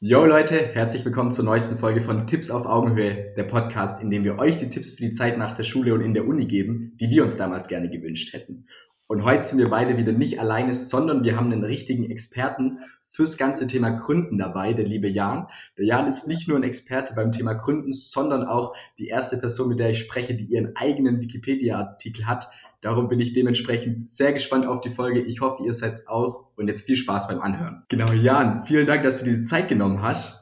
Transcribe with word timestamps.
Yo 0.00 0.24
Leute, 0.24 0.54
herzlich 0.74 1.04
willkommen 1.04 1.32
zur 1.32 1.44
neuesten 1.44 1.76
Folge 1.76 2.00
von 2.00 2.28
Tipps 2.28 2.52
auf 2.52 2.66
Augenhöhe, 2.66 3.34
der 3.36 3.42
Podcast, 3.42 4.00
in 4.00 4.10
dem 4.10 4.22
wir 4.22 4.38
euch 4.38 4.56
die 4.56 4.68
Tipps 4.68 4.90
für 4.90 5.02
die 5.02 5.10
Zeit 5.10 5.36
nach 5.36 5.54
der 5.54 5.64
Schule 5.64 5.92
und 5.92 6.02
in 6.02 6.14
der 6.14 6.28
Uni 6.28 6.46
geben, 6.46 6.96
die 7.00 7.10
wir 7.10 7.24
uns 7.24 7.36
damals 7.36 7.66
gerne 7.66 7.90
gewünscht 7.90 8.32
hätten. 8.32 8.68
Und 9.08 9.24
heute 9.24 9.42
sind 9.42 9.58
wir 9.58 9.68
beide 9.70 9.96
wieder 9.96 10.12
nicht 10.12 10.38
alleine, 10.38 10.72
sondern 10.72 11.24
wir 11.24 11.36
haben 11.36 11.50
einen 11.50 11.64
richtigen 11.64 12.08
Experten 12.08 12.78
fürs 13.02 13.36
ganze 13.36 13.66
Thema 13.66 13.90
Gründen 13.90 14.38
dabei, 14.38 14.72
der 14.72 14.86
liebe 14.86 15.08
Jan. 15.08 15.48
Der 15.76 15.86
Jan 15.86 16.06
ist 16.06 16.28
nicht 16.28 16.46
nur 16.46 16.58
ein 16.58 16.62
Experte 16.62 17.14
beim 17.14 17.32
Thema 17.32 17.54
Gründen, 17.54 17.92
sondern 17.92 18.44
auch 18.44 18.76
die 18.98 19.08
erste 19.08 19.36
Person, 19.38 19.68
mit 19.68 19.80
der 19.80 19.90
ich 19.90 19.98
spreche, 19.98 20.36
die 20.36 20.44
ihren 20.44 20.76
eigenen 20.76 21.20
Wikipedia-Artikel 21.20 22.28
hat, 22.28 22.48
Darum 22.80 23.08
bin 23.08 23.18
ich 23.18 23.32
dementsprechend 23.32 24.08
sehr 24.08 24.32
gespannt 24.32 24.66
auf 24.66 24.80
die 24.80 24.90
Folge. 24.90 25.20
Ich 25.20 25.40
hoffe, 25.40 25.64
ihr 25.64 25.72
seid 25.72 26.06
auch 26.06 26.50
und 26.56 26.68
jetzt 26.68 26.86
viel 26.86 26.96
Spaß 26.96 27.28
beim 27.28 27.40
Anhören. 27.40 27.84
Genau, 27.88 28.12
Jan, 28.12 28.64
vielen 28.64 28.86
Dank, 28.86 29.02
dass 29.02 29.18
du 29.18 29.24
dir 29.24 29.38
die 29.38 29.44
Zeit 29.44 29.68
genommen 29.68 30.02
hast. 30.02 30.38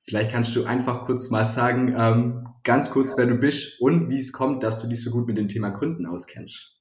Vielleicht 0.00 0.30
kannst 0.30 0.54
du 0.56 0.64
einfach 0.64 1.04
kurz 1.04 1.30
mal 1.30 1.44
sagen, 1.44 1.94
ähm, 1.96 2.48
ganz 2.62 2.90
kurz, 2.90 3.16
wer 3.16 3.26
du 3.26 3.36
bist 3.36 3.80
und 3.80 4.08
wie 4.10 4.18
es 4.18 4.32
kommt, 4.32 4.62
dass 4.62 4.80
du 4.80 4.88
dich 4.88 5.02
so 5.02 5.10
gut 5.10 5.26
mit 5.26 5.36
dem 5.36 5.48
Thema 5.48 5.70
Gründen 5.70 6.06
auskennst. 6.06 6.74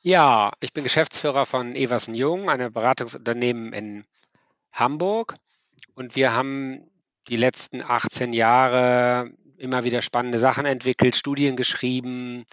Ja, 0.00 0.52
ich 0.60 0.74
bin 0.74 0.84
Geschäftsführer 0.84 1.46
von 1.46 1.74
Eversen 1.74 2.14
Jung, 2.14 2.50
einem 2.50 2.72
Beratungsunternehmen 2.72 3.72
in 3.72 4.04
Hamburg. 4.74 5.34
Und 5.94 6.16
wir 6.16 6.32
haben 6.32 6.82
die 7.28 7.36
letzten 7.36 7.80
18 7.80 8.34
Jahre 8.34 9.30
immer 9.64 9.84
wieder 9.84 10.02
spannende 10.02 10.38
Sachen 10.38 10.66
entwickelt, 10.66 11.16
Studien 11.16 11.56
geschrieben, 11.56 12.44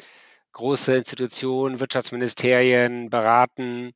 große 0.53 0.95
Institutionen, 0.95 1.79
Wirtschaftsministerien 1.79 3.09
beraten 3.09 3.91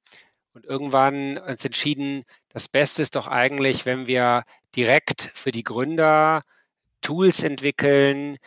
und 0.53 0.65
irgendwann 0.65 1.38
uns 1.38 1.65
entschieden, 1.65 2.23
das 2.49 2.67
Beste 2.67 3.01
ist 3.01 3.15
doch 3.15 3.27
eigentlich, 3.27 3.85
wenn 3.85 4.07
wir 4.07 4.43
direkt 4.75 5.31
für 5.33 5.51
die 5.51 5.63
Gründer 5.63 6.43
Tools 7.01 7.44
entwickeln, 7.44 8.38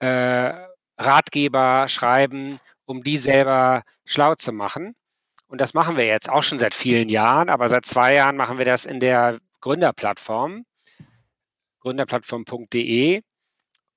äh, 0.00 0.52
Ratgeber 0.98 1.88
schreiben, 1.88 2.58
um 2.84 3.02
die 3.02 3.18
selber 3.18 3.82
schlau 4.04 4.34
zu 4.34 4.52
machen. 4.52 4.94
Und 5.48 5.60
das 5.60 5.74
machen 5.74 5.96
wir 5.96 6.06
jetzt 6.06 6.28
auch 6.28 6.42
schon 6.42 6.58
seit 6.58 6.74
vielen 6.74 7.08
Jahren, 7.08 7.48
aber 7.48 7.68
seit 7.68 7.86
zwei 7.86 8.14
Jahren 8.14 8.36
machen 8.36 8.58
wir 8.58 8.64
das 8.64 8.84
in 8.84 9.00
der 9.00 9.38
Gründerplattform, 9.60 10.64
gründerplattform.de 11.80 13.22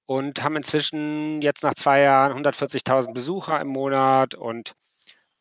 und 0.07 0.41
haben 0.43 0.55
inzwischen 0.55 1.41
jetzt 1.41 1.61
nach 1.63 1.75
zwei 1.75 2.01
Jahren 2.01 2.43
140.000 2.43 3.13
Besucher 3.13 3.59
im 3.61 3.67
Monat 3.67 4.33
und 4.33 4.73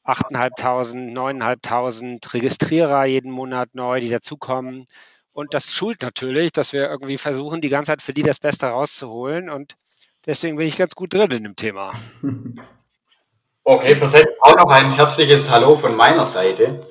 8.500, 0.05 1.15
9.500 1.15 2.35
Registrierer 2.35 3.07
jeden 3.07 3.31
Monat 3.31 3.71
neu, 3.75 4.01
die 4.01 4.11
dazukommen. 4.11 4.85
Und 5.33 5.55
das 5.55 5.73
schult 5.73 6.03
natürlich, 6.03 6.53
dass 6.53 6.73
wir 6.73 6.91
irgendwie 6.91 7.19
versuchen, 7.19 7.61
die 7.61 7.69
ganze 7.69 7.93
Zeit 7.93 8.03
für 8.03 8.13
die 8.13 8.23
das 8.23 8.41
Beste 8.41 8.67
rauszuholen. 8.67 9.51
Und 9.51 9.77
deswegen 10.27 10.57
bin 10.57 10.67
ich 10.67 10.77
ganz 10.77 10.95
gut 10.95 11.15
drin 11.15 11.31
in 11.31 11.45
dem 11.45 11.57
Thema. 11.57 11.93
Okay, 13.69 13.97
perfekt. 13.97 14.29
Auch 14.43 14.55
noch 14.55 14.71
ein 14.71 14.93
herzliches 14.93 15.51
Hallo 15.51 15.77
von 15.77 15.97
meiner 15.97 16.25
Seite. 16.25 16.87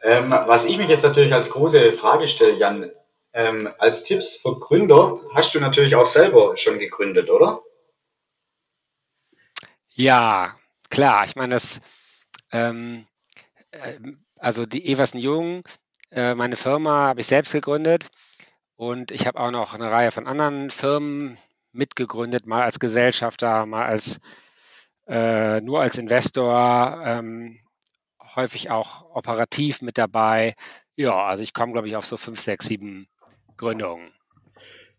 Ähm, 0.00 0.30
was 0.30 0.64
ich 0.64 0.78
mich 0.78 0.88
jetzt 0.88 1.02
natürlich 1.02 1.34
als 1.34 1.50
große 1.50 1.92
Frage 1.92 2.28
stelle, 2.28 2.56
Jan, 2.56 2.88
ähm, 3.32 3.68
als 3.78 4.04
Tipps 4.04 4.36
für 4.36 4.58
Gründer 4.58 5.20
hast 5.34 5.54
du 5.54 5.60
natürlich 5.60 5.94
auch 5.94 6.06
selber 6.06 6.56
schon 6.56 6.78
gegründet, 6.78 7.30
oder? 7.30 7.62
Ja, 9.88 10.56
klar. 10.88 11.24
Ich 11.26 11.36
meine, 11.36 11.54
das, 11.54 11.80
ähm, 12.52 13.06
äh, 13.70 13.98
also 14.36 14.66
die 14.66 14.90
Eversen 14.90 15.18
Jung, 15.20 15.62
äh, 16.10 16.34
meine 16.34 16.56
Firma 16.56 17.08
habe 17.08 17.20
ich 17.20 17.26
selbst 17.26 17.52
gegründet 17.52 18.08
und 18.76 19.10
ich 19.10 19.26
habe 19.26 19.38
auch 19.38 19.50
noch 19.50 19.74
eine 19.74 19.90
Reihe 19.90 20.10
von 20.10 20.26
anderen 20.26 20.70
Firmen 20.70 21.38
mitgegründet, 21.72 22.46
mal 22.46 22.62
als 22.62 22.80
Gesellschafter, 22.80 23.66
mal 23.66 23.86
als 23.86 24.20
äh, 25.06 25.60
nur 25.60 25.80
als 25.80 25.98
Investor, 25.98 27.02
ähm, 27.04 27.58
häufig 28.36 28.70
auch 28.70 29.14
operativ 29.14 29.82
mit 29.82 29.98
dabei. 29.98 30.54
Ja, 30.96 31.24
also 31.26 31.42
ich 31.42 31.52
komme, 31.52 31.72
glaube 31.72 31.88
ich, 31.88 31.96
auf 31.96 32.06
so 32.06 32.16
fünf, 32.16 32.40
sechs, 32.40 32.66
sieben 32.66 33.08
Gründung. 33.60 34.00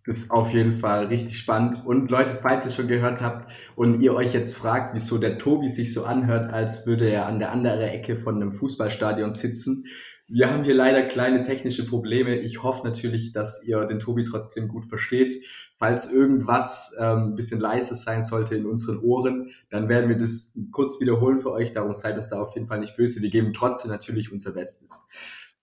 Das 0.06 0.20
ist 0.20 0.32
auf 0.32 0.52
jeden 0.54 0.74
Fall 0.74 1.08
richtig 1.08 1.38
spannend. 1.38 1.84
Und 1.84 2.12
Leute, 2.12 2.38
falls 2.40 2.64
ihr 2.66 2.72
schon 2.72 2.88
gehört 2.88 3.20
habt 3.20 3.52
und 3.76 4.02
ihr 4.02 4.14
euch 4.14 4.34
jetzt 4.34 4.56
fragt, 4.56 4.94
wieso 4.94 5.18
der 5.18 5.40
Tobi 5.40 5.68
sich 5.68 5.94
so 5.94 6.06
anhört, 6.06 6.54
als 6.54 6.86
würde 6.86 7.10
er 7.10 7.26
an 7.26 7.40
der 7.40 7.52
anderen 7.52 7.82
Ecke 7.82 8.16
von 8.16 8.36
einem 8.36 8.52
Fußballstadion 8.52 9.32
sitzen. 9.32 9.86
Wir 10.28 10.52
haben 10.52 10.64
hier 10.64 10.76
leider 10.76 11.02
kleine 11.02 11.42
technische 11.42 11.86
Probleme. 11.86 12.36
Ich 12.38 12.62
hoffe 12.62 12.86
natürlich, 12.86 13.32
dass 13.32 13.64
ihr 13.66 13.84
den 13.86 14.00
Tobi 14.00 14.26
trotzdem 14.26 14.68
gut 14.68 14.86
versteht. 14.86 15.44
Falls 15.78 16.12
irgendwas 16.12 16.96
ähm, 17.00 17.32
ein 17.32 17.36
bisschen 17.36 17.60
leise 17.60 17.96
sein 17.96 18.22
sollte 18.22 18.56
in 18.56 18.68
unseren 18.68 19.00
Ohren, 19.00 19.50
dann 19.72 19.90
werden 19.90 20.08
wir 20.08 20.18
das 20.18 20.58
kurz 20.72 21.02
wiederholen 21.02 21.40
für 21.40 21.52
euch. 21.52 21.72
Darum 21.72 21.94
seid 21.94 22.16
uns 22.16 22.30
da 22.30 22.40
auf 22.40 22.54
jeden 22.54 22.68
Fall 22.68 22.80
nicht 22.80 22.96
böse. 22.96 23.22
Wir 23.22 23.32
geben 23.32 23.54
trotzdem 23.54 23.90
natürlich 23.90 24.32
unser 24.32 24.54
Bestes. 24.54 25.04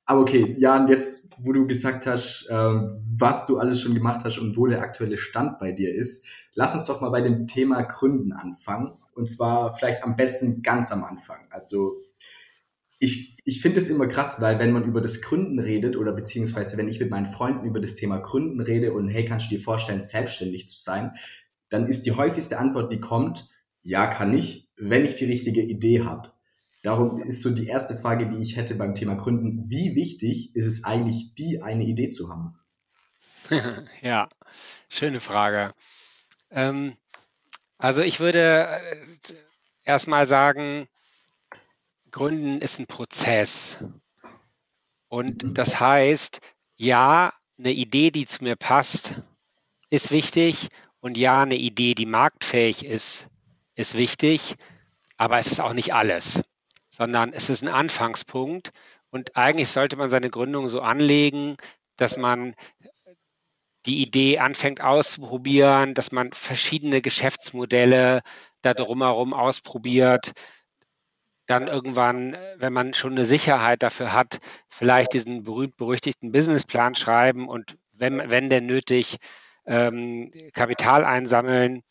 Aber 0.09 0.23
okay, 0.23 0.57
Jan, 0.59 0.89
jetzt, 0.89 1.29
wo 1.37 1.53
du 1.53 1.67
gesagt 1.67 2.07
hast, 2.07 2.49
ähm, 2.51 2.91
was 3.15 3.45
du 3.45 3.59
alles 3.59 3.83
schon 3.83 3.93
gemacht 3.93 4.25
hast 4.25 4.39
und 4.39 4.57
wo 4.57 4.67
der 4.67 4.81
aktuelle 4.81 5.19
Stand 5.19 5.59
bei 5.59 5.71
dir 5.71 5.95
ist, 5.95 6.25
lass 6.55 6.75
uns 6.75 6.87
doch 6.87 7.03
mal 7.03 7.11
bei 7.11 7.21
dem 7.21 7.47
Thema 7.47 7.83
Gründen 7.83 8.33
anfangen. 8.33 8.95
Und 9.15 9.29
zwar 9.31 9.77
vielleicht 9.77 10.03
am 10.05 10.17
besten 10.17 10.63
ganz 10.63 10.93
am 10.93 11.05
Anfang. 11.05 11.41
Also 11.51 12.01
ich, 12.99 13.37
ich 13.45 13.61
finde 13.61 13.81
es 13.81 13.91
immer 13.91 14.07
krass, 14.07 14.41
weil 14.41 14.59
wenn 14.59 14.73
man 14.73 14.85
über 14.85 15.03
das 15.03 15.21
Gründen 15.21 15.59
redet 15.59 15.95
oder 15.95 16.13
beziehungsweise 16.13 16.79
wenn 16.79 16.89
ich 16.89 17.01
mit 17.01 17.11
meinen 17.11 17.27
Freunden 17.27 17.67
über 17.67 17.79
das 17.79 17.95
Thema 17.95 18.17
Gründen 18.17 18.63
rede 18.63 18.95
und 18.95 19.09
hey, 19.09 19.27
kannst 19.27 19.51
du 19.51 19.57
dir 19.57 19.61
vorstellen, 19.61 20.01
selbstständig 20.01 20.69
zu 20.69 20.79
sein, 20.79 21.13
dann 21.69 21.87
ist 21.87 22.07
die 22.07 22.13
häufigste 22.13 22.59
Antwort, 22.59 22.91
die 22.91 23.01
kommt, 23.01 23.51
ja, 23.83 24.07
kann 24.07 24.33
ich, 24.33 24.71
wenn 24.79 25.05
ich 25.05 25.17
die 25.17 25.27
richtige 25.27 25.61
Idee 25.61 26.01
habe. 26.01 26.33
Darum 26.83 27.21
ist 27.21 27.43
so 27.43 27.51
die 27.51 27.67
erste 27.67 27.97
Frage, 27.97 28.29
die 28.29 28.41
ich 28.41 28.57
hätte 28.57 28.77
beim 28.77 28.95
Thema 28.95 29.17
Gründen. 29.17 29.69
Wie 29.69 29.97
wichtig 29.97 30.55
ist 30.55 30.67
es 30.67 30.85
eigentlich, 30.85 31.35
die 31.35 31.61
eine 31.61 31.85
Idee 31.85 32.11
zu 32.11 32.31
haben? 32.31 32.59
ja, 34.03 34.29
schöne 34.89 35.19
Frage. 35.21 35.75
Ähm, 36.51 36.97
also 37.79 38.03
ich 38.03 38.21
würde 38.21 38.69
äh, 38.69 39.35
erstmal 39.83 40.27
sagen, 40.27 40.89
Gründen 42.13 42.61
ist 42.61 42.79
ein 42.79 42.87
Prozess. 42.87 43.85
Und 45.09 45.43
mhm. 45.43 45.55
das 45.55 45.81
heißt, 45.81 46.41
ja, 46.77 47.33
eine 47.59 47.73
Idee, 47.73 48.13
die 48.13 48.27
zu 48.27 48.45
mir 48.45 48.55
passt, 48.55 49.23
ist 49.91 50.13
wichtig. 50.13 50.69
Und 51.01 51.17
ja, 51.17 51.43
eine 51.43 51.57
Idee, 51.57 51.95
die 51.95 52.07
marktfähig 52.07 52.85
ist, 52.85 53.29
ist 53.75 53.97
wichtig. 53.97 54.55
Aber 55.17 55.39
es 55.39 55.51
ist 55.51 55.61
auch 55.61 55.73
nicht 55.73 55.93
alles 55.93 56.45
sondern 56.99 57.33
es 57.33 57.49
ist 57.49 57.63
ein 57.63 57.69
Anfangspunkt. 57.69 58.73
Und 59.11 59.37
eigentlich 59.37 59.69
sollte 59.69 59.97
man 59.97 60.11
seine 60.11 60.31
Gründung 60.31 60.69
so 60.69 60.81
anlegen, 60.81 61.57
dass 61.97 62.17
man 62.17 62.55
die 63.87 64.03
Idee 64.03 64.41
anfängt 64.41 64.83
auszuprobieren, 64.83 65.95
dass 65.95 66.11
man 66.11 66.33
verschiedene 66.33 67.01
Geschäftsmodelle 67.01 68.23
da 68.63 68.75
drumherum 68.75 69.33
ausprobiert. 69.33 70.33
Dann 71.47 71.69
irgendwann, 71.69 72.37
wenn 72.57 72.73
man 72.73 72.93
schon 72.93 73.13
eine 73.13 73.25
Sicherheit 73.25 73.83
dafür 73.83 74.13
hat, 74.13 74.39
vielleicht 74.69 75.15
diesen 75.15 75.45
berühmt-berüchtigten 75.45 76.33
Businessplan 76.33 76.97
schreiben 76.97 77.49
und 77.49 77.79
wenn, 77.97 78.29
wenn 78.31 78.51
denn 78.51 78.67
nötig, 78.67 79.19
ähm, 79.67 80.33
Kapital 80.53 81.05
einsammeln 81.05 81.83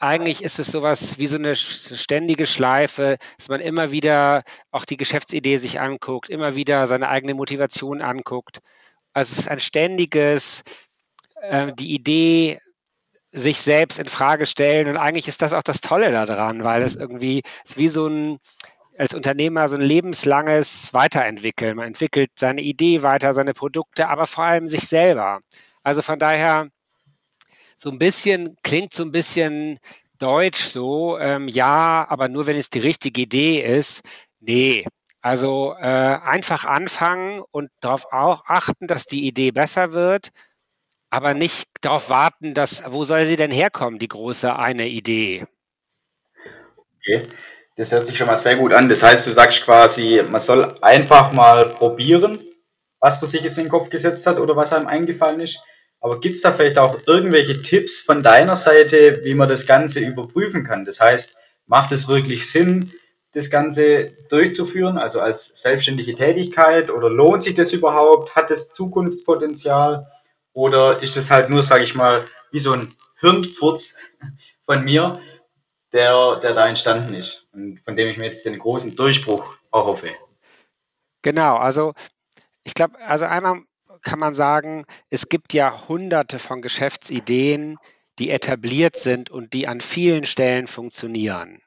eigentlich 0.00 0.42
ist 0.42 0.58
es 0.58 0.68
sowas 0.68 1.18
wie 1.18 1.26
so 1.26 1.36
eine 1.36 1.54
ständige 1.54 2.46
Schleife, 2.46 3.18
dass 3.36 3.48
man 3.48 3.60
immer 3.60 3.92
wieder 3.92 4.42
auch 4.70 4.84
die 4.84 4.96
Geschäftsidee 4.96 5.58
sich 5.58 5.78
anguckt, 5.78 6.30
immer 6.30 6.54
wieder 6.54 6.86
seine 6.86 7.08
eigene 7.08 7.34
Motivation 7.34 8.00
anguckt. 8.00 8.60
Also 9.12 9.32
es 9.32 9.40
ist 9.40 9.48
ein 9.48 9.60
ständiges, 9.60 10.62
äh, 11.42 11.72
die 11.74 11.94
Idee 11.94 12.60
sich 13.32 13.60
selbst 13.60 13.98
in 13.98 14.08
Frage 14.08 14.46
stellen 14.46 14.88
und 14.88 14.96
eigentlich 14.96 15.28
ist 15.28 15.42
das 15.42 15.52
auch 15.52 15.62
das 15.62 15.80
Tolle 15.80 16.10
daran, 16.10 16.64
weil 16.64 16.82
es 16.82 16.96
irgendwie 16.96 17.42
ist 17.64 17.78
wie 17.78 17.88
so 17.88 18.08
ein 18.08 18.38
als 18.98 19.14
Unternehmer 19.14 19.68
so 19.68 19.76
ein 19.76 19.82
lebenslanges 19.82 20.92
Weiterentwickeln. 20.92 21.76
Man 21.76 21.86
entwickelt 21.86 22.32
seine 22.38 22.60
Idee 22.60 23.02
weiter, 23.02 23.32
seine 23.32 23.54
Produkte, 23.54 24.08
aber 24.08 24.26
vor 24.26 24.44
allem 24.44 24.68
sich 24.68 24.88
selber. 24.88 25.40
Also 25.82 26.02
von 26.02 26.18
daher 26.18 26.68
so 27.80 27.90
ein 27.90 27.98
bisschen, 27.98 28.58
klingt 28.62 28.92
so 28.92 29.02
ein 29.02 29.10
bisschen 29.10 29.78
deutsch 30.18 30.64
so, 30.64 31.18
ähm, 31.18 31.48
ja, 31.48 32.06
aber 32.10 32.28
nur 32.28 32.46
wenn 32.46 32.58
es 32.58 32.68
die 32.68 32.78
richtige 32.78 33.22
Idee 33.22 33.62
ist. 33.62 34.02
Nee, 34.38 34.84
also 35.22 35.74
äh, 35.78 35.86
einfach 35.86 36.66
anfangen 36.66 37.42
und 37.50 37.70
darauf 37.80 38.12
auch 38.12 38.44
achten, 38.46 38.86
dass 38.86 39.06
die 39.06 39.26
Idee 39.26 39.50
besser 39.50 39.94
wird, 39.94 40.28
aber 41.08 41.32
nicht 41.32 41.68
darauf 41.80 42.10
warten, 42.10 42.52
dass, 42.52 42.84
wo 42.86 43.04
soll 43.04 43.24
sie 43.24 43.36
denn 43.36 43.50
herkommen, 43.50 43.98
die 43.98 44.08
große 44.08 44.54
eine 44.54 44.86
Idee? 44.86 45.46
Okay, 46.98 47.28
das 47.76 47.92
hört 47.92 48.04
sich 48.04 48.18
schon 48.18 48.26
mal 48.26 48.36
sehr 48.36 48.56
gut 48.56 48.74
an. 48.74 48.90
Das 48.90 49.02
heißt, 49.02 49.26
du 49.26 49.30
sagst 49.30 49.64
quasi, 49.64 50.22
man 50.28 50.42
soll 50.42 50.76
einfach 50.82 51.32
mal 51.32 51.70
probieren 51.70 52.40
was 53.00 53.20
man 53.20 53.30
sich 53.30 53.42
jetzt 53.42 53.58
in 53.58 53.64
den 53.64 53.70
Kopf 53.70 53.88
gesetzt 53.88 54.26
hat 54.26 54.38
oder 54.38 54.54
was 54.54 54.72
einem 54.72 54.86
eingefallen 54.86 55.40
ist. 55.40 55.58
Aber 56.00 56.18
gibt 56.18 56.36
es 56.36 56.42
da 56.42 56.52
vielleicht 56.52 56.78
auch 56.78 56.98
irgendwelche 57.06 57.60
Tipps 57.60 58.00
von 58.00 58.22
deiner 58.22 58.56
Seite, 58.56 59.20
wie 59.22 59.34
man 59.34 59.48
das 59.48 59.66
Ganze 59.66 60.00
überprüfen 60.00 60.64
kann? 60.64 60.84
Das 60.84 61.00
heißt, 61.00 61.36
macht 61.66 61.92
es 61.92 62.08
wirklich 62.08 62.50
Sinn, 62.50 62.92
das 63.32 63.50
Ganze 63.50 64.16
durchzuführen, 64.28 64.98
also 64.98 65.20
als 65.20 65.48
selbstständige 65.60 66.14
Tätigkeit? 66.14 66.90
Oder 66.90 67.10
lohnt 67.10 67.42
sich 67.42 67.54
das 67.54 67.72
überhaupt? 67.72 68.34
Hat 68.34 68.50
es 68.50 68.72
Zukunftspotenzial? 68.72 70.10
Oder 70.52 71.02
ist 71.02 71.16
das 71.16 71.30
halt 71.30 71.50
nur, 71.50 71.62
sage 71.62 71.84
ich 71.84 71.94
mal, 71.94 72.24
wie 72.50 72.60
so 72.60 72.72
ein 72.72 72.92
Hirnfurz 73.20 73.94
von 74.64 74.84
mir, 74.84 75.20
der, 75.92 76.36
der 76.42 76.54
da 76.54 76.66
entstanden 76.66 77.14
ist 77.14 77.48
und 77.52 77.80
von 77.84 77.94
dem 77.94 78.08
ich 78.08 78.16
mir 78.16 78.26
jetzt 78.26 78.44
den 78.44 78.58
großen 78.58 78.96
Durchbruch 78.96 79.56
erhoffe? 79.72 80.10
Genau, 81.22 81.56
also 81.56 81.92
ich 82.64 82.74
glaube, 82.74 82.98
also 83.00 83.26
einmal 83.26 83.62
kann 84.02 84.18
man 84.18 84.34
sagen, 84.34 84.84
es 85.08 85.28
gibt 85.28 85.52
ja 85.52 85.88
hunderte 85.88 86.38
von 86.38 86.62
Geschäftsideen, 86.62 87.78
die 88.18 88.30
etabliert 88.30 88.96
sind 88.96 89.30
und 89.30 89.52
die 89.52 89.66
an 89.66 89.80
vielen 89.80 90.24
Stellen 90.24 90.66
funktionieren. 90.66 91.62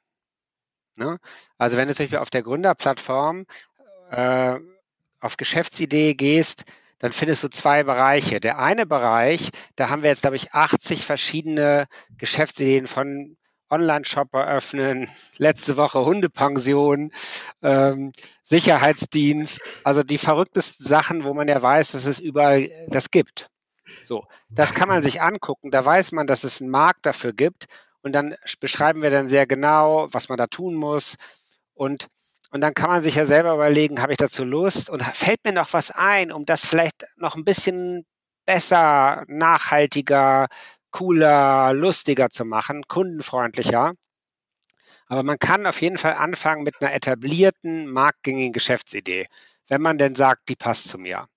Ne? 0.95 1.19
Also 1.57 1.77
wenn 1.77 1.87
du 1.87 1.95
zum 1.95 2.03
Beispiel 2.03 2.19
auf 2.19 2.29
der 2.29 2.43
Gründerplattform 2.43 3.45
äh, 4.11 4.55
auf 5.19 5.37
Geschäftsidee 5.37 6.13
gehst, 6.13 6.65
dann 6.99 7.11
findest 7.11 7.43
du 7.43 7.49
zwei 7.49 7.83
Bereiche. 7.83 8.39
Der 8.39 8.59
eine 8.59 8.85
Bereich, 8.85 9.49
da 9.75 9.89
haben 9.89 10.03
wir 10.03 10.09
jetzt, 10.09 10.21
glaube 10.21 10.35
ich, 10.35 10.53
80 10.53 11.05
verschiedene 11.05 11.87
Geschäftsideen 12.17 12.87
von 12.87 13.35
Online-Shop 13.73 14.33
eröffnen, 14.33 15.09
letzte 15.37 15.77
Woche 15.77 16.05
Hundepension, 16.05 17.11
ähm, 17.61 18.13
Sicherheitsdienst, 18.43 19.61
also 19.83 20.03
die 20.03 20.17
verrücktesten 20.17 20.85
Sachen, 20.85 21.23
wo 21.23 21.33
man 21.33 21.47
ja 21.47 21.61
weiß, 21.61 21.91
dass 21.91 22.05
es 22.05 22.19
überall 22.19 22.69
das 22.87 23.11
gibt. 23.11 23.47
So, 24.01 24.25
das 24.49 24.73
kann 24.73 24.87
man 24.87 25.01
sich 25.01 25.21
angucken, 25.21 25.71
da 25.71 25.83
weiß 25.85 26.11
man, 26.11 26.27
dass 26.27 26.43
es 26.43 26.61
einen 26.61 26.71
Markt 26.71 27.05
dafür 27.05 27.33
gibt. 27.33 27.65
Und 28.01 28.13
dann 28.13 28.35
beschreiben 28.59 29.01
wir 29.01 29.11
dann 29.11 29.27
sehr 29.27 29.47
genau, 29.47 30.07
was 30.11 30.29
man 30.29 30.37
da 30.37 30.47
tun 30.47 30.75
muss. 30.75 31.15
Und 31.73 32.07
und 32.53 32.61
dann 32.61 32.75
kann 32.75 32.91
man 32.91 33.01
sich 33.01 33.15
ja 33.15 33.25
selber 33.25 33.55
überlegen, 33.55 33.99
habe 33.99 34.11
ich 34.11 34.19
dazu 34.19 34.43
Lust? 34.43 34.87
Und 34.91 35.01
fällt 35.01 35.43
mir 35.43 35.53
noch 35.53 35.73
was 35.73 35.89
ein, 35.89 36.31
um 36.31 36.45
das 36.45 36.67
vielleicht 36.67 37.07
noch 37.15 37.35
ein 37.35 37.43
bisschen 37.43 38.05
besser, 38.45 39.23
nachhaltiger, 39.27 40.47
cooler, 40.93 41.73
lustiger 41.73 42.29
zu 42.29 42.45
machen, 42.45 42.87
kundenfreundlicher. 42.87 43.95
Aber 45.07 45.23
man 45.23 45.39
kann 45.39 45.67
auf 45.67 45.81
jeden 45.81 45.97
Fall 45.97 46.13
anfangen 46.13 46.63
mit 46.63 46.81
einer 46.81 46.93
etablierten, 46.93 47.89
marktgängigen 47.89 48.53
Geschäftsidee, 48.53 49.27
wenn 49.67 49.81
man 49.81 49.97
denn 49.97 50.15
sagt, 50.15 50.47
die 50.47 50.55
passt 50.55 50.87
zu 50.87 50.97
mir. 50.97 51.27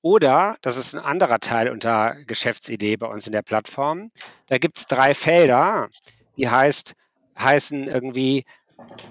Oder, 0.00 0.56
das 0.62 0.78
ist 0.78 0.94
ein 0.94 1.00
anderer 1.00 1.40
Teil 1.40 1.68
unter 1.68 2.14
Geschäftsidee 2.24 2.96
bei 2.96 3.06
uns 3.06 3.26
in 3.26 3.32
der 3.32 3.42
Plattform, 3.42 4.10
da 4.46 4.56
gibt 4.56 4.78
es 4.78 4.86
drei 4.86 5.12
Felder, 5.12 5.90
die 6.38 6.48
heißt, 6.48 6.94
heißen 7.38 7.86
irgendwie, 7.86 8.44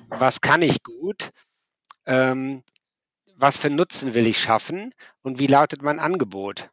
was 0.08 0.42
kann 0.42 0.64
ich 0.64 0.82
gut, 0.82 1.30
ähm, 2.08 2.64
was 3.36 3.58
für 3.58 3.70
Nutzen 3.70 4.16
will 4.16 4.26
ich 4.26 4.40
schaffen 4.40 4.94
und 5.22 5.40
wie 5.40 5.48
lautet 5.48 5.84
mein 5.84 6.00
Angebot. 6.00 6.70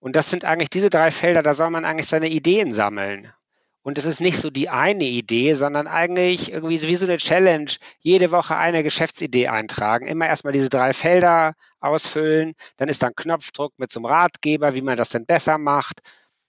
Und 0.00 0.16
das 0.16 0.30
sind 0.30 0.44
eigentlich 0.44 0.70
diese 0.70 0.90
drei 0.90 1.10
Felder, 1.10 1.42
da 1.42 1.54
soll 1.54 1.70
man 1.70 1.84
eigentlich 1.84 2.08
seine 2.08 2.28
Ideen 2.28 2.72
sammeln. 2.72 3.32
Und 3.82 3.96
es 3.96 4.04
ist 4.04 4.20
nicht 4.20 4.38
so 4.38 4.50
die 4.50 4.68
eine 4.68 5.04
Idee, 5.04 5.54
sondern 5.54 5.86
eigentlich 5.86 6.52
irgendwie 6.52 6.82
wie 6.82 6.96
so 6.96 7.06
eine 7.06 7.16
Challenge, 7.16 7.70
jede 8.00 8.30
Woche 8.30 8.56
eine 8.56 8.82
Geschäftsidee 8.82 9.48
eintragen. 9.48 10.06
Immer 10.06 10.26
erstmal 10.26 10.52
diese 10.52 10.68
drei 10.68 10.92
Felder 10.92 11.54
ausfüllen, 11.80 12.54
dann 12.76 12.88
ist 12.88 13.02
da 13.02 13.06
ein 13.08 13.14
Knopfdruck 13.14 13.72
mit 13.78 13.90
so 13.90 14.00
einem 14.00 14.06
Ratgeber, 14.06 14.74
wie 14.74 14.82
man 14.82 14.96
das 14.96 15.10
denn 15.10 15.24
besser 15.24 15.56
macht. 15.56 16.00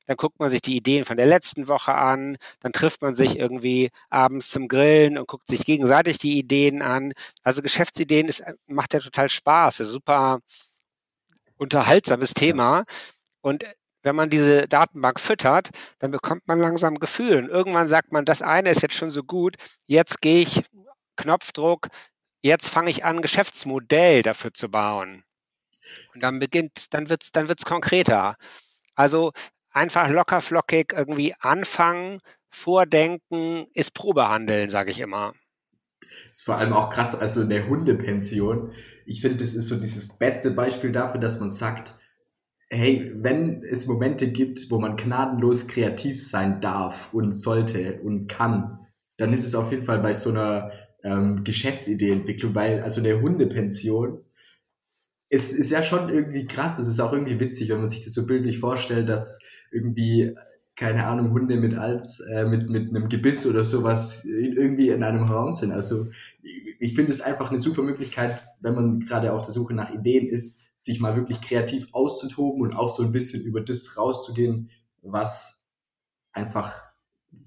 Dann 0.07 0.17
guckt 0.17 0.39
man 0.39 0.49
sich 0.49 0.61
die 0.61 0.75
Ideen 0.75 1.05
von 1.05 1.15
der 1.15 1.25
letzten 1.25 1.69
Woche 1.69 1.93
an, 1.93 2.37
dann 2.59 2.73
trifft 2.73 3.01
man 3.01 3.15
sich 3.15 3.37
irgendwie 3.37 3.91
abends 4.09 4.49
zum 4.49 4.67
Grillen 4.67 5.17
und 5.17 5.27
guckt 5.27 5.47
sich 5.47 5.63
gegenseitig 5.63 6.17
die 6.17 6.37
Ideen 6.37 6.81
an. 6.81 7.13
Also 7.43 7.61
Geschäftsideen 7.61 8.27
ist, 8.27 8.43
macht 8.67 8.93
ja 8.93 8.99
total 8.99 9.29
Spaß, 9.29 9.79
ist 9.79 9.89
super 9.89 10.39
unterhaltsames 11.57 12.33
Thema. 12.33 12.83
Und 13.41 13.65
wenn 14.03 14.15
man 14.15 14.29
diese 14.29 14.67
Datenbank 14.67 15.19
füttert, 15.19 15.69
dann 15.99 16.11
bekommt 16.11 16.47
man 16.47 16.59
langsam 16.59 16.99
Gefühl. 16.99 17.37
Und 17.37 17.49
irgendwann 17.49 17.87
sagt 17.87 18.11
man, 18.11 18.25
das 18.25 18.41
eine 18.41 18.69
ist 18.69 18.81
jetzt 18.81 18.95
schon 18.95 19.11
so 19.11 19.23
gut, 19.23 19.55
jetzt 19.85 20.21
gehe 20.21 20.41
ich 20.41 20.63
Knopfdruck, 21.17 21.87
jetzt 22.41 22.69
fange 22.69 22.89
ich 22.89 23.05
an, 23.05 23.17
ein 23.17 23.21
Geschäftsmodell 23.21 24.23
dafür 24.23 24.53
zu 24.53 24.69
bauen. 24.69 25.23
Und 26.13 26.23
dann 26.23 26.39
beginnt, 26.39 26.93
dann 26.93 27.09
wird 27.09 27.23
es 27.23 27.31
dann 27.31 27.47
wird's 27.47 27.65
konkreter. 27.65 28.35
Also 28.95 29.31
einfach 29.71 30.09
locker 30.09 30.41
flockig 30.41 30.93
irgendwie 30.93 31.33
anfangen, 31.39 32.19
vordenken, 32.49 33.67
ist 33.73 33.93
Probehandeln, 33.93 34.69
sage 34.69 34.91
ich 34.91 34.99
immer. 34.99 35.33
Ist 36.29 36.43
vor 36.43 36.57
allem 36.57 36.73
auch 36.73 36.89
krass, 36.89 37.15
also 37.15 37.41
in 37.41 37.49
der 37.49 37.67
Hundepension. 37.67 38.73
Ich 39.05 39.21
finde, 39.21 39.37
das 39.37 39.53
ist 39.53 39.67
so 39.67 39.79
dieses 39.79 40.17
beste 40.17 40.51
Beispiel 40.51 40.91
dafür, 40.91 41.19
dass 41.21 41.39
man 41.39 41.49
sagt, 41.49 41.95
hey, 42.71 43.11
wenn 43.15 43.63
es 43.63 43.85
Momente 43.85 44.31
gibt, 44.31 44.71
wo 44.71 44.79
man 44.79 44.95
gnadenlos 44.95 45.67
kreativ 45.67 46.25
sein 46.25 46.61
darf 46.61 47.13
und 47.13 47.33
sollte 47.33 48.01
und 48.01 48.27
kann, 48.27 48.79
dann 49.17 49.33
ist 49.33 49.45
es 49.45 49.55
auf 49.55 49.71
jeden 49.71 49.83
Fall 49.83 49.99
bei 49.99 50.13
so 50.13 50.29
einer 50.29 50.71
ähm, 51.03 51.43
Geschäftsideeentwicklung, 51.43 52.55
weil 52.55 52.81
also 52.81 53.01
der 53.01 53.21
Hundepension, 53.21 54.23
es 55.29 55.51
ist 55.51 55.69
ja 55.69 55.83
schon 55.83 56.09
irgendwie 56.09 56.45
krass, 56.45 56.79
es 56.79 56.87
ist 56.87 57.01
auch 57.01 57.11
irgendwie 57.11 57.39
witzig, 57.41 57.69
wenn 57.69 57.79
man 57.79 57.89
sich 57.89 58.01
das 58.01 58.13
so 58.13 58.25
bildlich 58.25 58.59
vorstellt, 58.59 59.09
dass 59.09 59.39
irgendwie 59.71 60.35
keine 60.77 61.05
Ahnung, 61.05 61.31
Hunde 61.31 61.57
mit 61.57 61.75
als 61.75 62.21
äh, 62.21 62.45
mit 62.45 62.69
mit 62.69 62.89
einem 62.89 63.09
Gebiss 63.09 63.45
oder 63.45 63.65
sowas 63.65 64.23
irgendwie 64.23 64.89
in 64.89 65.03
einem 65.03 65.23
Raum 65.23 65.51
sind. 65.51 65.71
Also 65.73 66.07
ich 66.79 66.95
finde 66.95 67.11
es 67.11 67.21
einfach 67.21 67.49
eine 67.49 67.59
super 67.59 67.83
Möglichkeit, 67.83 68.41
wenn 68.61 68.75
man 68.75 69.01
gerade 69.01 69.33
auf 69.33 69.41
der 69.41 69.51
Suche 69.51 69.73
nach 69.73 69.93
Ideen 69.93 70.27
ist, 70.27 70.60
sich 70.81 70.99
mal 70.99 71.15
wirklich 71.15 71.41
kreativ 71.41 71.89
auszutoben 71.91 72.61
und 72.63 72.75
auch 72.75 72.89
so 72.89 73.03
ein 73.03 73.11
bisschen 73.11 73.43
über 73.43 73.61
das 73.61 73.97
rauszugehen, 73.97 74.71
was 75.03 75.71
einfach, 76.33 76.73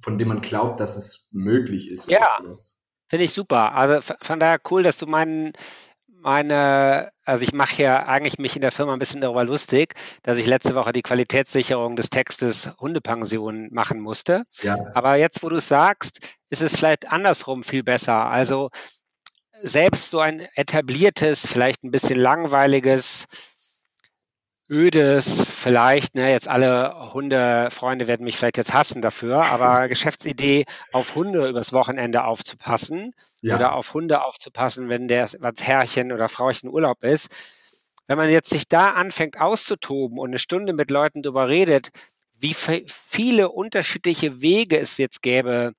von 0.00 0.18
dem 0.18 0.28
man 0.28 0.40
glaubt, 0.40 0.78
dass 0.78 0.96
es 0.96 1.28
möglich 1.32 1.90
ist. 1.90 2.08
Ja, 2.08 2.38
finde 3.08 3.24
ich 3.24 3.32
super. 3.32 3.74
Also 3.74 4.14
von 4.22 4.38
daher 4.38 4.60
cool, 4.70 4.84
dass 4.84 4.98
du 4.98 5.06
meinen, 5.06 5.52
meine, 6.06 7.10
also 7.24 7.42
ich 7.42 7.52
mache 7.52 7.74
hier 7.74 8.06
eigentlich 8.06 8.38
mich 8.38 8.54
in 8.54 8.62
der 8.62 8.70
Firma 8.70 8.92
ein 8.92 9.00
bisschen 9.00 9.20
darüber 9.20 9.44
lustig, 9.44 9.94
dass 10.22 10.38
ich 10.38 10.46
letzte 10.46 10.76
Woche 10.76 10.92
die 10.92 11.02
Qualitätssicherung 11.02 11.96
des 11.96 12.10
Textes 12.10 12.70
Hundepension 12.78 13.68
machen 13.72 14.00
musste. 14.00 14.44
Ja. 14.62 14.78
Aber 14.94 15.16
jetzt, 15.16 15.42
wo 15.42 15.48
du 15.48 15.56
es 15.56 15.66
sagst, 15.66 16.20
ist 16.50 16.62
es 16.62 16.76
vielleicht 16.76 17.10
andersrum 17.10 17.64
viel 17.64 17.82
besser. 17.82 18.30
Also 18.30 18.70
selbst 19.60 20.10
so 20.10 20.20
ein 20.20 20.40
etabliertes, 20.54 21.46
vielleicht 21.46 21.84
ein 21.84 21.90
bisschen 21.90 22.18
langweiliges, 22.18 23.26
ödes, 24.68 25.50
vielleicht, 25.50 26.14
ne, 26.14 26.30
jetzt 26.30 26.48
alle 26.48 27.12
Hundefreunde 27.12 28.08
werden 28.08 28.24
mich 28.24 28.36
vielleicht 28.36 28.56
jetzt 28.56 28.72
hassen 28.72 29.02
dafür, 29.02 29.44
aber 29.44 29.88
Geschäftsidee, 29.88 30.64
auf 30.92 31.14
Hunde 31.14 31.48
übers 31.48 31.72
Wochenende 31.72 32.24
aufzupassen 32.24 33.12
ja. 33.40 33.56
oder 33.56 33.74
auf 33.74 33.92
Hunde 33.92 34.24
aufzupassen, 34.24 34.88
wenn 34.88 35.08
der 35.08 35.28
was 35.40 35.62
Herrchen 35.62 36.12
oder 36.12 36.28
Frauchen 36.28 36.70
Urlaub 36.70 37.04
ist. 37.04 37.30
Wenn 38.06 38.18
man 38.18 38.28
jetzt 38.28 38.50
sich 38.50 38.68
da 38.68 38.92
anfängt 38.92 39.40
auszutoben 39.40 40.18
und 40.18 40.28
eine 40.30 40.38
Stunde 40.38 40.72
mit 40.72 40.90
Leuten 40.90 41.22
darüber 41.22 41.48
redet, 41.48 41.90
wie 42.38 42.54
viele 42.54 43.50
unterschiedliche 43.50 44.42
Wege 44.42 44.78
es 44.78 44.98
jetzt 44.98 45.22
gäbe, 45.22 45.72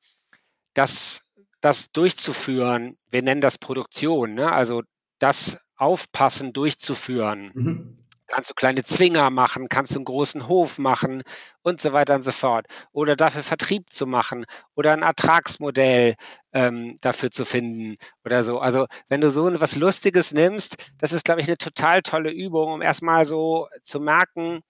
das 0.73 1.24
das 1.65 1.91
durchzuführen. 1.91 2.95
Wir 3.09 3.23
nennen 3.23 3.41
das 3.41 3.57
Produktion, 3.57 4.35
ne? 4.35 4.51
also 4.51 4.83
das 5.17 5.57
Aufpassen 5.75 6.53
durchzuführen. 6.53 7.51
Mhm. 7.55 7.97
Kannst 8.27 8.51
du 8.51 8.53
kleine 8.53 8.83
Zwinger 8.83 9.31
machen, 9.31 9.67
kannst 9.67 9.93
du 9.93 9.97
einen 9.97 10.05
großen 10.05 10.47
Hof 10.47 10.77
machen 10.77 11.23
und 11.63 11.81
so 11.81 11.91
weiter 11.91 12.13
und 12.13 12.21
so 12.21 12.31
fort. 12.31 12.67
Oder 12.91 13.15
dafür 13.15 13.41
Vertrieb 13.41 13.91
zu 13.91 14.05
machen 14.05 14.45
oder 14.75 14.93
ein 14.93 15.01
Ertragsmodell 15.01 16.13
ähm, 16.53 16.97
dafür 17.01 17.31
zu 17.31 17.45
finden 17.45 17.97
oder 18.23 18.43
so. 18.43 18.59
Also 18.59 18.85
wenn 19.09 19.21
du 19.21 19.31
so 19.31 19.51
was 19.59 19.75
Lustiges 19.75 20.33
nimmst, 20.33 20.77
das 20.99 21.13
ist, 21.13 21.25
glaube 21.25 21.41
ich, 21.41 21.47
eine 21.47 21.57
total 21.57 22.03
tolle 22.03 22.31
Übung, 22.31 22.73
um 22.73 22.81
erstmal 22.83 23.25
so 23.25 23.69
zu 23.81 23.99
merken, 23.99 24.61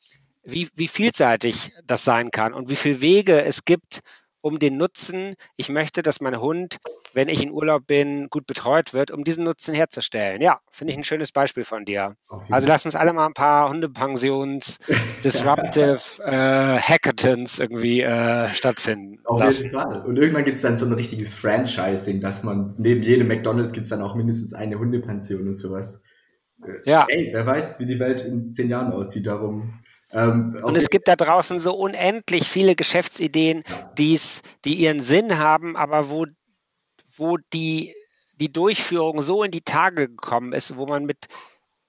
wie, 0.43 0.69
wie 0.75 0.87
vielseitig 0.87 1.73
das 1.83 2.05
sein 2.05 2.31
kann 2.31 2.53
und 2.53 2.69
wie 2.69 2.77
viele 2.77 3.01
Wege 3.01 3.43
es 3.43 3.65
gibt, 3.65 4.01
um 4.45 4.59
den 4.59 4.77
Nutzen, 4.77 5.33
ich 5.55 5.69
möchte, 5.69 6.03
dass 6.03 6.21
mein 6.21 6.39
Hund, 6.39 6.77
wenn 7.15 7.29
ich 7.29 7.41
in 7.41 7.49
Urlaub 7.49 7.87
bin, 7.87 8.27
gut 8.29 8.45
betreut 8.45 8.93
wird, 8.93 9.09
um 9.09 9.23
diesen 9.23 9.43
Nutzen 9.43 9.73
herzustellen. 9.73 10.39
Ja, 10.39 10.59
finde 10.69 10.93
ich 10.93 10.99
ein 10.99 11.03
schönes 11.03 11.31
Beispiel 11.31 11.63
von 11.63 11.83
dir. 11.83 12.15
Also 12.51 12.67
lass 12.67 12.85
uns 12.85 12.93
alle 12.93 13.11
mal 13.11 13.25
ein 13.25 13.33
paar 13.33 13.69
Hundepensions, 13.69 14.77
Disruptive 15.23 15.97
äh, 16.23 16.77
Hackathons 16.77 17.57
irgendwie 17.57 18.01
äh, 18.01 18.47
stattfinden. 18.49 19.17
Auf 19.25 19.39
lassen. 19.39 19.63
jeden 19.63 19.73
Fall. 19.73 20.05
Und 20.05 20.17
irgendwann 20.17 20.45
gibt 20.45 20.57
es 20.57 20.61
dann 20.61 20.75
so 20.75 20.85
ein 20.85 20.93
richtiges 20.93 21.33
Franchising, 21.33 22.21
dass 22.21 22.43
man 22.43 22.75
neben 22.77 23.01
jedem 23.01 23.27
McDonalds 23.27 23.73
gibt 23.73 23.85
es 23.85 23.89
dann 23.89 24.03
auch 24.03 24.13
mindestens 24.13 24.53
eine 24.53 24.77
Hundepension 24.77 25.47
und 25.47 25.55
sowas. 25.55 26.03
ja. 26.85 27.07
ey, 27.09 27.31
wer 27.33 27.47
weiß, 27.47 27.79
wie 27.79 27.87
die 27.87 27.97
Welt 27.97 28.23
in 28.23 28.53
zehn 28.53 28.69
Jahren 28.69 28.93
aussieht, 28.93 29.25
darum. 29.25 29.79
Ähm, 30.11 30.59
und 30.63 30.75
es 30.75 30.89
gibt 30.89 31.07
da 31.07 31.15
draußen 31.15 31.59
so 31.59 31.73
unendlich 31.73 32.47
viele 32.47 32.75
Geschäftsideen, 32.75 33.63
die's, 33.97 34.41
die 34.63 34.75
ihren 34.75 35.01
Sinn 35.01 35.37
haben, 35.37 35.75
aber 35.75 36.09
wo, 36.09 36.25
wo 37.15 37.37
die, 37.53 37.95
die 38.39 38.51
Durchführung 38.51 39.21
so 39.21 39.43
in 39.43 39.51
die 39.51 39.61
Tage 39.61 40.09
gekommen 40.09 40.53
ist, 40.53 40.77
wo 40.77 40.85
man 40.85 41.05
mit 41.05 41.27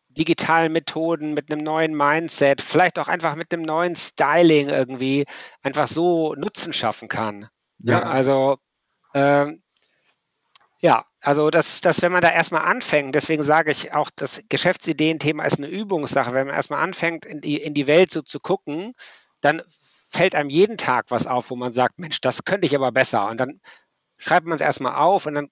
digitalen 0.09 0.73
Methoden, 0.73 1.35
mit 1.35 1.53
einem 1.53 1.63
neuen 1.63 1.95
Mindset, 1.95 2.63
vielleicht 2.63 2.99
auch 2.99 3.09
einfach 3.09 3.37
mit 3.37 3.53
einem 3.53 3.63
neuen 3.63 3.97
Styling 3.97 4.71
irgendwie 4.71 5.27
einfach 5.63 5.87
so 5.87 6.35
Nutzen 6.35 6.73
schaffen 6.73 7.09
kann. 7.09 7.49
Ja. 7.79 8.01
ja 8.01 8.03
also 8.05 8.57
ähm, 9.15 9.61
ja, 10.81 11.07
also 11.21 11.51
das, 11.51 11.81
das, 11.81 12.03
wenn 12.03 12.13
man 12.13 12.21
da 12.21 12.31
erstmal 12.31 12.63
anfängt, 12.63 13.15
deswegen 13.15 13.43
sage 13.43 13.73
ich 13.73 13.93
auch, 13.93 14.11
das 14.15 14.43
Geschäftsideen-Thema 14.49 15.45
ist 15.45 15.59
eine 15.59 15.69
Übungssache. 15.69 16.35
Wenn 16.35 16.47
man 16.47 16.57
erstmal 16.57 16.83
anfängt, 16.83 17.25
in 17.25 17.41
die, 17.41 17.57
in 17.57 17.75
die 17.75 17.87
Welt 17.87 18.11
so 18.11 18.23
zu 18.23 18.41
gucken, 18.41 18.93
dann 19.41 19.63
fällt 20.11 20.35
einem 20.35 20.51
jeden 20.51 20.77
Tag 20.77 21.07
was 21.09 21.27
auf, 21.27 21.51
wo 21.51 21.57
man 21.57 21.73
sagt, 21.73 21.99
Mensch, 21.99 22.21
das 22.21 22.45
könnte 22.45 22.67
ich 22.67 22.75
aber 22.75 22.93
besser. 22.93 23.29
Und 23.29 23.41
dann 23.41 23.61
schreibt 24.19 24.47
man 24.47 24.57
es 24.57 24.61
erstmal 24.61 24.97
auf 24.97 25.27
und 25.27 25.35
dann, 25.35 25.49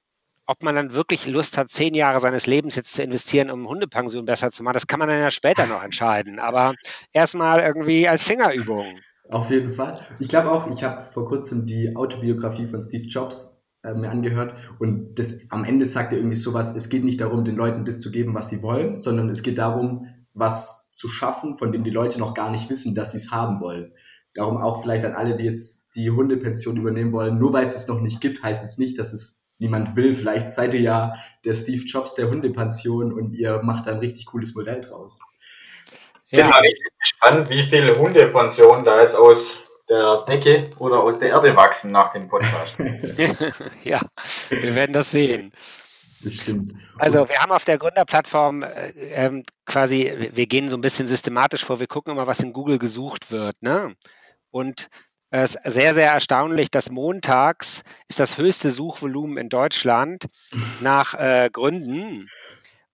ob 0.46 0.62
man 0.62 0.74
dann 0.74 0.92
wirklich 0.92 1.26
Lust 1.26 1.56
hat, 1.56 1.70
zehn 1.70 1.94
Jahre 1.94 2.20
seines 2.20 2.46
Lebens 2.46 2.76
jetzt 2.76 2.92
zu 2.92 3.02
investieren, 3.02 3.50
um 3.50 3.66
Hundepension 3.66 4.26
besser 4.26 4.50
zu 4.50 4.62
machen, 4.62 4.74
das 4.74 4.86
kann 4.86 4.98
man 4.98 5.08
dann 5.08 5.20
ja 5.20 5.30
später 5.30 5.66
noch 5.66 5.82
entscheiden. 5.82 6.38
Aber 6.38 6.74
erstmal 7.12 7.60
irgendwie 7.60 8.06
als 8.08 8.24
Fingerübung. 8.24 8.86
Auf 9.30 9.50
jeden 9.50 9.72
Fall. 9.72 10.06
Ich 10.18 10.28
glaube 10.28 10.50
auch, 10.50 10.70
ich 10.70 10.84
habe 10.84 11.02
vor 11.02 11.26
kurzem 11.26 11.66
die 11.66 11.96
Autobiografie 11.96 12.66
von 12.66 12.82
Steve 12.82 13.06
Jobs 13.06 13.53
äh, 13.84 13.94
mir 13.94 14.10
angehört 14.10 14.54
und 14.78 15.14
das 15.18 15.40
am 15.50 15.64
Ende 15.64 15.86
sagt 15.86 16.12
er 16.12 16.18
irgendwie 16.18 16.36
sowas, 16.36 16.74
es 16.74 16.88
geht 16.88 17.04
nicht 17.04 17.20
darum, 17.20 17.44
den 17.44 17.56
Leuten 17.56 17.84
das 17.84 18.00
zu 18.00 18.10
geben, 18.10 18.34
was 18.34 18.48
sie 18.48 18.62
wollen, 18.62 18.96
sondern 18.96 19.28
es 19.28 19.42
geht 19.42 19.58
darum, 19.58 20.06
was 20.32 20.92
zu 20.92 21.08
schaffen, 21.08 21.54
von 21.54 21.70
dem 21.70 21.84
die 21.84 21.90
Leute 21.90 22.18
noch 22.18 22.34
gar 22.34 22.50
nicht 22.50 22.70
wissen, 22.70 22.94
dass 22.94 23.12
sie 23.12 23.18
es 23.18 23.30
haben 23.30 23.60
wollen. 23.60 23.92
Darum 24.32 24.56
auch 24.56 24.82
vielleicht 24.82 25.04
an 25.04 25.12
alle, 25.12 25.36
die 25.36 25.44
jetzt 25.44 25.94
die 25.94 26.10
Hundepension 26.10 26.76
übernehmen 26.76 27.12
wollen, 27.12 27.38
nur 27.38 27.52
weil 27.52 27.66
es 27.66 27.76
es 27.76 27.86
noch 27.86 28.00
nicht 28.00 28.20
gibt, 28.20 28.42
heißt 28.42 28.64
es 28.64 28.78
nicht, 28.78 28.98
dass 28.98 29.12
es 29.12 29.46
niemand 29.58 29.96
will. 29.96 30.14
Vielleicht 30.14 30.48
seid 30.48 30.74
ihr 30.74 30.80
ja 30.80 31.14
der 31.44 31.54
Steve 31.54 31.84
Jobs 31.84 32.14
der 32.14 32.30
Hundepension 32.30 33.12
und 33.12 33.32
ihr 33.34 33.62
macht 33.62 33.86
ein 33.86 33.98
richtig 33.98 34.26
cooles 34.26 34.54
Modell 34.54 34.80
draus. 34.80 35.20
Ich 36.28 36.38
bin 36.38 36.48
mal 36.48 36.60
richtig 36.60 36.92
gespannt, 36.98 37.50
wie 37.50 37.62
viele 37.62 37.96
Hundepensionen 37.96 38.84
da 38.84 39.02
jetzt 39.02 39.14
aus 39.14 39.63
der 39.88 40.24
Decke 40.26 40.70
oder 40.78 41.00
aus 41.00 41.18
der 41.18 41.30
Erde 41.30 41.54
wachsen 41.56 41.90
nach 41.90 42.12
dem 42.12 42.28
Podcast. 42.28 42.74
ja, 43.84 44.00
wir 44.48 44.74
werden 44.74 44.92
das 44.92 45.10
sehen. 45.10 45.52
Das 46.22 46.34
stimmt. 46.34 46.72
Also 46.98 47.28
wir 47.28 47.38
haben 47.38 47.52
auf 47.52 47.64
der 47.64 47.76
Gründerplattform 47.76 48.62
äh, 48.62 48.92
ähm, 49.12 49.44
quasi, 49.66 50.30
wir 50.32 50.46
gehen 50.46 50.68
so 50.68 50.76
ein 50.76 50.80
bisschen 50.80 51.06
systematisch 51.06 51.64
vor, 51.64 51.80
wir 51.80 51.86
gucken 51.86 52.12
immer, 52.12 52.26
was 52.26 52.40
in 52.40 52.54
Google 52.54 52.78
gesucht 52.78 53.30
wird. 53.30 53.62
Ne? 53.62 53.94
Und 54.50 54.88
es 55.30 55.56
ist 55.56 55.72
sehr, 55.74 55.94
sehr 55.94 56.12
erstaunlich, 56.12 56.70
dass 56.70 56.90
montags 56.90 57.82
ist 58.08 58.20
das 58.20 58.38
höchste 58.38 58.70
Suchvolumen 58.70 59.36
in 59.36 59.48
Deutschland 59.48 60.26
nach 60.80 61.14
äh, 61.14 61.50
Gründen. 61.52 62.28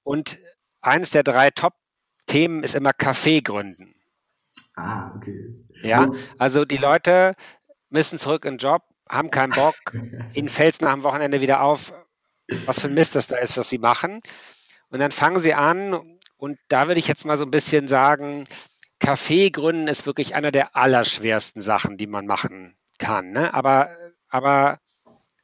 Und 0.02 0.38
eines 0.80 1.10
der 1.10 1.22
drei 1.22 1.50
Top-Themen 1.50 2.64
ist 2.64 2.74
immer 2.74 2.92
Kaffee 2.92 3.42
gründen. 3.42 3.94
Ah, 4.80 5.12
okay. 5.14 5.54
Ja, 5.82 6.10
also 6.38 6.64
die 6.64 6.76
Leute 6.76 7.34
müssen 7.90 8.18
zurück 8.18 8.44
in 8.44 8.54
den 8.54 8.58
Job, 8.58 8.82
haben 9.08 9.30
keinen 9.30 9.52
Bock, 9.52 9.74
ihnen 10.34 10.48
fällt 10.48 10.74
es 10.74 10.80
nach 10.80 10.92
dem 10.92 11.02
Wochenende 11.02 11.40
wieder 11.40 11.62
auf, 11.62 11.92
was 12.64 12.80
für 12.80 12.88
ein 12.88 12.94
Mist 12.94 13.14
das 13.14 13.26
da 13.26 13.36
ist, 13.36 13.56
was 13.56 13.68
sie 13.68 13.78
machen. 13.78 14.20
Und 14.88 15.00
dann 15.00 15.12
fangen 15.12 15.40
sie 15.40 15.54
an 15.54 16.18
und 16.36 16.58
da 16.68 16.88
würde 16.88 17.00
ich 17.00 17.08
jetzt 17.08 17.24
mal 17.24 17.36
so 17.36 17.44
ein 17.44 17.50
bisschen 17.50 17.88
sagen, 17.88 18.44
Kaffee 18.98 19.50
gründen 19.50 19.88
ist 19.88 20.06
wirklich 20.06 20.34
einer 20.34 20.50
der 20.52 20.76
allerschwersten 20.76 21.62
Sachen, 21.62 21.96
die 21.96 22.06
man 22.06 22.26
machen 22.26 22.76
kann. 22.98 23.30
Ne? 23.30 23.52
Aber, 23.54 23.96
aber, 24.28 24.78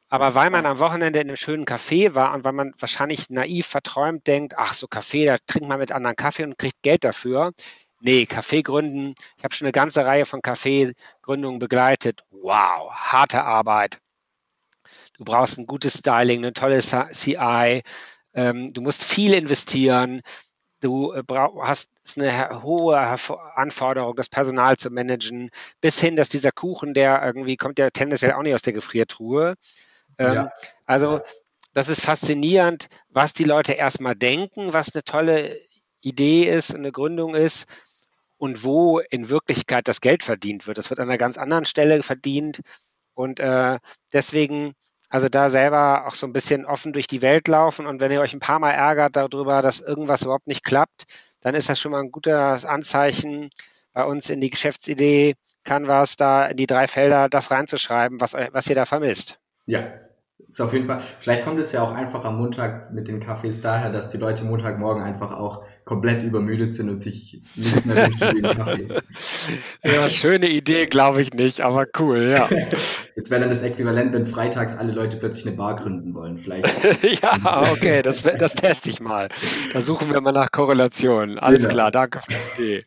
aber 0.09 0.35
weil 0.35 0.49
man 0.49 0.65
am 0.65 0.79
Wochenende 0.79 1.19
in 1.19 1.27
einem 1.27 1.37
schönen 1.37 1.65
Café 1.65 2.15
war 2.15 2.33
und 2.33 2.43
weil 2.43 2.53
man 2.53 2.73
wahrscheinlich 2.79 3.29
naiv 3.29 3.67
verträumt 3.67 4.27
denkt, 4.27 4.55
ach 4.57 4.73
so 4.73 4.87
Kaffee, 4.87 5.25
da 5.25 5.37
trinkt 5.47 5.67
man 5.67 5.79
mit 5.79 5.91
anderen 5.91 6.15
Kaffee 6.15 6.43
und 6.43 6.57
kriegt 6.57 6.81
Geld 6.83 7.03
dafür, 7.03 7.51
Nee, 7.99 8.23
Café 8.23 8.63
gründen. 8.63 9.15
Ich 9.37 9.43
habe 9.43 9.55
schon 9.55 9.65
eine 9.65 9.71
ganze 9.71 10.05
Reihe 10.05 10.25
von 10.25 10.41
Café-Gründungen 10.41 11.59
begleitet. 11.59 12.23
Wow, 12.29 12.91
harte 12.91 13.43
Arbeit. 13.43 13.99
Du 15.17 15.25
brauchst 15.25 15.57
ein 15.57 15.65
gutes 15.65 15.97
Styling, 15.97 16.39
eine 16.39 16.53
tolle 16.53 16.79
CI. 16.79 17.81
Ähm, 18.33 18.73
du 18.73 18.81
musst 18.81 19.03
viel 19.03 19.33
investieren. 19.33 20.21
Du 20.79 21.11
äh, 21.11 21.23
hast 21.61 21.89
eine 22.17 22.61
hohe 22.61 22.99
Anforderung, 23.55 24.15
das 24.15 24.29
Personal 24.29 24.77
zu 24.77 24.91
managen, 24.91 25.49
bis 25.81 25.99
hin, 25.99 26.15
dass 26.15 26.29
dieser 26.29 26.51
Kuchen, 26.51 26.93
der 26.93 27.23
irgendwie 27.23 27.57
kommt, 27.57 27.79
der 27.79 27.91
tendenziell 27.91 28.33
auch 28.33 28.43
nicht 28.43 28.53
aus 28.53 28.61
der 28.61 28.73
Gefriertruhe. 28.73 29.55
Ähm, 30.19 30.33
ja. 30.33 30.51
Also 30.85 31.21
das 31.73 31.89
ist 31.89 32.01
faszinierend, 32.01 32.89
was 33.09 33.33
die 33.33 33.43
Leute 33.43 33.73
erstmal 33.73 34.15
denken, 34.15 34.73
was 34.73 34.93
eine 34.93 35.03
tolle 35.03 35.59
Idee 36.01 36.43
ist, 36.43 36.75
eine 36.75 36.91
Gründung 36.91 37.33
ist 37.33 37.65
und 38.37 38.63
wo 38.63 38.99
in 38.99 39.29
Wirklichkeit 39.29 39.87
das 39.87 40.01
Geld 40.01 40.23
verdient 40.23 40.67
wird. 40.67 40.77
Das 40.77 40.89
wird 40.89 40.99
an 40.99 41.09
einer 41.09 41.17
ganz 41.17 41.37
anderen 41.37 41.65
Stelle 41.65 42.03
verdient. 42.03 42.61
Und 43.13 43.39
äh, 43.39 43.79
deswegen, 44.13 44.73
also 45.09 45.27
da 45.27 45.49
selber 45.49 46.05
auch 46.07 46.13
so 46.13 46.27
ein 46.27 46.33
bisschen 46.33 46.65
offen 46.65 46.93
durch 46.93 47.07
die 47.07 47.21
Welt 47.21 47.47
laufen. 47.47 47.87
Und 47.87 47.99
wenn 47.99 48.11
ihr 48.11 48.21
euch 48.21 48.33
ein 48.33 48.39
paar 48.39 48.59
Mal 48.59 48.71
ärgert 48.71 49.15
darüber, 49.15 49.61
dass 49.61 49.81
irgendwas 49.81 50.23
überhaupt 50.23 50.47
nicht 50.47 50.63
klappt, 50.63 51.05
dann 51.41 51.55
ist 51.55 51.69
das 51.69 51.79
schon 51.79 51.91
mal 51.91 52.01
ein 52.01 52.11
gutes 52.11 52.65
Anzeichen, 52.65 53.49
bei 53.97 54.05
uns 54.05 54.29
in 54.29 54.41
die 54.41 54.51
Geschäftsidee 54.51 55.33
Canvas 55.63 56.17
da 56.17 56.45
in 56.45 56.55
die 56.55 56.67
drei 56.67 56.87
Felder 56.87 57.29
das 57.29 57.49
reinzuschreiben, 57.49 58.21
was, 58.21 58.33
was 58.33 58.67
ihr 58.67 58.75
da 58.75 58.85
vermisst. 58.85 59.41
Ja, 59.65 59.81
ist 60.47 60.61
auf 60.61 60.71
jeden 60.71 60.85
Fall, 60.85 61.01
vielleicht 61.17 61.43
kommt 61.43 61.59
es 61.59 61.71
ja 61.71 61.81
auch 61.81 61.93
einfach 61.93 62.23
am 62.23 62.37
Montag 62.37 62.93
mit 62.93 63.07
den 63.07 63.19
Kaffees 63.19 63.61
daher, 63.61 63.89
dass 63.89 64.09
die 64.09 64.17
Leute 64.17 64.43
Montagmorgen 64.43 65.01
einfach 65.01 65.31
auch 65.31 65.65
komplett 65.87 66.21
übermüdet 66.21 66.73
sind 66.73 66.89
und 66.89 66.97
sich 66.97 67.41
nicht 67.55 67.85
mehr 67.85 68.09
wünschen 68.09 68.43
Kaffee. 68.57 68.87
Ja, 69.83 70.09
schöne 70.09 70.49
Idee, 70.49 70.85
glaube 70.85 71.21
ich 71.21 71.33
nicht, 71.33 71.61
aber 71.61 71.87
cool, 71.97 72.29
ja. 72.29 72.49
Das 73.15 73.31
wäre 73.31 73.41
dann 73.41 73.49
das 73.49 73.63
Äquivalent, 73.63 74.13
wenn 74.13 74.27
freitags 74.27 74.77
alle 74.77 74.91
Leute 74.91 75.17
plötzlich 75.17 75.47
eine 75.47 75.55
Bar 75.55 75.75
gründen 75.75 76.13
wollen, 76.13 76.37
vielleicht. 76.37 76.67
ja, 77.23 77.71
okay, 77.71 78.03
das, 78.03 78.21
das 78.21 78.53
teste 78.53 78.91
ich 78.91 78.99
mal. 78.99 79.29
Da 79.73 79.81
suchen 79.81 80.11
wir 80.11 80.21
mal 80.21 80.33
nach 80.33 80.51
Korrelationen. 80.51 81.39
Alles 81.39 81.63
genau. 81.63 81.73
klar, 81.73 81.91
danke 81.91 82.21
für 82.21 82.61
die 82.61 82.63
Idee. 82.63 82.85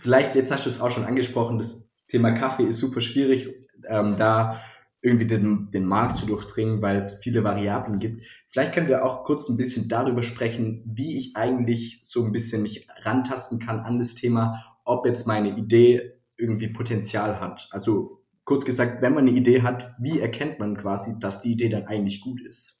Vielleicht, 0.00 0.34
jetzt 0.34 0.52
hast 0.52 0.66
du 0.66 0.68
es 0.68 0.80
auch 0.80 0.90
schon 0.90 1.04
angesprochen, 1.04 1.56
das 1.56 1.94
Thema 2.08 2.32
Kaffee 2.32 2.64
ist 2.64 2.78
super 2.78 3.00
schwierig. 3.00 3.48
Ähm, 3.88 4.16
da 4.18 4.60
irgendwie 5.04 5.26
den, 5.26 5.70
den 5.70 5.84
Markt 5.84 6.16
zu 6.16 6.24
durchdringen, 6.24 6.80
weil 6.80 6.96
es 6.96 7.18
viele 7.22 7.44
Variablen 7.44 7.98
gibt. 7.98 8.24
Vielleicht 8.48 8.72
können 8.72 8.88
wir 8.88 9.04
auch 9.04 9.24
kurz 9.24 9.50
ein 9.50 9.58
bisschen 9.58 9.86
darüber 9.86 10.22
sprechen, 10.22 10.82
wie 10.86 11.18
ich 11.18 11.36
eigentlich 11.36 12.00
so 12.02 12.24
ein 12.24 12.32
bisschen 12.32 12.62
mich 12.62 12.88
rantasten 13.02 13.58
kann 13.58 13.80
an 13.80 13.98
das 13.98 14.14
Thema, 14.14 14.78
ob 14.86 15.04
jetzt 15.04 15.26
meine 15.26 15.58
Idee 15.58 16.14
irgendwie 16.38 16.68
Potenzial 16.68 17.38
hat. 17.38 17.68
Also 17.70 18.24
kurz 18.44 18.64
gesagt, 18.64 19.02
wenn 19.02 19.12
man 19.12 19.28
eine 19.28 19.36
Idee 19.36 19.60
hat, 19.60 19.94
wie 19.98 20.20
erkennt 20.20 20.58
man 20.58 20.74
quasi, 20.74 21.18
dass 21.20 21.42
die 21.42 21.52
Idee 21.52 21.68
dann 21.68 21.86
eigentlich 21.86 22.22
gut 22.22 22.40
ist? 22.40 22.80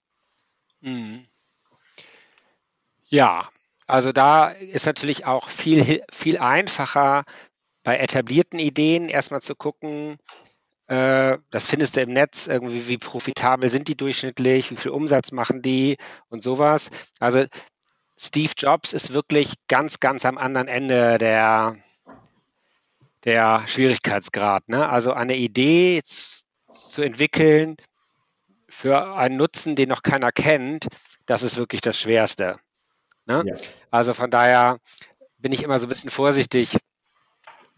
Mhm. 0.80 1.26
Ja, 3.04 3.50
also 3.86 4.12
da 4.12 4.48
ist 4.48 4.86
natürlich 4.86 5.26
auch 5.26 5.50
viel, 5.50 6.02
viel 6.10 6.38
einfacher 6.38 7.24
bei 7.82 7.98
etablierten 7.98 8.58
Ideen 8.58 9.10
erstmal 9.10 9.42
zu 9.42 9.54
gucken, 9.54 10.16
äh, 10.86 11.38
das 11.50 11.66
findest 11.66 11.96
du 11.96 12.02
im 12.02 12.12
Netz 12.12 12.46
irgendwie, 12.46 12.88
wie 12.88 12.98
profitabel 12.98 13.70
sind 13.70 13.88
die 13.88 13.96
durchschnittlich, 13.96 14.70
wie 14.70 14.76
viel 14.76 14.90
Umsatz 14.90 15.32
machen 15.32 15.62
die 15.62 15.96
und 16.28 16.42
sowas. 16.42 16.90
Also 17.20 17.44
Steve 18.18 18.52
Jobs 18.56 18.92
ist 18.92 19.12
wirklich 19.12 19.54
ganz, 19.68 20.00
ganz 20.00 20.24
am 20.24 20.38
anderen 20.38 20.68
Ende 20.68 21.18
der, 21.18 21.76
der 23.24 23.64
Schwierigkeitsgrad. 23.66 24.68
Ne? 24.68 24.88
Also 24.88 25.12
eine 25.12 25.36
Idee 25.36 26.02
zu 26.04 27.02
entwickeln 27.02 27.76
für 28.68 29.14
einen 29.16 29.36
Nutzen, 29.36 29.76
den 29.76 29.88
noch 29.88 30.02
keiner 30.02 30.32
kennt, 30.32 30.88
das 31.26 31.42
ist 31.42 31.56
wirklich 31.56 31.80
das 31.80 31.98
Schwerste. 31.98 32.58
Ne? 33.24 33.42
Ja. 33.46 33.54
Also 33.90 34.12
von 34.12 34.30
daher 34.30 34.78
bin 35.38 35.52
ich 35.52 35.62
immer 35.62 35.78
so 35.78 35.86
ein 35.86 35.88
bisschen 35.88 36.10
vorsichtig, 36.10 36.76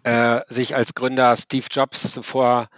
äh, 0.02 0.40
sich 0.48 0.74
als 0.74 0.94
Gründer 0.94 1.36
Steve 1.36 1.66
Jobs 1.70 2.12
zuvor 2.12 2.68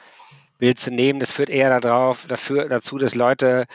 Bild 0.58 0.78
zu 0.78 0.90
nehmen. 0.90 1.20
Das 1.20 1.32
führt 1.32 1.50
eher 1.50 1.80
darauf, 1.80 2.26
dafür, 2.26 2.68
dazu, 2.68 2.98
dass 2.98 3.14
Leute 3.14 3.66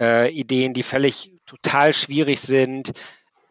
äh, 0.00 0.30
Ideen, 0.32 0.74
die 0.74 0.82
völlig 0.82 1.32
total 1.46 1.92
schwierig 1.92 2.40
sind, 2.40 2.92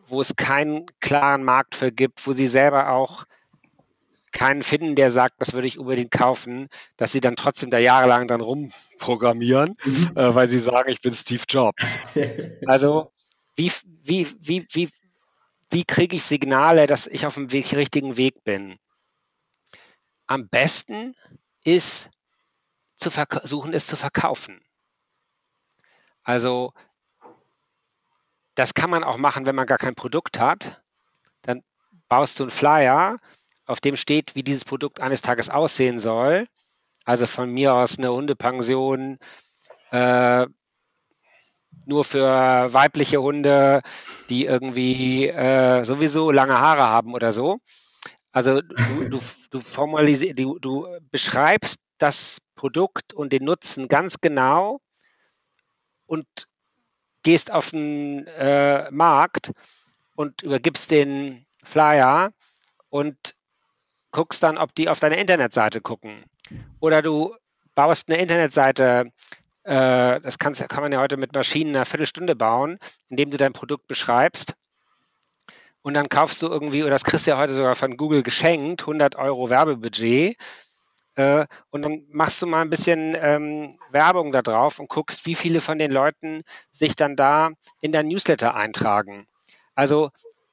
wo 0.08 0.22
es 0.22 0.36
keinen 0.36 0.86
klaren 1.00 1.44
Markt 1.44 1.76
für 1.76 1.92
gibt, 1.92 2.28
wo 2.28 2.34
sie 2.34 2.48
selber 2.48 2.90
auch 2.90 3.26
keinen 4.32 4.64
finden, 4.64 4.96
der 4.96 5.12
sagt, 5.12 5.36
das 5.40 5.54
würde 5.54 5.68
ich 5.68 5.78
unbedingt 5.78 6.12
kaufen, 6.12 6.70
dass 6.96 7.12
sie 7.12 7.20
dann 7.20 7.36
trotzdem 7.36 7.70
da 7.70 7.78
jahrelang 7.78 8.28
dann 8.28 8.42
rumprogrammieren, 8.42 9.76
mhm. 9.84 10.12
äh, 10.16 10.34
weil 10.34 10.48
sie 10.48 10.60
sagen, 10.60 10.90
ich 10.90 11.02
bin 11.02 11.14
Steve 11.14 11.44
Jobs. 11.48 11.86
Also 12.66 13.12
wie, 13.56 13.72
wie, 14.04 14.28
wie, 14.40 14.66
wie, 14.72 14.90
wie 15.70 15.84
kriege 15.84 16.16
ich 16.16 16.24
Signale, 16.24 16.86
dass 16.86 17.08
ich 17.08 17.26
auf 17.26 17.36
dem 17.36 17.52
Weg, 17.52 17.76
richtigen 17.76 18.18
Weg 18.18 18.44
bin? 18.44 18.78
Am 20.28 20.48
besten 20.48 21.14
ist 21.64 22.10
zu 23.02 23.10
versuchen, 23.10 23.74
es 23.74 23.88
zu 23.88 23.96
verkaufen. 23.96 24.62
Also 26.24 26.74
das 28.56 28.74
kann 28.74 28.90
man 28.90 29.04
auch 29.04 29.18
machen, 29.18 29.46
wenn 29.46 29.56
man 29.56 29.66
gar 29.66 29.78
kein 29.78 29.96
Produkt 29.96 30.40
hat. 30.40 30.82
Dann 31.42 31.64
baust 32.08 32.40
du 32.40 32.44
einen 32.44 32.52
Flyer, 32.52 33.20
auf 33.66 33.80
dem 33.80 33.96
steht, 33.96 34.36
wie 34.36 34.44
dieses 34.44 34.66
Produkt 34.66 35.00
eines 35.00 35.22
Tages 35.22 35.50
aussehen 35.50 36.00
soll. 36.00 36.48
Also 37.06 37.26
von 37.26 37.52
mir 37.52 37.74
aus 37.74 37.98
eine 37.98 38.12
Hundepension, 38.12 39.18
äh, 39.92 40.46
nur 41.86 42.06
für 42.06 42.74
weibliche 42.74 43.22
Hunde, 43.22 43.82
die 44.30 44.46
irgendwie 44.46 45.28
äh, 45.28 45.84
sowieso 45.84 46.32
lange 46.32 46.60
Haare 46.60 46.84
haben 46.84 47.14
oder 47.14 47.32
so. 47.32 47.60
Also 48.32 48.62
du, 48.62 49.10
du, 49.10 49.20
du 49.50 50.60
du 50.60 50.88
beschreibst 51.10 51.80
das 51.98 52.38
Produkt 52.62 53.12
und 53.16 53.34
den 53.34 53.44
Nutzen 53.44 53.88
ganz 53.88 54.22
genau 54.22 54.82
und 56.06 56.28
gehst 57.24 57.50
auf 57.50 57.72
den 57.72 58.28
äh, 58.28 58.92
Markt 58.92 59.52
und 60.16 60.44
übergibst 60.44 60.92
den 60.92 61.48
Flyer 61.64 62.34
und 62.90 63.18
guckst 64.12 64.44
dann, 64.44 64.60
ob 64.60 64.76
die 64.76 64.90
auf 64.90 65.00
deine 65.00 65.20
Internetseite 65.20 65.82
gucken. 65.82 66.24
Oder 66.80 67.02
du 67.02 67.36
baust 67.74 68.12
eine 68.12 68.22
Internetseite 68.22 69.08
äh, 69.64 70.22
das 70.22 70.38
kannst, 70.38 70.68
kann 70.70 70.84
man 70.84 70.92
ja 70.92 71.00
heute 71.00 71.18
mit 71.18 71.34
Maschinen 71.34 71.76
eine 71.76 71.86
Viertelstunde 71.86 72.36
bauen, 72.36 72.78
indem 73.10 73.32
du 73.32 73.38
dein 73.38 73.54
Produkt 73.54 73.88
beschreibst. 73.88 74.54
Und 75.82 75.96
dann 75.96 76.10
kaufst 76.10 76.44
du 76.44 76.48
irgendwie, 76.48 76.84
oder 76.84 76.92
das 76.92 77.06
kriegst 77.06 77.26
du 77.26 77.32
ja 77.32 77.40
heute 77.40 77.56
sogar 77.56 77.76
von 77.76 77.98
Google 77.98 78.22
geschenkt, 78.22 78.82
100 78.82 79.16
Euro 79.16 79.50
Werbebudget. 79.50 80.38
Äh, 81.16 81.46
und 81.70 81.82
dann 81.82 82.06
machst 82.10 82.42
du 82.42 82.48
mal 82.48 82.62
ein 82.62 82.70
bisschen 82.70 83.16
ähm, 83.20 83.78
Werbung 83.92 84.32
da 84.32 84.42
drauf 84.42 84.80
und 84.80 84.90
guckst, 84.90 85.26
wie 85.26 85.36
viele 85.36 85.62
von 85.62 85.78
den 85.78 85.92
Leuten 85.92 86.44
sich 86.72 86.96
dann 86.96 87.16
da 87.16 87.52
in 87.82 87.92
dein 87.92 88.08
Newsletter 88.08 88.56
eintragen. 88.56 89.28
Also 89.76 90.12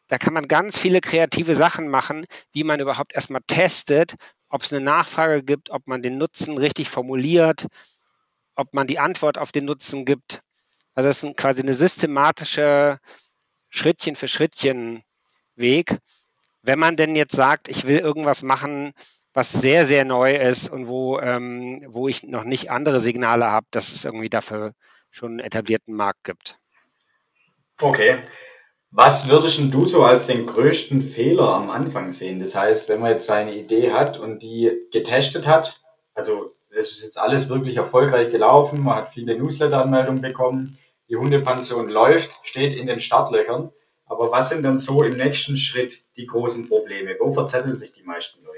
da 0.09 0.19
kann 0.19 0.33
man 0.33 0.49
ganz 0.49 0.79
viele 0.79 1.01
kreative 1.01 1.55
Sachen 1.55 1.89
machen, 1.89 2.27
wie 2.53 2.65
man 2.65 2.81
überhaupt 2.81 3.13
erstmal 3.13 3.43
testet, 3.47 4.15
ob 4.49 4.63
es 4.63 4.73
eine 4.73 4.85
Nachfrage 4.85 5.43
gibt, 5.43 5.71
ob 5.71 5.87
man 5.87 6.03
den 6.03 6.19
Nutzen 6.19 6.57
richtig 6.57 6.89
formuliert, 6.89 7.67
ob 8.55 8.75
man 8.75 8.87
die 8.87 8.99
Antwort 8.99 9.39
auf 9.39 9.53
den 9.53 9.67
Nutzen 9.67 10.05
gibt. 10.05 10.41
Also 10.95 11.09
das 11.09 11.23
ist 11.23 11.37
quasi 11.37 11.63
eine 11.63 11.75
systematische 11.75 12.99
Schrittchen 13.69 14.17
für 14.17 14.29
Schrittchen 14.29 15.05
Weg. 15.55 15.99
Wenn 16.63 16.79
man 16.79 16.97
denn 16.97 17.15
jetzt 17.15 17.37
sagt, 17.37 17.69
ich 17.69 17.87
will 17.87 17.99
irgendwas 17.99 18.43
machen, 18.43 18.95
was 19.39 19.53
sehr, 19.53 19.87
sehr 19.87 20.05
neu 20.05 20.35
ist 20.35 20.69
und 20.69 20.89
wo, 20.89 21.21
ähm, 21.21 21.87
wo 21.87 22.09
ich 22.09 22.25
noch 22.25 22.43
nicht 22.43 22.73
andere 22.73 22.99
Signale 22.99 23.49
habe, 23.53 23.67
dass 23.71 23.93
es 23.93 24.05
irgendwie 24.05 24.29
dafür 24.29 24.73
schon 25.11 25.31
einen 25.31 25.39
etablierten 25.39 25.95
Markt 25.95 26.25
gibt. 26.25 26.57
Okay. 27.81 28.19
Was 28.91 29.29
würdest 29.29 29.61
du 29.61 29.87
so 29.87 30.03
als 30.03 30.27
den 30.27 30.45
größten 30.45 31.03
Fehler 31.03 31.55
am 31.55 31.71
Anfang 31.71 32.11
sehen? 32.11 32.41
Das 32.41 32.57
heißt, 32.57 32.89
wenn 32.89 32.99
man 32.99 33.13
jetzt 33.13 33.27
seine 33.27 33.55
Idee 33.55 33.93
hat 33.93 34.19
und 34.19 34.43
die 34.43 34.73
getestet 34.91 35.47
hat, 35.47 35.83
also 36.15 36.57
es 36.71 36.91
ist 36.91 37.05
jetzt 37.05 37.21
alles 37.21 37.49
wirklich 37.49 37.77
erfolgreich 37.77 38.33
gelaufen. 38.33 38.83
Man 38.83 38.97
hat 38.97 39.15
viele 39.15 39.39
Newsletter-Anmeldungen 39.39 40.21
bekommen. 40.21 40.81
Die 41.09 41.15
Hundepension 41.17 41.89
läuft, 41.89 42.41
steht 42.43 42.77
in 42.77 42.89
den 42.89 42.99
Startlöchern. 42.99 43.71
Aber 44.07 44.33
was 44.33 44.49
sind 44.49 44.65
dann 44.65 44.81
so 44.81 45.05
im 45.05 45.17
nächsten 45.17 45.57
Schritt 45.57 45.97
die 46.17 46.27
großen 46.27 46.69
Probleme? 46.69 47.15
Wo 47.21 47.33
verzetteln 47.33 47.77
sich 47.77 47.93
die 47.93 48.03
meisten 48.03 48.43
Leute? 48.43 48.58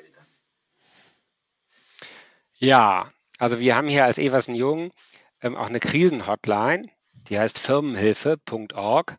Ja, 2.60 3.10
also 3.38 3.58
wir 3.58 3.74
haben 3.74 3.88
hier 3.88 4.04
als 4.04 4.18
Eversen 4.18 4.54
Jung 4.54 4.92
ähm, 5.40 5.56
auch 5.56 5.66
eine 5.66 5.80
Krisenhotline, 5.80 6.88
die 7.28 7.38
heißt 7.38 7.58
firmenhilfe.org. 7.58 9.18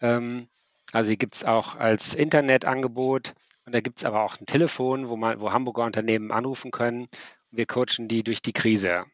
Ähm, 0.00 0.48
also 0.92 1.08
die 1.10 1.18
gibt 1.18 1.34
es 1.34 1.44
auch 1.44 1.76
als 1.76 2.14
Internetangebot 2.14 3.34
und 3.64 3.74
da 3.74 3.80
gibt 3.80 3.98
es 3.98 4.04
aber 4.04 4.22
auch 4.22 4.38
ein 4.38 4.46
Telefon, 4.46 5.08
wo, 5.08 5.16
man, 5.16 5.40
wo 5.40 5.52
Hamburger 5.52 5.84
Unternehmen 5.84 6.30
anrufen 6.30 6.70
können 6.70 7.08
wir 7.56 7.66
coachen 7.66 8.08
die 8.08 8.22
durch 8.22 8.42
die 8.42 8.52
Krise. 8.52 9.04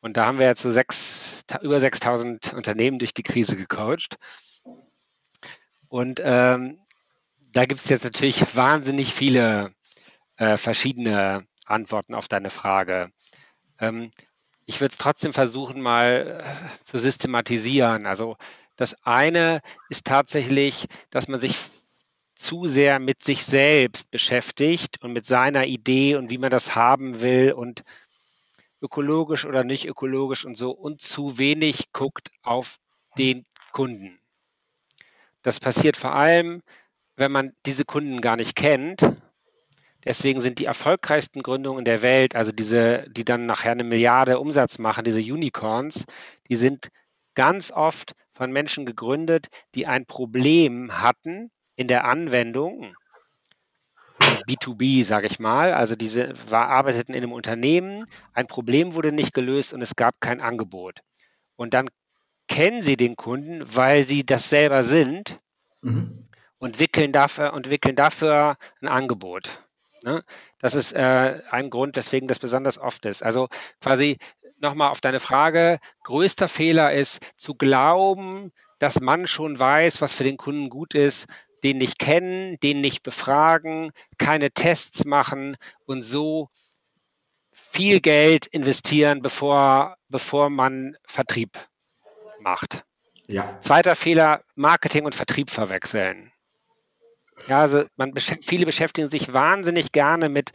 Und 0.00 0.16
da 0.16 0.26
haben 0.26 0.38
wir 0.38 0.46
jetzt 0.46 0.62
so 0.62 0.70
sechs, 0.70 1.44
über 1.62 1.78
6000 1.78 2.54
Unternehmen 2.54 2.98
durch 2.98 3.14
die 3.14 3.22
Krise 3.22 3.56
gecoacht. 3.56 4.16
Und 5.88 6.20
ähm, 6.24 6.80
da 7.52 7.66
gibt 7.66 7.80
es 7.80 7.88
jetzt 7.88 8.04
natürlich 8.04 8.56
wahnsinnig 8.56 9.12
viele 9.12 9.74
äh, 10.36 10.56
verschiedene 10.56 11.46
Antworten 11.66 12.14
auf 12.14 12.28
deine 12.28 12.50
Frage. 12.50 13.10
Ähm, 13.78 14.12
ich 14.66 14.80
würde 14.80 14.92
es 14.92 14.98
trotzdem 14.98 15.32
versuchen, 15.32 15.80
mal 15.80 16.40
äh, 16.40 16.84
zu 16.84 16.98
systematisieren. 16.98 18.06
Also 18.06 18.36
das 18.76 18.96
eine 19.04 19.60
ist 19.88 20.06
tatsächlich, 20.06 20.86
dass 21.10 21.28
man 21.28 21.40
sich 21.40 21.56
zu 22.34 22.66
sehr 22.66 22.98
mit 22.98 23.22
sich 23.22 23.44
selbst 23.44 24.10
beschäftigt 24.10 25.02
und 25.02 25.12
mit 25.12 25.26
seiner 25.26 25.66
Idee 25.66 26.16
und 26.16 26.30
wie 26.30 26.38
man 26.38 26.50
das 26.50 26.74
haben 26.74 27.20
will 27.20 27.52
und 27.52 27.84
ökologisch 28.80 29.44
oder 29.44 29.62
nicht 29.62 29.86
ökologisch 29.86 30.44
und 30.44 30.56
so 30.56 30.72
und 30.72 31.00
zu 31.00 31.38
wenig 31.38 31.92
guckt 31.92 32.30
auf 32.42 32.80
den 33.16 33.46
Kunden. 33.70 34.18
Das 35.42 35.60
passiert 35.60 35.96
vor 35.96 36.14
allem, 36.14 36.62
wenn 37.16 37.30
man 37.30 37.52
diese 37.66 37.84
Kunden 37.84 38.20
gar 38.20 38.36
nicht 38.36 38.56
kennt. 38.56 39.02
Deswegen 40.04 40.40
sind 40.40 40.58
die 40.58 40.64
erfolgreichsten 40.64 41.42
Gründungen 41.42 41.84
der 41.84 42.02
Welt, 42.02 42.34
also 42.34 42.52
diese, 42.52 43.06
die 43.10 43.24
dann 43.24 43.46
nachher 43.46 43.72
eine 43.72 43.84
Milliarde 43.84 44.38
Umsatz 44.40 44.78
machen, 44.78 45.04
diese 45.04 45.20
Unicorns, 45.20 46.04
die 46.48 46.56
sind 46.56 46.88
ganz 47.34 47.70
oft 47.70 48.14
von 48.32 48.52
Menschen 48.52 48.86
gegründet, 48.86 49.46
die 49.74 49.86
ein 49.86 50.06
Problem 50.06 51.00
hatten 51.00 51.50
in 51.76 51.88
der 51.88 52.04
Anwendung, 52.04 52.94
B2B, 54.46 55.04
sage 55.04 55.26
ich 55.26 55.38
mal, 55.38 55.72
also 55.72 55.94
diese 55.94 56.32
war, 56.50 56.68
arbeiteten 56.68 57.14
in 57.14 57.22
einem 57.22 57.32
Unternehmen, 57.32 58.06
ein 58.32 58.46
Problem 58.46 58.94
wurde 58.94 59.12
nicht 59.12 59.32
gelöst 59.32 59.72
und 59.72 59.82
es 59.82 59.94
gab 59.94 60.20
kein 60.20 60.40
Angebot. 60.40 61.00
Und 61.56 61.74
dann 61.74 61.88
kennen 62.48 62.82
sie 62.82 62.96
den 62.96 63.16
Kunden, 63.16 63.62
weil 63.64 64.04
sie 64.04 64.26
das 64.26 64.48
selber 64.48 64.82
sind 64.82 65.38
mhm. 65.80 66.28
und 66.58 66.78
wickeln 66.78 67.12
dafür 67.12 67.52
und 67.52 67.70
wickeln 67.70 67.96
dafür 67.96 68.56
ein 68.80 68.88
Angebot. 68.88 69.62
Ne? 70.02 70.24
Das 70.58 70.74
ist 70.74 70.92
äh, 70.92 71.42
ein 71.50 71.70
Grund, 71.70 71.96
weswegen 71.96 72.28
das 72.28 72.38
besonders 72.38 72.78
oft 72.78 73.04
ist. 73.06 73.22
Also 73.22 73.48
quasi 73.80 74.18
nochmal 74.58 74.90
auf 74.90 75.00
deine 75.00 75.20
Frage, 75.20 75.78
größter 76.04 76.48
Fehler 76.48 76.92
ist 76.92 77.20
zu 77.36 77.54
glauben, 77.54 78.52
dass 78.78 79.00
man 79.00 79.26
schon 79.26 79.58
weiß, 79.58 80.00
was 80.00 80.12
für 80.12 80.24
den 80.24 80.36
Kunden 80.36 80.68
gut 80.68 80.94
ist 80.94 81.26
den 81.62 81.78
nicht 81.78 81.98
kennen, 81.98 82.58
den 82.60 82.80
nicht 82.80 83.02
befragen, 83.02 83.92
keine 84.18 84.50
Tests 84.50 85.04
machen 85.04 85.56
und 85.84 86.02
so 86.02 86.48
viel 87.52 88.00
Geld 88.00 88.46
investieren, 88.46 89.22
bevor, 89.22 89.96
bevor 90.08 90.50
man 90.50 90.96
Vertrieb 91.04 91.58
macht. 92.40 92.84
Ja. 93.28 93.58
Zweiter 93.60 93.94
Fehler, 93.94 94.42
Marketing 94.54 95.04
und 95.04 95.14
Vertrieb 95.14 95.50
verwechseln. 95.50 96.31
Ja, 97.48 97.58
also 97.58 97.84
man, 97.96 98.14
viele 98.42 98.66
beschäftigen 98.66 99.08
sich 99.08 99.32
wahnsinnig 99.32 99.92
gerne 99.92 100.28
mit 100.28 100.52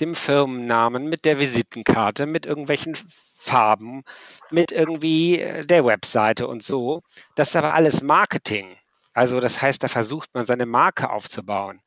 dem 0.00 0.14
Firmennamen, 0.14 1.08
mit 1.08 1.24
der 1.24 1.38
Visitenkarte, 1.38 2.26
mit 2.26 2.46
irgendwelchen 2.46 2.96
Farben, 3.36 4.02
mit 4.50 4.72
irgendwie 4.72 5.40
äh, 5.40 5.66
der 5.66 5.84
Webseite 5.84 6.46
und 6.46 6.62
so. 6.62 7.00
Das 7.34 7.50
ist 7.50 7.56
aber 7.56 7.74
alles 7.74 8.02
Marketing. 8.02 8.76
Also 9.12 9.40
das 9.40 9.60
heißt, 9.60 9.82
da 9.82 9.88
versucht 9.88 10.30
man 10.34 10.46
seine 10.46 10.66
Marke 10.66 11.10
aufzubauen. 11.10 11.80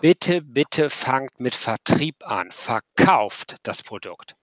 Bitte, 0.00 0.42
bitte 0.42 0.90
fangt 0.90 1.40
mit 1.40 1.54
Vertrieb 1.54 2.26
an. 2.26 2.50
Verkauft 2.50 3.56
das 3.62 3.82
Produkt. 3.82 4.34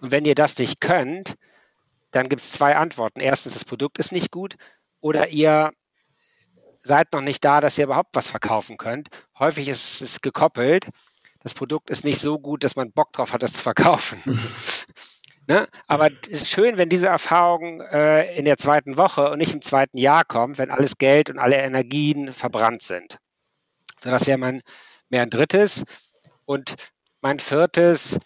Und 0.00 0.10
wenn 0.10 0.24
ihr 0.24 0.34
das 0.34 0.58
nicht 0.58 0.80
könnt, 0.80 1.36
dann 2.10 2.28
gibt 2.28 2.42
es 2.42 2.52
zwei 2.52 2.76
Antworten. 2.76 3.20
Erstens, 3.20 3.54
das 3.54 3.64
Produkt 3.64 3.98
ist 3.98 4.12
nicht 4.12 4.30
gut 4.30 4.56
oder 5.00 5.28
ihr 5.28 5.72
seid 6.82 7.12
noch 7.12 7.20
nicht 7.20 7.44
da, 7.44 7.60
dass 7.60 7.78
ihr 7.78 7.84
überhaupt 7.84 8.14
was 8.14 8.28
verkaufen 8.28 8.76
könnt. 8.76 9.08
Häufig 9.38 9.68
ist 9.68 10.00
es 10.00 10.20
gekoppelt. 10.20 10.88
Das 11.40 11.54
Produkt 11.54 11.90
ist 11.90 12.04
nicht 12.04 12.20
so 12.20 12.38
gut, 12.38 12.64
dass 12.64 12.76
man 12.76 12.92
Bock 12.92 13.12
drauf 13.12 13.32
hat, 13.32 13.42
das 13.42 13.54
zu 13.54 13.62
verkaufen. 13.62 14.20
Ne? 15.48 15.66
Aber 15.88 16.08
es 16.30 16.42
ist 16.42 16.50
schön, 16.50 16.78
wenn 16.78 16.88
diese 16.88 17.08
Erfahrung 17.08 17.80
äh, 17.80 18.32
in 18.36 18.44
der 18.44 18.58
zweiten 18.58 18.96
Woche 18.96 19.28
und 19.28 19.38
nicht 19.38 19.52
im 19.52 19.60
zweiten 19.60 19.98
Jahr 19.98 20.24
kommt, 20.24 20.56
wenn 20.58 20.70
alles 20.70 20.98
Geld 20.98 21.30
und 21.30 21.40
alle 21.40 21.56
Energien 21.56 22.32
verbrannt 22.32 22.82
sind. 22.82 23.18
So, 24.00 24.10
das 24.10 24.28
wäre 24.28 24.38
mein 24.38 24.62
mehr 25.08 25.22
ein 25.22 25.30
drittes. 25.30 25.84
Und 26.44 26.76
mein 27.20 27.40
viertes 27.40 28.20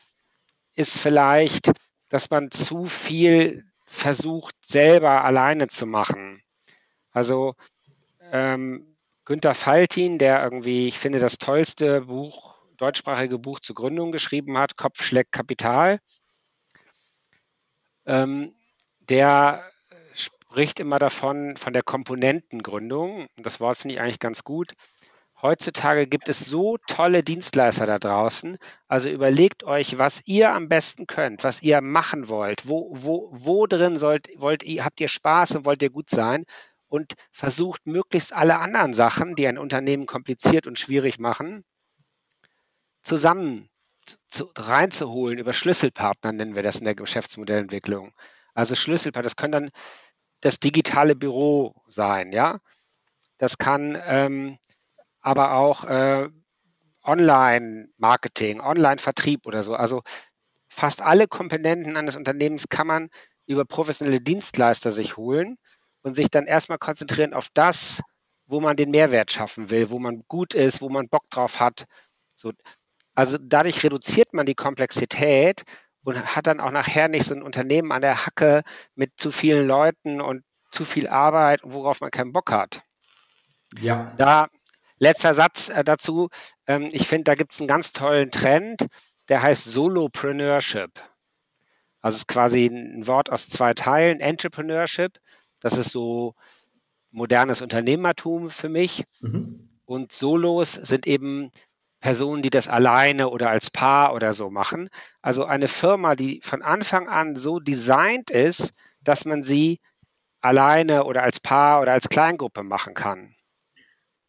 ist 0.74 1.00
vielleicht, 1.00 1.72
dass 2.10 2.28
man 2.30 2.50
zu 2.50 2.84
viel 2.84 3.64
versucht, 3.86 4.54
selber 4.60 5.24
alleine 5.24 5.68
zu 5.68 5.86
machen. 5.86 6.42
Also 7.12 7.54
ähm, 8.32 8.96
Günter 9.24 9.54
Faltin, 9.54 10.18
der 10.18 10.42
irgendwie, 10.42 10.88
ich 10.88 10.98
finde, 10.98 11.18
das 11.18 11.38
tollste 11.38 12.02
Buch, 12.02 12.56
deutschsprachige 12.76 13.38
Buch 13.38 13.60
zur 13.60 13.74
Gründung 13.74 14.12
geschrieben 14.12 14.56
hat, 14.56 14.76
Kopf 14.76 15.02
schlägt 15.02 15.32
Kapital. 15.32 16.00
Ähm, 18.06 18.54
der 19.00 19.68
spricht 20.12 20.78
immer 20.80 20.98
davon, 20.98 21.56
von 21.56 21.72
der 21.72 21.82
Komponentengründung. 21.82 23.26
Das 23.36 23.60
Wort 23.60 23.78
finde 23.78 23.94
ich 23.94 24.00
eigentlich 24.00 24.20
ganz 24.20 24.44
gut. 24.44 24.74
Heutzutage 25.42 26.06
gibt 26.06 26.28
es 26.30 26.46
so 26.46 26.78
tolle 26.86 27.22
Dienstleister 27.22 27.84
da 27.84 27.98
draußen. 27.98 28.56
Also 28.88 29.10
überlegt 29.10 29.64
euch, 29.64 29.98
was 29.98 30.22
ihr 30.24 30.52
am 30.52 30.68
besten 30.68 31.06
könnt, 31.06 31.44
was 31.44 31.62
ihr 31.62 31.82
machen 31.82 32.28
wollt. 32.28 32.66
Wo, 32.66 32.88
wo, 32.92 33.28
wo 33.32 33.66
drin 33.66 33.96
sollt, 33.96 34.28
wollt 34.36 34.62
ihr, 34.62 34.84
habt 34.84 35.00
ihr 35.00 35.08
Spaß 35.08 35.56
und 35.56 35.64
wollt 35.66 35.82
ihr 35.82 35.90
gut 35.90 36.08
sein? 36.08 36.46
Und 36.88 37.14
versucht 37.32 37.86
möglichst 37.86 38.32
alle 38.32 38.58
anderen 38.58 38.94
Sachen, 38.94 39.34
die 39.34 39.46
ein 39.46 39.58
Unternehmen 39.58 40.06
kompliziert 40.06 40.66
und 40.66 40.78
schwierig 40.78 41.18
machen, 41.18 41.64
zusammen 43.02 43.68
zu, 44.28 44.50
reinzuholen 44.56 45.38
über 45.38 45.52
Schlüsselpartner, 45.52 46.32
nennen 46.32 46.54
wir 46.54 46.62
das 46.62 46.78
in 46.78 46.84
der 46.84 46.94
Geschäftsmodellentwicklung. 46.94 48.12
Also 48.54 48.74
Schlüsselpartner, 48.74 49.24
das 49.24 49.36
können 49.36 49.52
dann 49.52 49.70
das 50.40 50.60
digitale 50.60 51.16
Büro 51.16 51.74
sein, 51.88 52.32
ja. 52.32 52.58
Das 53.38 53.58
kann 53.58 53.98
ähm, 54.04 54.58
aber 55.20 55.54
auch 55.54 55.84
äh, 55.84 56.28
Online-Marketing, 57.02 58.60
Online-Vertrieb 58.60 59.46
oder 59.46 59.62
so. 59.62 59.74
Also 59.74 60.02
fast 60.68 61.02
alle 61.02 61.28
Komponenten 61.28 61.96
eines 61.96 62.16
Unternehmens 62.16 62.68
kann 62.68 62.86
man 62.86 63.08
über 63.46 63.64
professionelle 63.64 64.20
Dienstleister 64.20 64.90
sich 64.90 65.16
holen 65.16 65.58
und 66.06 66.14
sich 66.14 66.30
dann 66.30 66.46
erstmal 66.46 66.78
konzentrieren 66.78 67.34
auf 67.34 67.48
das, 67.52 68.00
wo 68.46 68.60
man 68.60 68.76
den 68.76 68.92
Mehrwert 68.92 69.32
schaffen 69.32 69.70
will, 69.70 69.90
wo 69.90 69.98
man 69.98 70.22
gut 70.28 70.54
ist, 70.54 70.80
wo 70.80 70.88
man 70.88 71.08
Bock 71.08 71.28
drauf 71.30 71.58
hat. 71.58 71.86
So, 72.36 72.52
also 73.16 73.38
dadurch 73.40 73.82
reduziert 73.82 74.32
man 74.32 74.46
die 74.46 74.54
Komplexität 74.54 75.64
und 76.04 76.36
hat 76.36 76.46
dann 76.46 76.60
auch 76.60 76.70
nachher 76.70 77.08
nicht 77.08 77.24
so 77.26 77.34
ein 77.34 77.42
Unternehmen 77.42 77.90
an 77.90 78.02
der 78.02 78.24
Hacke 78.24 78.62
mit 78.94 79.14
zu 79.16 79.32
vielen 79.32 79.66
Leuten 79.66 80.20
und 80.20 80.44
zu 80.70 80.84
viel 80.84 81.08
Arbeit, 81.08 81.62
worauf 81.64 82.00
man 82.00 82.12
keinen 82.12 82.32
Bock 82.32 82.52
hat. 82.52 82.82
Ja. 83.80 84.14
Da 84.16 84.46
Letzter 85.00 85.34
Satz 85.34 85.70
äh, 85.70 85.82
dazu. 85.82 86.28
Ähm, 86.68 86.88
ich 86.92 87.08
finde, 87.08 87.24
da 87.24 87.34
gibt 87.34 87.52
es 87.52 87.60
einen 87.60 87.66
ganz 87.66 87.90
tollen 87.90 88.30
Trend, 88.30 88.86
der 89.28 89.42
heißt 89.42 89.64
Solopreneurship. 89.64 90.92
Also 92.00 92.14
es 92.14 92.22
ist 92.22 92.28
quasi 92.28 92.66
ein 92.66 93.08
Wort 93.08 93.28
aus 93.32 93.48
zwei 93.48 93.74
Teilen. 93.74 94.20
Entrepreneurship, 94.20 95.18
das 95.66 95.78
ist 95.78 95.90
so 95.90 96.34
modernes 97.10 97.60
Unternehmertum 97.60 98.50
für 98.50 98.68
mich. 98.68 99.04
Mhm. 99.20 99.68
Und 99.84 100.12
Solos 100.12 100.72
sind 100.72 101.06
eben 101.06 101.50
Personen, 102.00 102.42
die 102.42 102.50
das 102.50 102.68
alleine 102.68 103.30
oder 103.30 103.50
als 103.50 103.70
Paar 103.70 104.14
oder 104.14 104.32
so 104.32 104.50
machen. 104.50 104.88
Also 105.22 105.44
eine 105.44 105.68
Firma, 105.68 106.16
die 106.16 106.40
von 106.42 106.62
Anfang 106.62 107.08
an 107.08 107.36
so 107.36 107.60
designt 107.60 108.30
ist, 108.30 108.72
dass 109.00 109.24
man 109.24 109.42
sie 109.42 109.80
alleine 110.40 111.04
oder 111.04 111.22
als 111.22 111.40
Paar 111.40 111.80
oder 111.80 111.92
als 111.92 112.08
Kleingruppe 112.08 112.62
machen 112.62 112.94
kann 112.94 113.36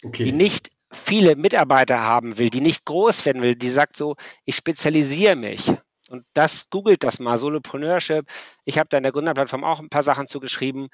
okay. 0.04 0.26
die 0.26 0.32
nicht 0.32 0.72
viele 0.92 1.36
Mitarbeiter 1.36 2.02
haben 2.02 2.38
will, 2.38 2.50
die 2.50 2.62
nicht 2.62 2.86
groß 2.86 3.26
werden 3.26 3.42
will, 3.42 3.56
die 3.56 3.70
sagt 3.70 3.98
so, 3.98 4.16
ich 4.46 4.56
spezialisiere 4.56 5.36
mich. 5.36 5.72
Und 6.10 6.26
das 6.34 6.70
googelt 6.70 7.04
das 7.04 7.20
mal, 7.20 7.38
Solopreneurship. 7.38 8.26
Ich 8.64 8.78
habe 8.78 8.88
da 8.90 8.98
in 8.98 9.04
der 9.04 9.12
Gründerplattform 9.12 9.66
auch 9.66 9.82
ein 9.82 9.90
paar 9.90 10.04
Sachen 10.04 10.28
zugeschrieben. 10.28 10.88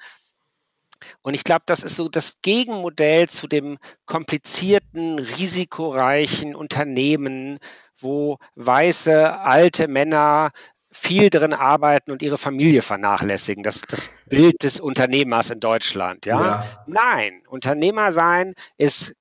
Und 1.22 1.34
ich 1.34 1.44
glaube, 1.44 1.62
das 1.66 1.82
ist 1.82 1.96
so 1.96 2.08
das 2.08 2.36
Gegenmodell 2.42 3.28
zu 3.28 3.46
dem 3.46 3.78
komplizierten, 4.06 5.18
risikoreichen 5.18 6.54
Unternehmen, 6.54 7.58
wo 7.98 8.38
weiße, 8.54 9.38
alte 9.40 9.88
Männer 9.88 10.52
viel 10.90 11.28
drin 11.28 11.52
arbeiten 11.52 12.12
und 12.12 12.22
ihre 12.22 12.38
Familie 12.38 12.80
vernachlässigen. 12.80 13.62
Das, 13.62 13.82
das 13.82 14.10
Bild 14.26 14.62
des 14.62 14.80
Unternehmers 14.80 15.50
in 15.50 15.60
Deutschland. 15.60 16.24
Ja? 16.24 16.40
ja? 16.40 16.84
Nein, 16.86 17.42
Unternehmer 17.48 18.12
sein 18.12 18.54
ist 18.78 19.16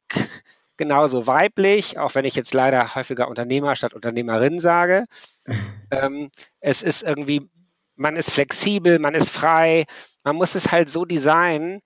genauso 0.77 1.27
weiblich, 1.27 1.97
auch 1.97 2.15
wenn 2.15 2.25
ich 2.25 2.35
jetzt 2.35 2.53
leider 2.53 2.95
häufiger 2.95 3.27
Unternehmer 3.27 3.75
statt 3.75 3.93
Unternehmerin 3.93 4.59
sage. 4.59 5.05
ähm, 5.91 6.29
es 6.59 6.83
ist 6.83 7.03
irgendwie, 7.03 7.49
man 7.95 8.15
ist 8.15 8.31
flexibel, 8.31 8.99
man 8.99 9.15
ist 9.15 9.29
frei, 9.29 9.85
man 10.23 10.35
muss 10.35 10.55
es 10.55 10.71
halt 10.71 10.89
so 10.89 11.05
designen, 11.05 11.81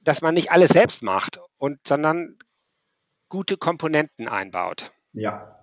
dass 0.00 0.22
man 0.22 0.34
nicht 0.34 0.50
alles 0.50 0.70
selbst 0.70 1.02
macht 1.02 1.40
und 1.56 1.78
sondern 1.86 2.38
gute 3.28 3.56
Komponenten 3.56 4.28
einbaut. 4.28 4.92
Ja, 5.12 5.56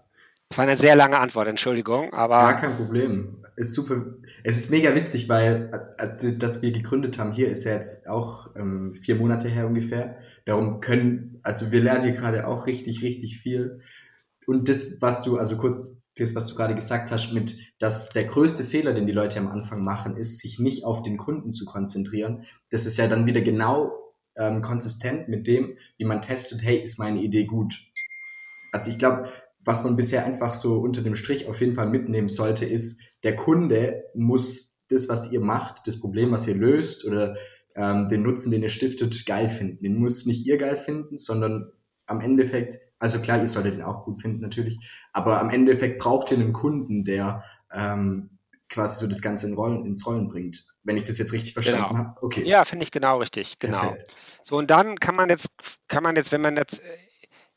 das 0.54 0.60
war 0.60 0.66
eine 0.66 0.76
sehr 0.76 0.96
lange 0.96 1.20
Antwort, 1.20 1.48
Entschuldigung, 1.48 2.14
aber. 2.14 2.36
Ja, 2.36 2.54
kein 2.54 2.76
Problem. 2.76 3.44
Ist 3.56 3.74
super. 3.74 4.14
Es 4.44 4.56
ist 4.56 4.70
mega 4.70 4.94
witzig, 4.94 5.28
weil, 5.28 5.72
äh, 5.98 6.38
dass 6.38 6.62
wir 6.62 6.72
gegründet 6.72 7.18
haben, 7.18 7.32
hier 7.32 7.50
ist 7.50 7.64
ja 7.64 7.74
jetzt 7.74 8.08
auch 8.08 8.56
ähm, 8.56 8.94
vier 8.94 9.16
Monate 9.16 9.48
her 9.48 9.66
ungefähr. 9.66 10.20
Darum 10.46 10.80
können, 10.80 11.40
also 11.42 11.72
wir 11.72 11.82
lernen 11.82 12.04
hier 12.04 12.14
gerade 12.14 12.46
auch 12.46 12.68
richtig, 12.68 13.02
richtig 13.02 13.40
viel. 13.40 13.80
Und 14.46 14.70
das, 14.70 15.02
was 15.02 15.24
du, 15.24 15.40
also 15.40 15.58
kurz, 15.58 16.03
das, 16.16 16.36
was 16.36 16.48
du 16.48 16.56
gerade 16.56 16.76
gesagt 16.76 17.12
hast, 17.12 17.32
mit, 17.34 17.58
dass 17.80 18.10
der 18.10 18.26
größte 18.26 18.64
Fehler, 18.64 18.94
den 18.94 19.08
die 19.08 19.14
Leute 19.14 19.40
am 19.40 19.48
Anfang 19.48 19.84
machen, 19.84 20.16
ist, 20.16 20.40
sich 20.40 20.60
nicht 20.60 20.86
auf 20.86 21.04
den 21.04 21.18
Kunden 21.18 21.50
zu 21.52 21.66
konzentrieren. 21.66 22.46
Das 22.70 22.86
ist 22.86 22.98
ja 22.98 23.08
dann 23.08 23.26
wieder 23.26 23.42
genau 23.42 23.92
ähm, 24.36 24.62
konsistent 24.62 25.28
mit 25.28 25.48
dem, 25.48 25.78
wie 25.98 26.06
man 26.06 26.22
testet, 26.22 26.64
hey, 26.64 26.78
ist 26.78 27.00
meine 27.00 27.22
Idee 27.22 27.46
gut? 27.46 27.76
Also 28.72 28.92
ich 28.92 29.00
glaube, 29.00 29.30
was 29.66 29.84
man 29.84 29.96
bisher 29.96 30.26
einfach 30.26 30.54
so 30.54 30.80
unter 30.80 31.02
dem 31.02 31.16
Strich 31.16 31.48
auf 31.48 31.62
jeden 31.62 31.74
Fall 31.74 31.90
mitnehmen 31.90 32.30
sollte, 32.30 32.66
ist, 32.66 33.02
der 33.24 33.36
Kunde 33.36 34.04
muss 34.14 34.86
das, 34.90 35.10
was 35.10 35.32
ihr 35.32 35.40
macht, 35.40 35.88
das 35.88 36.00
Problem, 36.00 36.32
was 36.32 36.48
ihr 36.48 36.56
löst 36.56 37.06
oder 37.06 37.38
ähm, 37.76 38.10
den 38.10 38.24
Nutzen, 38.24 38.52
den 38.52 38.64
ihr 38.64 38.70
stiftet, 38.70 39.26
geil 39.26 39.50
finden. 39.50 39.84
Den 39.84 39.96
muss 39.96 40.26
nicht 40.26 40.46
ihr 40.46 40.58
geil 40.58 40.76
finden, 40.76 41.16
sondern 41.16 41.72
am 42.06 42.22
Endeffekt, 42.22 42.78
also 43.04 43.20
klar, 43.20 43.38
ihr 43.40 43.48
solltet 43.48 43.74
den 43.74 43.82
auch 43.82 44.06
gut 44.06 44.22
finden 44.22 44.40
natürlich, 44.40 44.80
aber 45.12 45.42
am 45.42 45.50
Endeffekt 45.50 46.00
braucht 46.00 46.32
ihr 46.32 46.38
einen 46.38 46.54
Kunden, 46.54 47.04
der 47.04 47.44
ähm, 47.70 48.40
quasi 48.70 49.02
so 49.02 49.08
das 49.08 49.22
Ganze 49.22 49.46
in 49.46 49.56
Rollen, 49.56 49.86
ins 49.86 50.06
Rollen 50.06 50.30
bringt. 50.30 50.66
Wenn 50.84 50.96
ich 50.96 51.04
das 51.04 51.18
jetzt 51.18 51.34
richtig 51.34 51.52
verstanden 51.52 51.90
genau. 51.90 51.98
habe. 51.98 52.24
Okay. 52.24 52.48
Ja, 52.48 52.64
finde 52.64 52.86
ich 52.86 52.92
genau 52.92 53.18
richtig, 53.18 53.60
genau. 53.60 53.82
Perfekt. 53.82 54.16
So, 54.44 54.56
und 54.56 54.72
dann 54.72 54.98
kann 55.02 55.18
man 55.18 55.28
jetzt, 55.28 55.50
kann 55.90 56.02
man 56.02 56.16
jetzt, 56.16 56.32
wenn 56.32 56.40
man 56.40 56.56
jetzt 56.56 56.82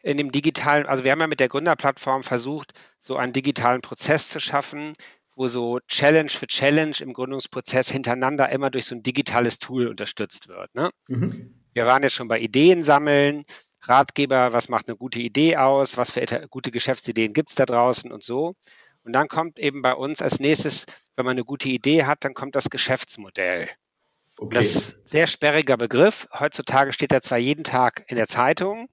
in 0.02 0.16
dem 0.16 0.32
digitalen, 0.32 0.84
also 0.84 1.04
wir 1.04 1.12
haben 1.12 1.20
ja 1.20 1.28
mit 1.28 1.38
der 1.38 1.48
Gründerplattform 1.48 2.24
versucht, 2.24 2.72
so 2.98 3.16
einen 3.16 3.32
digitalen 3.32 3.82
Prozess 3.82 4.28
zu 4.28 4.40
schaffen, 4.40 4.94
wo 5.36 5.46
so 5.46 5.78
Challenge 5.86 6.28
für 6.28 6.48
Challenge 6.48 6.96
im 6.98 7.12
Gründungsprozess 7.12 7.88
hintereinander 7.88 8.48
immer 8.50 8.70
durch 8.70 8.86
so 8.86 8.96
ein 8.96 9.04
digitales 9.04 9.60
Tool 9.60 9.86
unterstützt 9.86 10.48
wird. 10.48 10.74
Ne? 10.74 10.90
Mhm. 11.06 11.54
Wir 11.72 11.86
waren 11.86 12.02
jetzt 12.02 12.14
schon 12.14 12.26
bei 12.26 12.40
Ideen 12.40 12.82
sammeln, 12.82 13.44
Ratgeber, 13.88 14.52
was 14.52 14.68
macht 14.68 14.88
eine 14.88 14.96
gute 14.96 15.20
Idee 15.20 15.56
aus, 15.56 15.96
was 15.96 16.12
für 16.12 16.24
gute 16.50 16.70
Geschäftsideen 16.70 17.32
gibt 17.32 17.50
es 17.50 17.54
da 17.56 17.66
draußen 17.66 18.12
und 18.12 18.22
so. 18.22 18.54
Und 19.04 19.12
dann 19.12 19.28
kommt 19.28 19.58
eben 19.58 19.82
bei 19.82 19.94
uns 19.94 20.20
als 20.20 20.40
nächstes, 20.40 20.86
wenn 21.14 21.24
man 21.24 21.36
eine 21.36 21.44
gute 21.44 21.68
Idee 21.68 22.04
hat, 22.04 22.24
dann 22.24 22.34
kommt 22.34 22.56
das 22.56 22.70
Geschäftsmodell. 22.70 23.70
Okay. 24.38 24.54
Das 24.54 24.66
ist 24.66 24.98
ein 24.98 25.06
sehr 25.06 25.26
sperriger 25.28 25.76
Begriff. 25.76 26.28
Heutzutage 26.38 26.92
steht 26.92 27.12
er 27.12 27.22
zwar 27.22 27.38
jeden 27.38 27.64
Tag 27.64 28.04
in 28.08 28.16
der 28.16 28.26
Zeitung, 28.26 28.88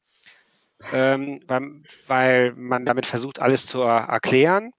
ähm, 0.94 1.42
weil, 1.48 1.82
weil 2.08 2.54
man 2.56 2.86
damit 2.86 3.06
versucht, 3.06 3.40
alles 3.40 3.66
zu 3.66 3.82
erklären. 3.82 4.72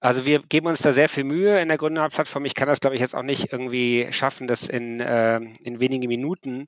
Also 0.00 0.26
wir 0.26 0.42
geben 0.42 0.66
uns 0.66 0.82
da 0.82 0.92
sehr 0.92 1.08
viel 1.08 1.24
Mühe 1.24 1.60
in 1.60 1.68
der 1.68 1.78
Gründerplattform. 1.78 2.44
Ich 2.44 2.54
kann 2.54 2.68
das, 2.68 2.80
glaube 2.80 2.96
ich, 2.96 3.00
jetzt 3.00 3.14
auch 3.14 3.22
nicht 3.22 3.52
irgendwie 3.52 4.08
schaffen, 4.10 4.46
das 4.46 4.66
in, 4.68 5.00
äh, 5.00 5.36
in 5.62 5.80
wenigen 5.80 6.08
Minuten 6.08 6.66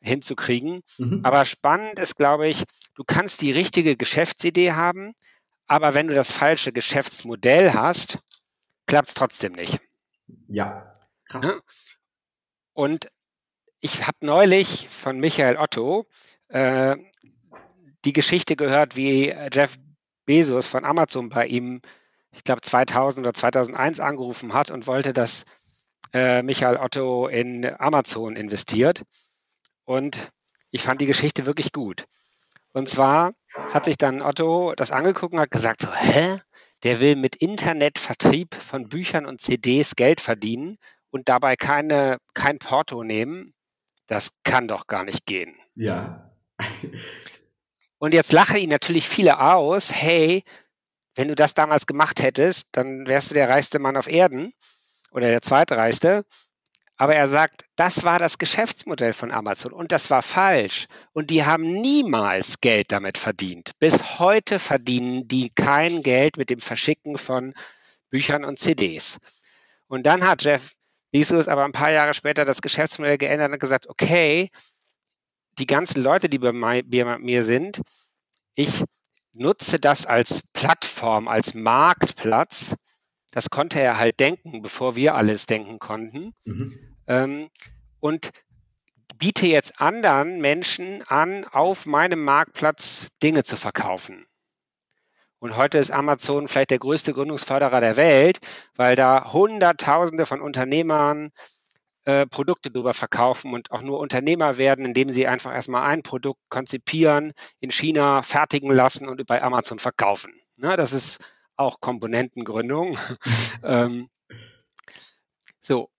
hinzukriegen. 0.00 0.82
Mhm. 0.98 1.20
Aber 1.24 1.44
spannend 1.44 1.98
ist, 1.98 2.16
glaube 2.16 2.48
ich, 2.48 2.64
du 2.94 3.04
kannst 3.04 3.42
die 3.42 3.52
richtige 3.52 3.96
Geschäftsidee 3.96 4.72
haben, 4.72 5.14
aber 5.66 5.94
wenn 5.94 6.08
du 6.08 6.14
das 6.14 6.32
falsche 6.32 6.72
Geschäftsmodell 6.72 7.74
hast, 7.74 8.18
klappt 8.86 9.08
es 9.08 9.14
trotzdem 9.14 9.52
nicht. 9.52 9.78
Ja, 10.48 10.94
krass. 11.26 11.60
Und 12.72 13.10
ich 13.80 14.06
habe 14.06 14.18
neulich 14.20 14.88
von 14.88 15.18
Michael 15.18 15.56
Otto 15.56 16.06
äh, 16.48 16.96
die 18.04 18.12
Geschichte 18.12 18.56
gehört, 18.56 18.96
wie 18.96 19.28
Jeff 19.52 19.78
Bezos 20.26 20.66
von 20.66 20.84
Amazon 20.84 21.28
bei 21.28 21.46
ihm, 21.46 21.80
ich 22.32 22.44
glaube 22.44 22.60
2000 22.60 23.26
oder 23.26 23.34
2001 23.34 24.00
angerufen 24.00 24.52
hat 24.54 24.70
und 24.70 24.86
wollte, 24.86 25.12
dass 25.12 25.44
äh, 26.12 26.42
Michael 26.42 26.76
Otto 26.76 27.28
in 27.28 27.64
Amazon 27.78 28.36
investiert. 28.36 29.02
Und 29.90 30.30
ich 30.70 30.84
fand 30.84 31.00
die 31.00 31.06
Geschichte 31.06 31.46
wirklich 31.46 31.72
gut. 31.72 32.06
Und 32.72 32.88
zwar 32.88 33.32
hat 33.72 33.86
sich 33.86 33.98
dann 33.98 34.22
Otto 34.22 34.72
das 34.76 34.92
angeguckt 34.92 35.34
und 35.34 35.40
hat 35.40 35.50
gesagt, 35.50 35.82
so, 35.82 35.92
hä? 35.92 36.40
Der 36.84 37.00
will 37.00 37.16
mit 37.16 37.34
Internetvertrieb 37.34 38.54
von 38.54 38.88
Büchern 38.88 39.26
und 39.26 39.40
CDs 39.40 39.96
Geld 39.96 40.20
verdienen 40.20 40.78
und 41.10 41.28
dabei 41.28 41.56
keine, 41.56 42.18
kein 42.34 42.60
Porto 42.60 43.02
nehmen 43.02 43.52
Das 44.06 44.30
kann 44.44 44.68
doch 44.68 44.86
gar 44.86 45.02
nicht 45.02 45.26
gehen. 45.26 45.58
Ja. 45.74 46.30
Und 47.98 48.14
jetzt 48.14 48.30
lachen 48.30 48.58
ihn 48.58 48.70
natürlich 48.70 49.08
viele 49.08 49.40
aus, 49.40 49.90
hey, 49.92 50.44
wenn 51.16 51.26
du 51.26 51.34
das 51.34 51.54
damals 51.54 51.86
gemacht 51.86 52.22
hättest, 52.22 52.68
dann 52.76 53.08
wärst 53.08 53.32
du 53.32 53.34
der 53.34 53.50
reichste 53.50 53.80
Mann 53.80 53.96
auf 53.96 54.06
Erden 54.06 54.52
oder 55.10 55.26
der 55.26 55.42
zweitreichste. 55.42 56.24
Aber 57.00 57.14
er 57.14 57.26
sagt, 57.28 57.64
das 57.76 58.04
war 58.04 58.18
das 58.18 58.36
Geschäftsmodell 58.36 59.14
von 59.14 59.32
Amazon 59.32 59.72
und 59.72 59.90
das 59.90 60.10
war 60.10 60.20
falsch. 60.20 60.86
Und 61.14 61.30
die 61.30 61.46
haben 61.46 61.80
niemals 61.80 62.60
Geld 62.60 62.92
damit 62.92 63.16
verdient. 63.16 63.70
Bis 63.78 64.18
heute 64.18 64.58
verdienen 64.58 65.26
die 65.26 65.48
kein 65.48 66.02
Geld 66.02 66.36
mit 66.36 66.50
dem 66.50 66.60
Verschicken 66.60 67.16
von 67.16 67.54
Büchern 68.10 68.44
und 68.44 68.58
CDs. 68.58 69.18
Und 69.86 70.04
dann 70.04 70.26
hat 70.26 70.42
Jeff 70.44 70.72
Bezos 71.10 71.48
aber 71.48 71.64
ein 71.64 71.72
paar 71.72 71.90
Jahre 71.90 72.12
später 72.12 72.44
das 72.44 72.60
Geschäftsmodell 72.60 73.16
geändert 73.16 73.50
und 73.50 73.60
gesagt, 73.60 73.88
okay, 73.88 74.50
die 75.58 75.66
ganzen 75.66 76.02
Leute, 76.02 76.28
die 76.28 76.38
bei 76.38 76.52
mir 76.52 77.42
sind, 77.42 77.80
ich 78.54 78.84
nutze 79.32 79.80
das 79.80 80.04
als 80.04 80.42
Plattform, 80.52 81.28
als 81.28 81.54
Marktplatz. 81.54 82.76
Das 83.30 83.48
konnte 83.48 83.80
er 83.80 83.96
halt 83.96 84.20
denken, 84.20 84.60
bevor 84.60 84.96
wir 84.96 85.14
alles 85.14 85.46
denken 85.46 85.78
konnten. 85.78 86.34
Mhm. 86.44 86.89
Ähm, 87.10 87.50
und 87.98 88.30
biete 89.18 89.46
jetzt 89.46 89.80
anderen 89.80 90.40
Menschen 90.40 91.02
an, 91.02 91.44
auf 91.44 91.84
meinem 91.84 92.22
Marktplatz 92.22 93.08
Dinge 93.20 93.42
zu 93.42 93.56
verkaufen. 93.56 94.24
Und 95.40 95.56
heute 95.56 95.78
ist 95.78 95.90
Amazon 95.90 96.46
vielleicht 96.46 96.70
der 96.70 96.78
größte 96.78 97.12
Gründungsförderer 97.12 97.80
der 97.80 97.96
Welt, 97.96 98.38
weil 98.76 98.94
da 98.94 99.32
Hunderttausende 99.32 100.24
von 100.24 100.40
Unternehmern 100.40 101.32
äh, 102.04 102.26
Produkte 102.26 102.70
drüber 102.70 102.94
verkaufen 102.94 103.54
und 103.54 103.72
auch 103.72 103.82
nur 103.82 103.98
Unternehmer 103.98 104.56
werden, 104.56 104.84
indem 104.84 105.08
sie 105.10 105.26
einfach 105.26 105.52
erstmal 105.52 105.82
ein 105.82 106.02
Produkt 106.02 106.40
konzipieren, 106.48 107.32
in 107.58 107.72
China 107.72 108.22
fertigen 108.22 108.70
lassen 108.70 109.08
und 109.08 109.26
bei 109.26 109.42
Amazon 109.42 109.80
verkaufen. 109.80 110.32
Ne, 110.56 110.76
das 110.76 110.92
ist 110.92 111.18
auch 111.56 111.80
Komponentengründung. 111.80 112.96
ähm, 113.64 114.08
so, 115.60 115.90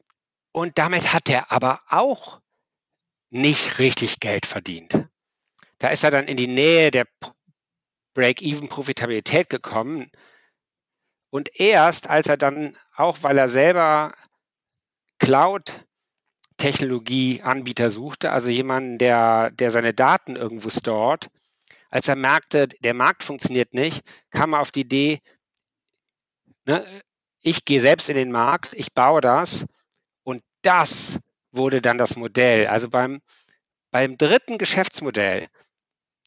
und 0.51 0.77
damit 0.77 1.13
hat 1.13 1.29
er 1.29 1.51
aber 1.51 1.81
auch 1.87 2.41
nicht 3.29 3.79
richtig 3.79 4.19
Geld 4.19 4.45
verdient. 4.45 5.07
Da 5.77 5.87
ist 5.89 6.03
er 6.03 6.11
dann 6.11 6.27
in 6.27 6.35
die 6.37 6.47
Nähe 6.47 6.91
der 6.91 7.07
Break-Even-Profitabilität 8.13 9.49
gekommen. 9.49 10.11
Und 11.29 11.59
erst 11.59 12.09
als 12.09 12.27
er 12.27 12.35
dann, 12.37 12.77
auch 12.95 13.23
weil 13.23 13.37
er 13.37 13.47
selber 13.47 14.13
Cloud-Technologie-Anbieter 15.19 17.89
suchte, 17.89 18.31
also 18.31 18.49
jemanden, 18.49 18.97
der, 18.97 19.51
der 19.51 19.71
seine 19.71 19.93
Daten 19.93 20.35
irgendwo 20.35 20.69
stort, 20.69 21.29
als 21.89 22.09
er 22.09 22.17
merkte, 22.17 22.67
der 22.67 22.93
Markt 22.93 23.23
funktioniert 23.23 23.73
nicht, 23.73 24.03
kam 24.29 24.53
er 24.53 24.59
auf 24.61 24.71
die 24.71 24.81
Idee, 24.81 25.21
ne, 26.65 26.85
ich 27.41 27.65
gehe 27.65 27.79
selbst 27.79 28.09
in 28.09 28.15
den 28.15 28.31
Markt, 28.31 28.73
ich 28.73 28.93
baue 28.93 29.21
das 29.21 29.65
das 30.61 31.19
wurde 31.51 31.81
dann 31.81 31.97
das 31.97 32.15
Modell. 32.15 32.67
Also 32.67 32.89
beim, 32.89 33.21
beim 33.91 34.17
dritten 34.17 34.57
Geschäftsmodell, 34.57 35.47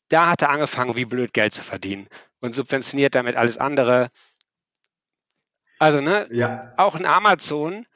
da 0.09 0.31
hat 0.31 0.43
er 0.43 0.51
angefangen, 0.51 0.97
wie 0.97 1.05
blöd 1.05 1.33
Geld 1.33 1.55
zu 1.55 1.63
verdienen 1.63 2.09
und 2.41 2.55
subventioniert 2.55 3.15
damit 3.15 3.37
alles 3.37 3.59
andere. 3.59 4.09
Also, 5.79 6.01
ne, 6.01 6.29
ja. 6.31 6.73
auch 6.77 6.95
ein 6.95 7.07
Amazon, 7.07 7.87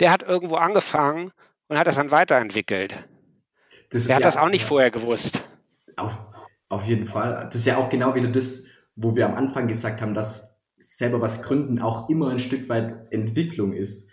der 0.00 0.10
hat 0.10 0.22
irgendwo 0.22 0.56
angefangen 0.56 1.32
und 1.68 1.78
hat 1.78 1.86
das 1.86 1.96
dann 1.96 2.10
weiterentwickelt. 2.10 3.08
Das 3.90 4.06
der 4.06 4.16
hat 4.16 4.22
ja, 4.22 4.28
das 4.28 4.36
auch 4.36 4.48
nicht 4.48 4.64
vorher 4.64 4.90
gewusst. 4.90 5.42
Auf, 5.96 6.16
auf 6.68 6.84
jeden 6.84 7.06
Fall. 7.06 7.44
Das 7.46 7.56
ist 7.56 7.66
ja 7.66 7.76
auch 7.78 7.88
genau 7.88 8.14
wieder 8.14 8.28
das, 8.28 8.66
wo 8.96 9.16
wir 9.16 9.26
am 9.26 9.34
Anfang 9.34 9.68
gesagt 9.68 10.00
haben, 10.00 10.14
dass 10.14 10.64
selber 10.78 11.20
was 11.20 11.42
gründen 11.42 11.80
auch 11.80 12.08
immer 12.08 12.30
ein 12.30 12.38
Stück 12.38 12.68
weit 12.68 13.12
Entwicklung 13.12 13.72
ist. 13.72 14.07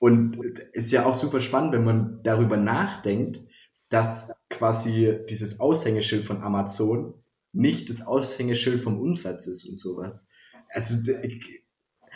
Und 0.00 0.42
ist 0.72 0.90
ja 0.92 1.04
auch 1.04 1.14
super 1.14 1.40
spannend, 1.40 1.72
wenn 1.72 1.84
man 1.84 2.22
darüber 2.22 2.56
nachdenkt, 2.56 3.42
dass 3.90 4.46
quasi 4.48 5.18
dieses 5.28 5.60
Aushängeschild 5.60 6.24
von 6.24 6.42
Amazon 6.42 7.14
nicht 7.52 7.90
das 7.90 8.06
Aushängeschild 8.06 8.80
vom 8.80 8.98
Umsatz 8.98 9.46
ist 9.46 9.66
und 9.66 9.76
sowas. 9.76 10.26
Also, 10.70 11.12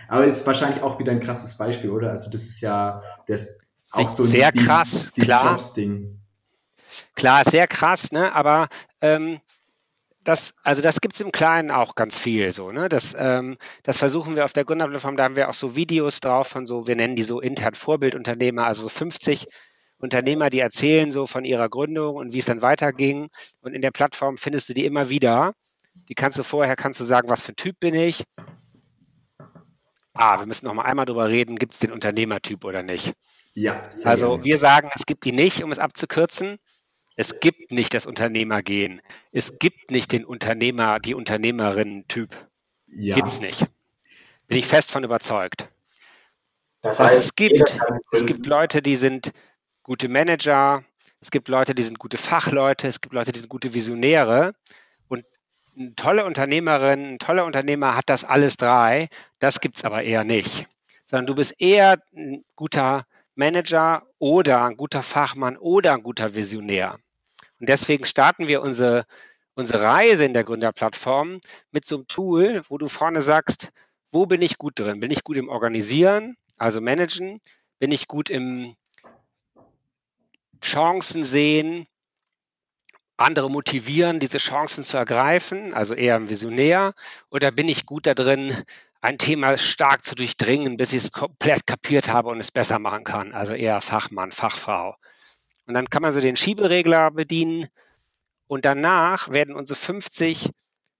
aber 0.08 0.24
ist 0.24 0.46
wahrscheinlich 0.46 0.82
auch 0.82 0.98
wieder 0.98 1.12
ein 1.12 1.20
krasses 1.20 1.58
Beispiel, 1.58 1.90
oder? 1.90 2.10
Also, 2.10 2.30
das 2.30 2.44
ist 2.44 2.60
ja 2.62 3.02
das 3.26 3.58
auch 3.90 4.08
so 4.08 4.22
ein 4.22 4.28
sehr 4.28 4.48
Steve, 4.48 4.64
krass, 4.64 5.08
Steve 5.10 5.26
klar. 5.26 5.50
Jobs 5.52 5.74
Ding. 5.74 6.20
Klar, 7.16 7.44
sehr 7.44 7.66
krass, 7.66 8.12
ne? 8.12 8.34
Aber 8.34 8.68
ähm, 9.02 9.40
das, 10.24 10.54
also 10.62 10.82
das 10.82 11.00
gibt 11.00 11.14
es 11.14 11.20
im 11.20 11.32
Kleinen 11.32 11.70
auch 11.70 11.94
ganz 11.94 12.18
viel 12.18 12.52
so. 12.52 12.72
Ne? 12.72 12.88
Das, 12.88 13.14
ähm, 13.18 13.56
das 13.82 13.98
versuchen 13.98 14.36
wir 14.36 14.44
auf 14.44 14.52
der 14.52 14.64
Gründerplattform, 14.64 15.16
da 15.16 15.24
haben 15.24 15.36
wir 15.36 15.48
auch 15.48 15.54
so 15.54 15.76
Videos 15.76 16.20
drauf 16.20 16.48
von 16.48 16.66
so, 16.66 16.86
wir 16.86 16.96
nennen 16.96 17.14
die 17.14 17.22
so 17.22 17.40
intern 17.40 17.74
Vorbildunternehmer, 17.74 18.66
also 18.66 18.82
so 18.82 18.88
50 18.88 19.46
Unternehmer, 19.98 20.50
die 20.50 20.60
erzählen 20.60 21.10
so 21.12 21.26
von 21.26 21.44
ihrer 21.44 21.68
Gründung 21.68 22.16
und 22.16 22.32
wie 22.32 22.38
es 22.38 22.46
dann 22.46 22.62
weiterging. 22.62 23.28
Und 23.60 23.74
in 23.74 23.82
der 23.82 23.90
Plattform 23.90 24.36
findest 24.36 24.68
du 24.68 24.74
die 24.74 24.84
immer 24.84 25.08
wieder. 25.08 25.54
Die 26.08 26.14
kannst 26.14 26.38
du 26.38 26.42
vorher, 26.42 26.76
kannst 26.76 27.00
du 27.00 27.04
sagen, 27.04 27.30
was 27.30 27.42
für 27.42 27.52
ein 27.52 27.56
Typ 27.56 27.78
bin 27.78 27.94
ich. 27.94 28.24
Ah, 30.12 30.38
wir 30.38 30.46
müssen 30.46 30.66
noch 30.66 30.74
mal 30.74 30.82
einmal 30.82 31.06
drüber 31.06 31.28
reden, 31.28 31.56
gibt 31.56 31.74
es 31.74 31.80
den 31.80 31.92
Unternehmertyp 31.92 32.64
oder 32.64 32.82
nicht? 32.82 33.14
Ja. 33.54 33.82
Also 34.04 34.44
wir 34.44 34.58
sagen, 34.58 34.90
es 34.94 35.06
gibt 35.06 35.24
die 35.24 35.32
nicht, 35.32 35.62
um 35.62 35.72
es 35.72 35.78
abzukürzen. 35.78 36.58
Es 37.16 37.40
gibt 37.40 37.70
nicht 37.70 37.94
das 37.94 38.06
Unternehmergehen. 38.06 39.00
Es 39.30 39.58
gibt 39.58 39.90
nicht 39.90 40.12
den 40.12 40.24
Unternehmer, 40.24 40.98
die 40.98 41.14
Unternehmerin-Typ. 41.14 42.30
Ja. 42.88 43.14
Gibt 43.14 43.28
es 43.28 43.40
nicht. 43.40 43.66
Bin 44.48 44.58
ich 44.58 44.66
fest 44.66 44.90
von 44.90 45.04
überzeugt. 45.04 45.68
Das 46.82 46.98
heißt, 46.98 47.16
Was 47.16 47.24
es 47.24 47.34
gibt, 47.34 47.78
es 48.12 48.26
gibt 48.26 48.46
Leute, 48.46 48.82
die 48.82 48.96
sind 48.96 49.32
gute 49.82 50.08
Manager, 50.08 50.84
es 51.20 51.30
gibt 51.30 51.48
Leute, 51.48 51.74
die 51.74 51.82
sind 51.82 51.98
gute 51.98 52.18
Fachleute, 52.18 52.86
es 52.86 53.00
gibt 53.00 53.14
Leute, 53.14 53.32
die 53.32 53.38
sind 53.38 53.48
gute 53.48 53.72
Visionäre. 53.72 54.54
Und 55.08 55.24
eine 55.78 55.94
tolle 55.94 56.26
Unternehmerin, 56.26 57.14
ein 57.14 57.18
toller 57.18 57.46
Unternehmer 57.46 57.96
hat 57.96 58.10
das 58.10 58.24
alles 58.24 58.56
drei. 58.56 59.08
Das 59.38 59.60
gibt 59.60 59.76
es 59.76 59.84
aber 59.84 60.02
eher 60.02 60.24
nicht. 60.24 60.66
Sondern 61.04 61.26
du 61.26 61.34
bist 61.34 61.54
eher 61.58 62.02
ein 62.14 62.44
guter 62.54 63.06
Manager 63.34 64.02
oder 64.18 64.64
ein 64.64 64.76
guter 64.76 65.02
Fachmann 65.02 65.56
oder 65.56 65.94
ein 65.94 66.02
guter 66.02 66.34
Visionär. 66.34 66.98
Und 67.64 67.70
deswegen 67.70 68.04
starten 68.04 68.46
wir 68.46 68.60
unsere, 68.60 69.06
unsere 69.54 69.82
Reise 69.82 70.26
in 70.26 70.34
der 70.34 70.44
Gründerplattform 70.44 71.40
mit 71.70 71.86
so 71.86 71.94
einem 71.94 72.06
Tool, 72.08 72.62
wo 72.68 72.76
du 72.76 72.88
vorne 72.88 73.22
sagst, 73.22 73.70
wo 74.12 74.26
bin 74.26 74.42
ich 74.42 74.58
gut 74.58 74.78
drin? 74.78 75.00
Bin 75.00 75.10
ich 75.10 75.24
gut 75.24 75.38
im 75.38 75.48
Organisieren, 75.48 76.36
also 76.58 76.82
Managen? 76.82 77.40
Bin 77.78 77.90
ich 77.90 78.06
gut 78.06 78.28
im 78.28 78.76
Chancen 80.60 81.24
sehen, 81.24 81.86
andere 83.16 83.50
motivieren, 83.50 84.20
diese 84.20 84.36
Chancen 84.36 84.84
zu 84.84 84.98
ergreifen, 84.98 85.72
also 85.72 85.94
eher 85.94 86.16
ein 86.16 86.28
Visionär? 86.28 86.92
Oder 87.30 87.50
bin 87.50 87.70
ich 87.70 87.86
gut 87.86 88.04
da 88.04 88.12
drin, 88.12 88.54
ein 89.00 89.16
Thema 89.16 89.56
stark 89.56 90.04
zu 90.04 90.14
durchdringen, 90.14 90.76
bis 90.76 90.92
ich 90.92 91.04
es 91.04 91.12
komplett 91.12 91.66
kapiert 91.66 92.08
habe 92.08 92.28
und 92.28 92.40
es 92.40 92.50
besser 92.50 92.78
machen 92.78 93.04
kann. 93.04 93.32
Also 93.32 93.54
eher 93.54 93.80
Fachmann, 93.80 94.32
Fachfrau. 94.32 94.96
Und 95.66 95.74
dann 95.74 95.88
kann 95.88 96.02
man 96.02 96.12
so 96.12 96.20
den 96.20 96.36
Schieberegler 96.36 97.10
bedienen 97.10 97.66
und 98.46 98.64
danach 98.64 99.32
werden 99.32 99.54
unsere 99.54 99.78
50 99.78 100.50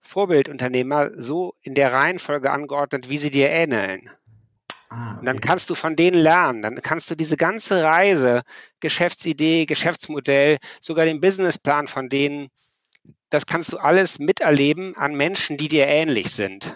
Vorbildunternehmer 0.01 1.11
so 1.13 1.55
in 1.61 1.75
der 1.75 1.93
Reihenfolge 1.93 2.51
angeordnet, 2.51 3.09
wie 3.09 3.17
sie 3.17 3.31
dir 3.31 3.49
ähneln. 3.49 4.09
Ah, 4.89 5.11
okay. 5.11 5.19
Und 5.19 5.25
dann 5.25 5.39
kannst 5.39 5.69
du 5.69 5.75
von 5.75 5.95
denen 5.95 6.17
lernen. 6.17 6.61
Dann 6.61 6.81
kannst 6.81 7.09
du 7.09 7.15
diese 7.15 7.37
ganze 7.37 7.83
Reise, 7.83 8.41
Geschäftsidee, 8.79 9.65
Geschäftsmodell, 9.65 10.57
sogar 10.81 11.05
den 11.05 11.21
Businessplan 11.21 11.87
von 11.87 12.09
denen, 12.09 12.49
das 13.29 13.45
kannst 13.45 13.73
du 13.73 13.77
alles 13.77 14.19
miterleben 14.19 14.95
an 14.95 15.15
Menschen, 15.15 15.57
die 15.57 15.67
dir 15.67 15.87
ähnlich 15.87 16.31
sind 16.31 16.75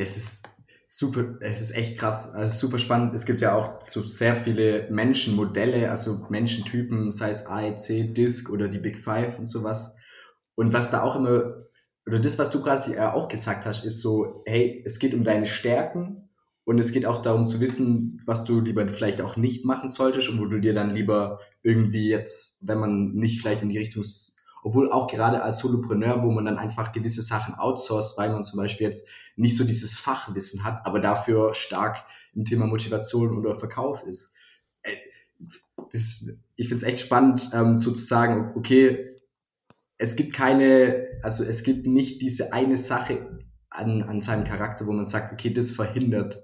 das 0.00 0.16
ist 0.16 0.48
super, 0.92 1.36
es 1.38 1.60
ist 1.60 1.70
echt 1.70 1.98
krass, 1.98 2.34
also 2.34 2.66
super 2.66 2.80
spannend. 2.80 3.14
Es 3.14 3.24
gibt 3.24 3.40
ja 3.40 3.54
auch 3.54 3.80
so 3.80 4.02
sehr 4.02 4.34
viele 4.34 4.88
Menschenmodelle, 4.90 5.88
also 5.88 6.26
Menschentypen, 6.30 7.12
sei 7.12 7.30
es 7.30 7.46
AEC, 7.46 8.12
DISC 8.12 8.50
oder 8.50 8.66
die 8.66 8.80
Big 8.80 8.98
Five 8.98 9.38
und 9.38 9.46
sowas. 9.46 9.94
Und 10.56 10.72
was 10.72 10.90
da 10.90 11.04
auch 11.04 11.14
immer, 11.14 11.66
oder 12.06 12.18
das, 12.18 12.40
was 12.40 12.50
du 12.50 12.60
quasi 12.60 12.98
auch 12.98 13.28
gesagt 13.28 13.66
hast, 13.66 13.84
ist 13.84 14.00
so, 14.00 14.42
hey, 14.46 14.82
es 14.84 14.98
geht 14.98 15.14
um 15.14 15.22
deine 15.22 15.46
Stärken 15.46 16.28
und 16.64 16.80
es 16.80 16.90
geht 16.90 17.06
auch 17.06 17.22
darum 17.22 17.46
zu 17.46 17.60
wissen, 17.60 18.20
was 18.26 18.42
du 18.42 18.60
lieber 18.60 18.86
vielleicht 18.88 19.20
auch 19.20 19.36
nicht 19.36 19.64
machen 19.64 19.88
solltest 19.88 20.28
und 20.28 20.40
wo 20.40 20.46
du 20.46 20.58
dir 20.58 20.74
dann 20.74 20.96
lieber 20.96 21.38
irgendwie 21.62 22.08
jetzt, 22.08 22.66
wenn 22.66 22.78
man 22.78 23.12
nicht 23.12 23.40
vielleicht 23.40 23.62
in 23.62 23.68
die 23.68 23.78
Richtung 23.78 24.02
obwohl 24.62 24.92
auch 24.92 25.06
gerade 25.06 25.42
als 25.42 25.60
Solopreneur, 25.60 26.22
wo 26.22 26.30
man 26.30 26.44
dann 26.44 26.58
einfach 26.58 26.92
gewisse 26.92 27.22
Sachen 27.22 27.54
outsourced, 27.54 28.18
weil 28.18 28.30
man 28.30 28.44
zum 28.44 28.58
Beispiel 28.58 28.86
jetzt 28.86 29.08
nicht 29.40 29.56
so 29.56 29.64
dieses 29.64 29.96
Fachwissen 29.96 30.64
hat, 30.64 30.86
aber 30.86 31.00
dafür 31.00 31.54
stark 31.54 32.04
im 32.34 32.44
Thema 32.44 32.66
Motivation 32.66 33.36
oder 33.38 33.54
Verkauf 33.54 34.04
ist. 34.04 34.32
Äh, 34.82 34.96
das, 35.92 36.28
ich 36.56 36.68
finde 36.68 36.84
es 36.84 36.88
echt 36.92 37.00
spannend, 37.00 37.50
ähm, 37.52 37.76
so 37.76 37.92
zu 37.92 38.02
sagen, 38.04 38.52
okay, 38.56 39.16
es 39.98 40.16
gibt 40.16 40.34
keine, 40.34 41.08
also 41.22 41.44
es 41.44 41.62
gibt 41.62 41.86
nicht 41.86 42.22
diese 42.22 42.52
eine 42.52 42.76
Sache 42.76 43.40
an, 43.70 44.02
an 44.02 44.20
seinem 44.20 44.44
Charakter, 44.44 44.86
wo 44.86 44.92
man 44.92 45.04
sagt, 45.04 45.32
okay, 45.32 45.52
das 45.52 45.70
verhindert 45.72 46.42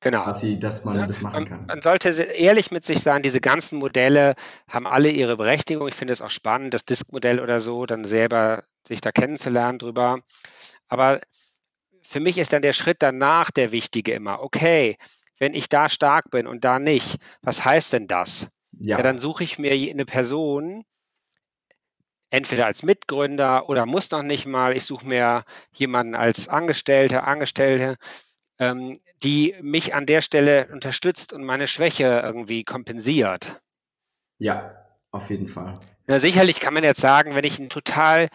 Genau. 0.00 0.24
quasi, 0.24 0.58
dass 0.58 0.84
man 0.84 0.96
Ja, 0.96 1.06
das 1.06 1.20
machen 1.20 1.44
man, 1.44 1.44
kann. 1.44 1.68
man 1.68 1.82
sollte 1.82 2.12
se- 2.12 2.24
ehrlich 2.24 2.70
mit 2.70 2.84
sich 2.84 3.00
sein, 3.00 3.22
diese 3.22 3.40
ganzen 3.40 3.78
Modelle 3.78 4.34
haben 4.68 4.86
alle 4.86 5.10
ihre 5.10 5.36
Berechtigung. 5.36 5.88
Ich 5.88 5.94
finde 5.94 6.12
es 6.12 6.20
auch 6.22 6.30
spannend, 6.30 6.74
das 6.74 6.84
Disk-Modell 6.84 7.40
oder 7.40 7.60
so, 7.60 7.86
dann 7.86 8.04
selber 8.04 8.64
sich 8.86 9.00
da 9.00 9.12
kennenzulernen 9.12 9.78
drüber. 9.78 10.20
Aber 10.88 11.20
für 12.12 12.20
mich 12.20 12.36
ist 12.36 12.52
dann 12.52 12.62
der 12.62 12.74
Schritt 12.74 12.98
danach 13.00 13.50
der 13.50 13.72
wichtige 13.72 14.12
immer. 14.12 14.42
Okay, 14.42 14.96
wenn 15.38 15.54
ich 15.54 15.68
da 15.70 15.88
stark 15.88 16.30
bin 16.30 16.46
und 16.46 16.62
da 16.62 16.78
nicht, 16.78 17.16
was 17.40 17.64
heißt 17.64 17.94
denn 17.94 18.06
das? 18.06 18.50
Ja, 18.72 18.98
Ja, 18.98 19.02
dann 19.02 19.18
suche 19.18 19.44
ich 19.44 19.58
mir 19.58 19.72
eine 19.72 20.04
Person, 20.04 20.84
entweder 22.30 22.66
als 22.66 22.82
Mitgründer 22.82 23.68
oder 23.68 23.86
muss 23.86 24.10
noch 24.10 24.22
nicht 24.22 24.46
mal. 24.46 24.76
Ich 24.76 24.84
suche 24.84 25.06
mir 25.08 25.44
jemanden 25.72 26.14
als 26.14 26.48
Angestellte, 26.48 27.24
Angestellte, 27.24 27.96
ähm, 28.58 28.98
die 29.22 29.54
mich 29.62 29.94
an 29.94 30.04
der 30.04 30.20
Stelle 30.20 30.68
unterstützt 30.70 31.32
und 31.32 31.44
meine 31.44 31.66
Schwäche 31.66 32.20
irgendwie 32.22 32.64
kompensiert. 32.64 33.62
ja, 34.38 34.76
auf 35.10 35.30
jeden 35.30 35.46
Fall. 35.46 35.80
Na, 36.06 36.18
sicherlich 36.18 36.60
kann 36.60 36.74
man 36.74 36.84
jetzt 36.84 37.00
sagen, 37.00 37.34
wenn 37.34 37.44
ich 37.44 37.58
ein 37.58 37.70
total 37.70 38.28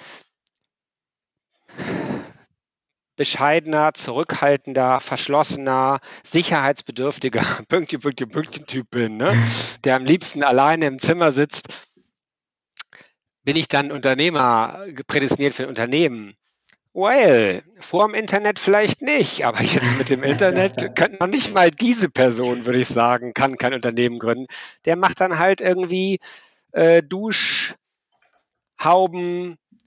bescheidener, 3.17 3.93
zurückhaltender, 3.93 5.01
verschlossener, 5.01 5.99
sicherheitsbedürftiger 6.23 7.43
Pünktchen, 7.67 7.99
Pünktchen, 7.99 8.29
Pünktchen-Typ 8.29 8.89
bin, 8.89 9.17
ne? 9.17 9.33
der 9.83 9.97
am 9.97 10.05
liebsten 10.05 10.43
alleine 10.43 10.87
im 10.87 10.99
Zimmer 10.99 11.33
sitzt, 11.33 11.67
bin 13.43 13.57
ich 13.57 13.67
dann 13.67 13.91
Unternehmer, 13.91 14.85
prädestiniert 15.07 15.53
für 15.53 15.63
ein 15.63 15.69
Unternehmen? 15.69 16.35
Well, 16.93 17.63
vor 17.79 18.07
dem 18.07 18.15
Internet 18.15 18.59
vielleicht 18.59 19.01
nicht, 19.01 19.45
aber 19.45 19.61
jetzt 19.61 19.97
mit 19.97 20.09
dem 20.09 20.23
Internet 20.23 20.73
könnte 20.95 21.17
noch 21.19 21.27
nicht 21.27 21.53
mal 21.53 21.69
diese 21.69 22.09
Person, 22.09 22.65
würde 22.65 22.79
ich 22.79 22.87
sagen, 22.87 23.33
kann 23.33 23.57
kein 23.57 23.73
Unternehmen 23.73 24.19
gründen. 24.19 24.47
Der 24.85 24.95
macht 24.95 25.21
dann 25.21 25.37
halt 25.37 25.61
irgendwie 25.61 26.19
äh, 26.71 27.03
Duschhauben, 27.03 27.77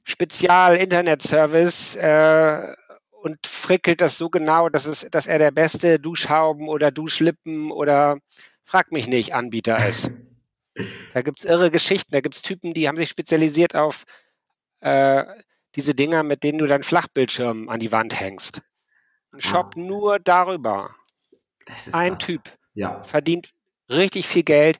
Spezial, 0.05 0.77
Internetservice 0.77 1.97
äh, 1.97 2.75
und 3.23 3.47
frickelt 3.47 4.01
das 4.01 4.19
so 4.19 4.31
genau, 4.31 4.69
dass, 4.69 4.87
es, 4.87 5.07
dass 5.11 5.27
er 5.27 5.39
der 5.39 5.51
beste 5.51 5.99
Duschhauben 5.99 6.69
oder 6.69 6.91
Duschlippen 6.91 7.71
oder 7.71 8.19
frag 8.65 8.93
mich 8.93 9.07
nicht 9.07 9.35
Anbieter 9.35 9.77
ist. 9.89 10.11
Da 11.13 11.23
gibt 11.23 11.41
es 11.41 11.45
irre 11.45 11.71
Geschichten, 11.71 12.13
da 12.13 12.21
gibt 12.21 12.35
es 12.37 12.43
Typen, 12.43 12.75
die 12.75 12.89
haben 12.89 12.97
sich 12.97 13.09
spezialisiert 13.09 13.75
auf 13.75 14.05
äh, 14.81 15.25
diese 15.77 15.95
Dinger, 15.95 16.23
mit 16.23 16.43
denen 16.43 16.59
du 16.59 16.67
deinen 16.67 16.83
Flachbildschirm 16.83 17.69
an 17.69 17.81
die 17.81 17.93
Wand 17.93 18.19
hängst. 18.19 18.63
Ein 19.33 19.41
Shop 19.41 19.73
Ah. 19.77 19.81
nur 19.81 20.19
darüber. 20.19 20.91
Das 21.67 21.87
ist 21.87 21.95
Ein 21.95 22.15
krass. 22.19 22.27
Typ 22.27 22.43
Ja, 22.75 23.03
verdient 23.05 23.51
richtig 23.89 24.27
viel 24.27 24.43
Geld. 24.45 24.79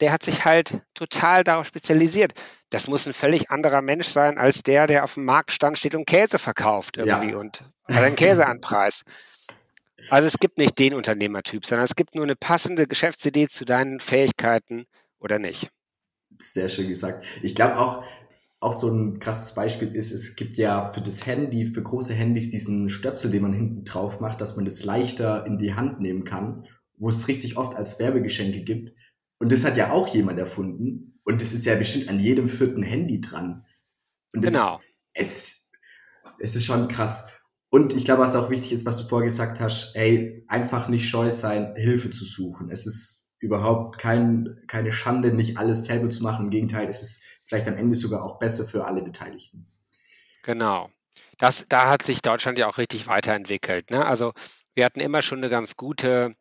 Der 0.00 0.12
hat 0.12 0.22
sich 0.22 0.44
halt 0.44 0.80
total 0.94 1.44
darauf 1.44 1.66
spezialisiert. 1.66 2.32
Das 2.70 2.88
muss 2.88 3.06
ein 3.06 3.12
völlig 3.12 3.50
anderer 3.50 3.82
Mensch 3.82 4.08
sein 4.08 4.38
als 4.38 4.62
der, 4.62 4.86
der 4.86 5.04
auf 5.04 5.14
dem 5.14 5.24
Marktstand 5.24 5.76
steht 5.78 5.94
und 5.94 6.06
Käse 6.06 6.38
verkauft 6.38 6.96
irgendwie 6.96 7.30
Ja. 7.30 7.36
und 7.36 7.62
hat 7.84 8.02
einen 8.04 8.16
Käse 8.16 8.46
an 8.46 8.60
Preis. 8.60 9.02
Also 10.08 10.26
es 10.26 10.38
gibt 10.38 10.56
nicht 10.56 10.78
den 10.78 10.94
Unternehmertyp, 10.94 11.66
sondern 11.66 11.84
es 11.84 11.94
gibt 11.94 12.14
nur 12.14 12.24
eine 12.24 12.36
passende 12.36 12.86
Geschäftsidee 12.86 13.48
zu 13.48 13.64
deinen 13.66 14.00
Fähigkeiten 14.00 14.86
oder 15.18 15.38
nicht. 15.38 15.70
sehr 16.38 16.68
schön 16.70 16.88
gesagt. 16.88 17.26
Ich 17.42 17.54
glaube 17.54 17.76
auch, 17.78 18.04
auch 18.60 18.72
so 18.72 18.88
ein 18.90 19.18
krasses 19.18 19.54
Beispiel 19.54 19.94
ist, 19.94 20.12
es 20.12 20.36
gibt 20.36 20.56
ja 20.56 20.90
für 20.92 21.00
das 21.02 21.26
Handy, 21.26 21.66
für 21.66 21.82
große 21.82 22.14
Handys 22.14 22.50
diesen 22.50 22.88
Stöpsel, 22.88 23.30
den 23.30 23.42
man 23.42 23.52
hinten 23.52 23.84
drauf 23.84 24.20
macht, 24.20 24.40
dass 24.40 24.56
man 24.56 24.64
das 24.64 24.84
leichter 24.84 25.44
in 25.46 25.58
die 25.58 25.74
Hand 25.74 26.00
nehmen 26.00 26.24
kann, 26.24 26.66
wo 26.96 27.08
es 27.10 27.28
richtig 27.28 27.56
oft 27.58 27.74
als 27.74 27.98
Werbegeschenke 27.98 28.60
gibt. 28.60 28.92
Und 29.40 29.50
das 29.50 29.64
hat 29.64 29.76
ja 29.76 29.90
auch 29.90 30.06
jemand 30.08 30.38
erfunden. 30.38 31.18
Und 31.24 31.40
das 31.40 31.52
ist 31.54 31.64
ja 31.66 31.74
bestimmt 31.74 32.08
an 32.08 32.20
jedem 32.20 32.46
vierten 32.46 32.82
Handy 32.82 33.20
dran. 33.20 33.66
Und 34.32 34.44
das, 34.44 34.52
Genau. 34.52 34.80
es, 35.14 35.72
es 36.38 36.54
ist 36.54 36.66
schon 36.66 36.88
krass. 36.88 37.32
Und 37.70 37.94
ich 37.94 38.04
glaube, 38.04 38.22
was 38.22 38.36
auch 38.36 38.50
wichtig 38.50 38.72
ist, 38.72 38.84
was 38.84 38.98
du 38.98 39.04
vorher 39.08 39.28
gesagt 39.28 39.60
hast, 39.60 39.96
ey, 39.96 40.44
einfach 40.48 40.88
nicht 40.88 41.08
scheu 41.08 41.30
sein, 41.30 41.74
Hilfe 41.76 42.10
zu 42.10 42.24
suchen. 42.24 42.70
Es 42.70 42.86
ist 42.86 43.32
überhaupt 43.38 43.98
kein, 43.98 44.60
keine 44.66 44.92
Schande, 44.92 45.32
nicht 45.32 45.56
alles 45.56 45.84
selber 45.84 46.10
zu 46.10 46.22
machen. 46.22 46.46
Im 46.46 46.50
Gegenteil, 46.50 46.88
es 46.88 47.00
ist 47.00 47.24
vielleicht 47.44 47.66
am 47.66 47.76
Ende 47.76 47.96
sogar 47.96 48.22
auch 48.22 48.38
besser 48.38 48.64
für 48.66 48.84
alle 48.86 49.02
Beteiligten. 49.02 49.66
Genau. 50.42 50.90
Das, 51.38 51.64
da 51.68 51.88
hat 51.88 52.02
sich 52.04 52.20
Deutschland 52.20 52.58
ja 52.58 52.68
auch 52.68 52.76
richtig 52.76 53.06
weiterentwickelt. 53.06 53.90
Ne? 53.90 54.04
Also 54.04 54.34
wir 54.74 54.84
hatten 54.84 55.00
immer 55.00 55.22
schon 55.22 55.38
eine 55.38 55.48
ganz 55.48 55.76
gute 55.76 56.34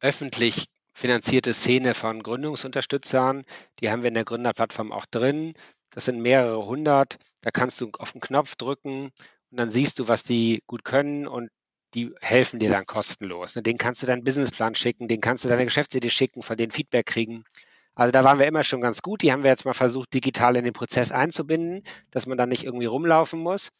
öffentlich 0.00 0.66
finanzierte 0.96 1.52
Szene 1.52 1.92
von 1.92 2.22
Gründungsunterstützern. 2.22 3.44
Die 3.80 3.90
haben 3.90 4.02
wir 4.02 4.08
in 4.08 4.14
der 4.14 4.24
Gründerplattform 4.24 4.92
auch 4.92 5.04
drin. 5.04 5.52
Das 5.90 6.06
sind 6.06 6.22
mehrere 6.22 6.64
hundert. 6.64 7.18
Da 7.42 7.50
kannst 7.50 7.82
du 7.82 7.90
auf 7.98 8.12
den 8.12 8.22
Knopf 8.22 8.56
drücken 8.56 9.12
und 9.50 9.60
dann 9.60 9.68
siehst 9.68 9.98
du, 9.98 10.08
was 10.08 10.22
die 10.22 10.62
gut 10.66 10.84
können 10.84 11.28
und 11.28 11.50
die 11.92 12.14
helfen 12.22 12.60
dir 12.60 12.70
dann 12.70 12.86
kostenlos. 12.86 13.56
Ne? 13.56 13.62
Den 13.62 13.76
kannst 13.76 14.02
du 14.02 14.06
deinen 14.06 14.24
Businessplan 14.24 14.74
schicken, 14.74 15.06
den 15.06 15.20
kannst 15.20 15.44
du 15.44 15.50
deine 15.50 15.66
Geschäftsidee 15.66 16.08
schicken, 16.08 16.42
von 16.42 16.56
denen 16.56 16.72
Feedback 16.72 17.04
kriegen. 17.04 17.44
Also 17.94 18.10
da 18.10 18.24
waren 18.24 18.38
wir 18.38 18.46
immer 18.46 18.64
schon 18.64 18.80
ganz 18.80 19.02
gut. 19.02 19.20
Die 19.20 19.32
haben 19.32 19.42
wir 19.42 19.50
jetzt 19.50 19.66
mal 19.66 19.74
versucht, 19.74 20.14
digital 20.14 20.56
in 20.56 20.64
den 20.64 20.72
Prozess 20.72 21.12
einzubinden, 21.12 21.82
dass 22.10 22.26
man 22.26 22.38
dann 22.38 22.48
nicht 22.48 22.64
irgendwie 22.64 22.86
rumlaufen 22.86 23.40
muss. 23.40 23.70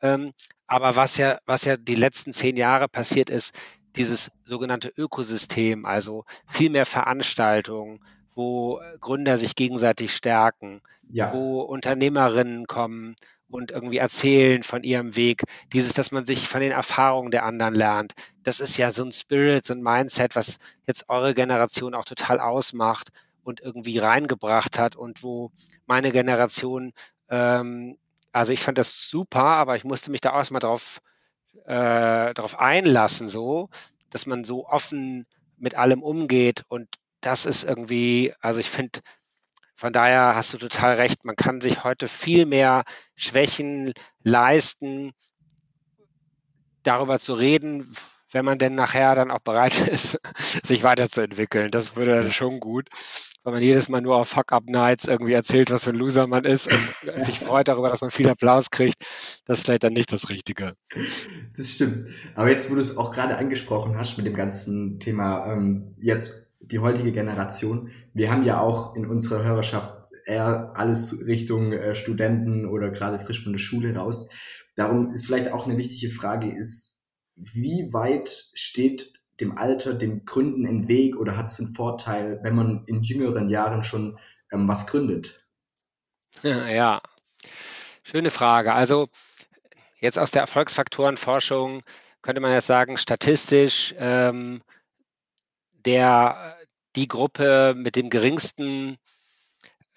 Ähm, 0.00 0.32
aber 0.66 0.96
was 0.96 1.18
ja, 1.18 1.38
was 1.46 1.64
ja 1.64 1.76
die 1.76 1.94
letzten 1.94 2.32
zehn 2.32 2.56
Jahre 2.56 2.88
passiert 2.88 3.30
ist, 3.30 3.56
dieses 3.96 4.30
sogenannte 4.44 4.92
Ökosystem, 4.96 5.84
also 5.84 6.24
viel 6.46 6.70
mehr 6.70 6.86
Veranstaltungen, 6.86 8.00
wo 8.34 8.80
Gründer 9.00 9.38
sich 9.38 9.54
gegenseitig 9.54 10.14
stärken, 10.14 10.80
Ja, 11.10 11.32
wo 11.32 11.60
Unternehmerinnen 11.60 12.66
kommen 12.66 13.16
und 13.52 13.70
irgendwie 13.70 13.98
erzählen 13.98 14.62
von 14.62 14.82
ihrem 14.82 15.14
Weg. 15.14 15.42
Dieses, 15.72 15.92
dass 15.92 16.10
man 16.10 16.24
sich 16.24 16.48
von 16.48 16.60
den 16.60 16.72
Erfahrungen 16.72 17.30
der 17.30 17.44
anderen 17.44 17.74
lernt. 17.74 18.14
Das 18.42 18.60
ist 18.60 18.76
ja 18.78 18.90
so 18.90 19.04
ein 19.04 19.12
Spirit, 19.12 19.64
so 19.64 19.74
ein 19.74 19.82
Mindset, 19.82 20.34
was 20.34 20.58
jetzt 20.86 21.08
eure 21.08 21.34
Generation 21.34 21.94
auch 21.94 22.06
total 22.06 22.40
ausmacht 22.40 23.10
und 23.44 23.60
irgendwie 23.60 23.98
reingebracht 23.98 24.78
hat 24.78 24.96
und 24.96 25.22
wo 25.22 25.50
meine 25.86 26.12
Generation, 26.12 26.92
ähm, 27.28 27.98
also 28.32 28.52
ich 28.52 28.60
fand 28.60 28.78
das 28.78 29.08
super, 29.08 29.44
aber 29.44 29.76
ich 29.76 29.84
musste 29.84 30.10
mich 30.10 30.22
da 30.22 30.32
auch 30.32 30.50
mal 30.50 30.60
drauf, 30.60 31.02
äh, 31.66 32.34
drauf 32.34 32.58
einlassen, 32.58 33.28
so, 33.28 33.68
dass 34.10 34.26
man 34.26 34.44
so 34.44 34.66
offen 34.66 35.26
mit 35.56 35.74
allem 35.74 36.02
umgeht. 36.02 36.64
Und 36.68 36.88
das 37.20 37.46
ist 37.46 37.64
irgendwie, 37.64 38.32
also 38.40 38.60
ich 38.60 38.68
finde, 38.68 39.00
von 39.74 39.92
daher 39.92 40.34
hast 40.34 40.52
du 40.52 40.58
total 40.58 40.94
recht, 40.94 41.24
man 41.24 41.36
kann 41.36 41.60
sich 41.60 41.84
heute 41.84 42.08
viel 42.08 42.46
mehr 42.46 42.84
Schwächen 43.16 43.94
leisten, 44.22 45.12
darüber 46.82 47.18
zu 47.18 47.34
reden, 47.34 47.94
wenn 48.32 48.44
man 48.44 48.58
denn 48.58 48.74
nachher 48.74 49.14
dann 49.14 49.30
auch 49.30 49.40
bereit 49.40 49.78
ist, 49.88 50.18
sich 50.62 50.82
weiterzuentwickeln. 50.82 51.70
Das 51.70 51.96
würde 51.96 52.22
dann 52.22 52.32
schon 52.32 52.60
gut, 52.60 52.88
weil 53.42 53.54
man 53.54 53.62
jedes 53.62 53.88
Mal 53.88 54.00
nur 54.00 54.16
auf 54.16 54.28
Fuck-Up-Nights 54.28 55.06
irgendwie 55.06 55.32
erzählt, 55.32 55.70
was 55.70 55.84
für 55.84 55.90
ein 55.90 55.96
Loser 55.96 56.26
man 56.26 56.44
ist 56.44 56.68
und 56.72 56.80
sich 57.20 57.38
freut 57.38 57.68
darüber, 57.68 57.90
dass 57.90 58.00
man 58.00 58.10
viel 58.10 58.28
Applaus 58.28 58.70
kriegt. 58.70 59.04
Das 59.46 59.58
ist 59.58 59.64
vielleicht 59.64 59.84
dann 59.84 59.92
nicht 59.92 60.12
das 60.12 60.30
Richtige. 60.30 60.74
das 61.56 61.68
stimmt. 61.68 62.08
Aber 62.34 62.50
jetzt, 62.50 62.70
wo 62.70 62.74
du 62.74 62.80
es 62.80 62.96
auch 62.96 63.12
gerade 63.12 63.36
angesprochen 63.36 63.96
hast 63.96 64.16
mit 64.16 64.26
dem 64.26 64.34
ganzen 64.34 64.98
Thema, 64.98 65.52
ähm, 65.52 65.94
jetzt 66.00 66.32
die 66.60 66.78
heutige 66.78 67.12
Generation, 67.12 67.90
wir 68.14 68.30
haben 68.30 68.44
ja 68.44 68.60
auch 68.60 68.94
in 68.94 69.06
unserer 69.06 69.44
Hörerschaft 69.44 69.92
eher 70.24 70.72
alles 70.74 71.26
Richtung 71.26 71.72
äh, 71.72 71.94
Studenten 71.94 72.66
oder 72.66 72.90
gerade 72.90 73.18
frisch 73.18 73.42
von 73.42 73.52
der 73.52 73.58
Schule 73.58 73.96
raus. 73.96 74.28
Darum 74.76 75.10
ist 75.10 75.26
vielleicht 75.26 75.52
auch 75.52 75.66
eine 75.66 75.76
wichtige 75.76 76.12
Frage 76.12 76.56
ist, 76.56 77.01
wie 77.36 77.92
weit 77.92 78.50
steht 78.54 79.12
dem 79.40 79.58
Alter, 79.58 79.94
dem 79.94 80.24
Gründen 80.24 80.66
im 80.66 80.88
Weg 80.88 81.16
oder 81.16 81.36
hat 81.36 81.46
es 81.46 81.58
einen 81.58 81.74
Vorteil, 81.74 82.40
wenn 82.42 82.54
man 82.54 82.84
in 82.86 83.02
jüngeren 83.02 83.48
Jahren 83.48 83.82
schon 83.84 84.18
ähm, 84.52 84.68
was 84.68 84.86
gründet? 84.86 85.38
Ja, 86.42 87.02
schöne 88.02 88.30
Frage. 88.30 88.72
Also 88.72 89.08
jetzt 90.00 90.18
aus 90.18 90.30
der 90.30 90.40
Erfolgsfaktorenforschung 90.40 91.82
könnte 92.22 92.40
man 92.40 92.52
jetzt 92.52 92.66
sagen, 92.66 92.96
statistisch 92.96 93.94
ähm, 93.98 94.62
der, 95.72 96.56
die 96.96 97.08
Gruppe 97.08 97.74
mit 97.76 97.96
dem 97.96 98.08
geringsten 98.08 98.96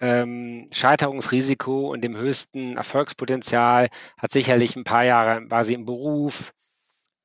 ähm, 0.00 0.68
Scheiterungsrisiko 0.72 1.90
und 1.90 2.02
dem 2.02 2.16
höchsten 2.16 2.76
Erfolgspotenzial 2.76 3.88
hat 4.18 4.32
sicherlich 4.32 4.76
ein 4.76 4.84
paar 4.84 5.04
Jahre, 5.04 5.46
sie 5.64 5.74
im 5.74 5.86
Beruf, 5.86 6.52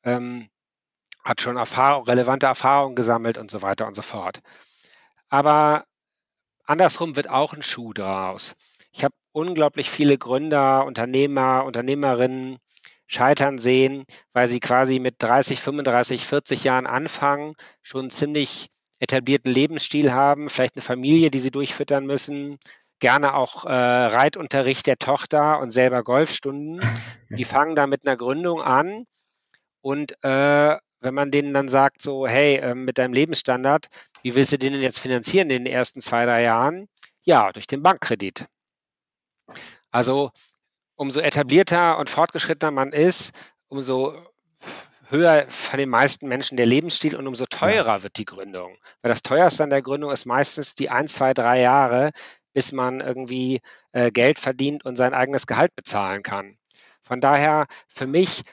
ähm, 0.04 0.50
hat 1.24 1.42
schon 1.42 1.58
Erfahrung, 1.58 2.06
relevante 2.06 2.46
Erfahrungen 2.46 2.96
gesammelt 2.96 3.38
und 3.38 3.52
so 3.52 3.62
weiter 3.62 3.88
und 3.88 3.96
so 3.96 4.02
fort. 4.02 4.42
Aber 5.30 5.86
andersrum 6.66 7.16
wird 7.16 7.30
auch 7.30 7.54
ein 7.54 7.64
Schuh 7.64 7.94
draus. 7.94 8.56
Ich 8.92 9.04
habe 9.04 9.14
unglaublich 9.32 9.90
viele 9.90 10.18
Gründer, 10.18 10.86
Unternehmer, 10.86 11.64
Unternehmerinnen 11.66 12.58
scheitern 13.08 13.58
sehen, 13.58 14.06
weil 14.34 14.48
sie 14.48 14.60
quasi 14.60 15.00
mit 15.00 15.16
30, 15.20 15.62
35, 15.62 16.26
40 16.26 16.64
Jahren 16.64 16.88
anfangen, 16.88 17.56
schon 17.82 18.02
einen 18.02 18.10
ziemlich 18.10 18.70
etablierten 19.00 19.52
Lebensstil 19.52 20.14
haben, 20.14 20.50
vielleicht 20.50 20.76
eine 20.76 20.82
Familie, 20.82 21.32
die 21.32 21.40
sie 21.40 21.52
durchfüttern 21.52 22.06
müssen, 22.06 22.58
gerne 23.00 23.34
auch 23.34 23.66
äh, 23.66 23.70
Reitunterricht 23.72 24.86
der 24.88 24.98
Tochter 24.98 25.60
und 25.60 25.72
selber 25.72 26.04
Golfstunden. 26.04 26.80
Die 27.30 27.46
fangen 27.46 27.76
da 27.76 27.88
mit 27.88 28.06
einer 28.06 28.16
Gründung 28.16 28.62
an 28.62 29.06
und 29.82 30.14
äh, 30.24 30.78
wenn 31.02 31.14
man 31.14 31.32
denen 31.32 31.54
dann 31.54 31.68
sagt, 31.68 32.02
so, 32.02 32.28
hey, 32.28 32.58
äh, 32.58 32.76
mit 32.76 32.98
deinem 32.98 33.14
Lebensstandard, 33.14 33.88
wie 34.22 34.36
willst 34.36 34.52
du 34.52 34.58
den 34.58 34.74
denn 34.74 34.82
jetzt 34.82 35.00
finanzieren 35.00 35.50
in 35.50 35.66
den 35.66 35.74
ersten 35.74 36.00
zwei, 36.00 36.26
drei 36.26 36.44
Jahren? 36.44 36.88
Ja, 37.24 37.52
durch 37.52 37.68
den 37.68 37.82
Bankkredit. 37.82 38.46
Also 39.90 40.32
umso 40.96 41.20
etablierter 41.20 41.98
und 41.98 42.10
fortgeschrittener 42.10 42.72
man 42.72 42.94
ist, 42.94 43.34
umso 43.68 44.16
höher 45.10 45.46
von 45.50 45.78
den 45.78 45.90
meisten 45.90 46.28
Menschen 46.28 46.56
der 46.56 46.66
Lebensstil 46.66 47.16
und 47.16 47.28
umso 47.28 47.46
teurer 47.46 48.04
wird 48.04 48.18
die 48.18 48.26
Gründung. 48.26 48.78
Weil 49.02 49.10
das 49.10 49.24
teuerste 49.24 49.64
an 49.64 49.70
der 49.70 49.82
Gründung 49.82 50.12
ist 50.12 50.26
meistens 50.26 50.76
die 50.76 50.90
ein, 50.90 51.08
zwei, 51.08 51.34
drei 51.34 51.60
Jahre, 51.60 52.12
bis 52.54 52.72
man 52.72 53.02
irgendwie 53.02 53.62
äh, 53.92 54.12
Geld 54.12 54.40
verdient 54.40 54.86
und 54.86 54.96
sein 54.96 55.14
eigenes 55.14 55.48
Gehalt 55.48 55.76
bezahlen 55.76 56.24
kann. 56.24 56.56
Von 57.02 57.20
daher 57.20 57.68
für 57.88 58.08
mich 58.08 58.44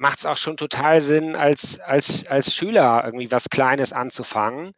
macht 0.00 0.20
es 0.20 0.26
auch 0.26 0.38
schon 0.38 0.56
total 0.56 1.02
Sinn, 1.02 1.36
als, 1.36 1.78
als, 1.78 2.26
als 2.26 2.54
Schüler 2.54 3.02
irgendwie 3.04 3.30
was 3.30 3.50
Kleines 3.50 3.92
anzufangen, 3.92 4.72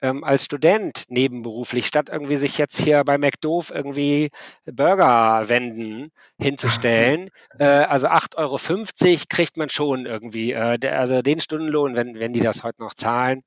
ähm, 0.00 0.24
als 0.24 0.46
Student 0.46 1.04
nebenberuflich, 1.08 1.86
statt 1.86 2.08
irgendwie 2.10 2.36
sich 2.36 2.56
jetzt 2.56 2.80
hier 2.80 3.04
bei 3.04 3.18
McDoof 3.18 3.70
irgendwie 3.70 4.30
Burgerwänden 4.64 6.10
hinzustellen. 6.40 7.28
äh, 7.58 7.64
also 7.64 8.08
8,50 8.08 8.36
Euro 8.38 9.24
kriegt 9.28 9.58
man 9.58 9.68
schon 9.68 10.06
irgendwie, 10.06 10.52
äh, 10.52 10.78
der, 10.78 10.98
also 10.98 11.20
den 11.20 11.40
Stundenlohn, 11.40 11.94
wenn, 11.94 12.18
wenn 12.18 12.32
die 12.32 12.40
das 12.40 12.62
heute 12.62 12.80
noch 12.80 12.94
zahlen, 12.94 13.42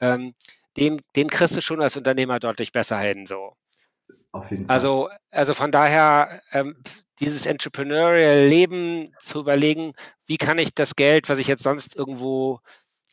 ähm, 0.00 0.34
den, 0.76 1.00
den 1.16 1.28
kriegst 1.28 1.56
du 1.56 1.62
schon 1.62 1.80
als 1.80 1.96
Unternehmer 1.96 2.38
deutlich 2.38 2.70
besser 2.72 2.98
hin. 2.98 3.24
So. 3.24 3.54
Auf 4.32 4.50
jeden 4.50 4.66
Fall. 4.66 4.74
Also, 4.74 5.08
also 5.30 5.54
von 5.54 5.70
daher, 5.70 6.40
ähm, 6.52 6.76
dieses 7.20 7.46
entrepreneurial 7.46 8.46
Leben 8.46 9.14
zu 9.18 9.40
überlegen, 9.40 9.92
wie 10.26 10.38
kann 10.38 10.58
ich 10.58 10.74
das 10.74 10.96
Geld, 10.96 11.28
was 11.28 11.38
ich 11.38 11.48
jetzt 11.48 11.62
sonst 11.62 11.94
irgendwo 11.94 12.60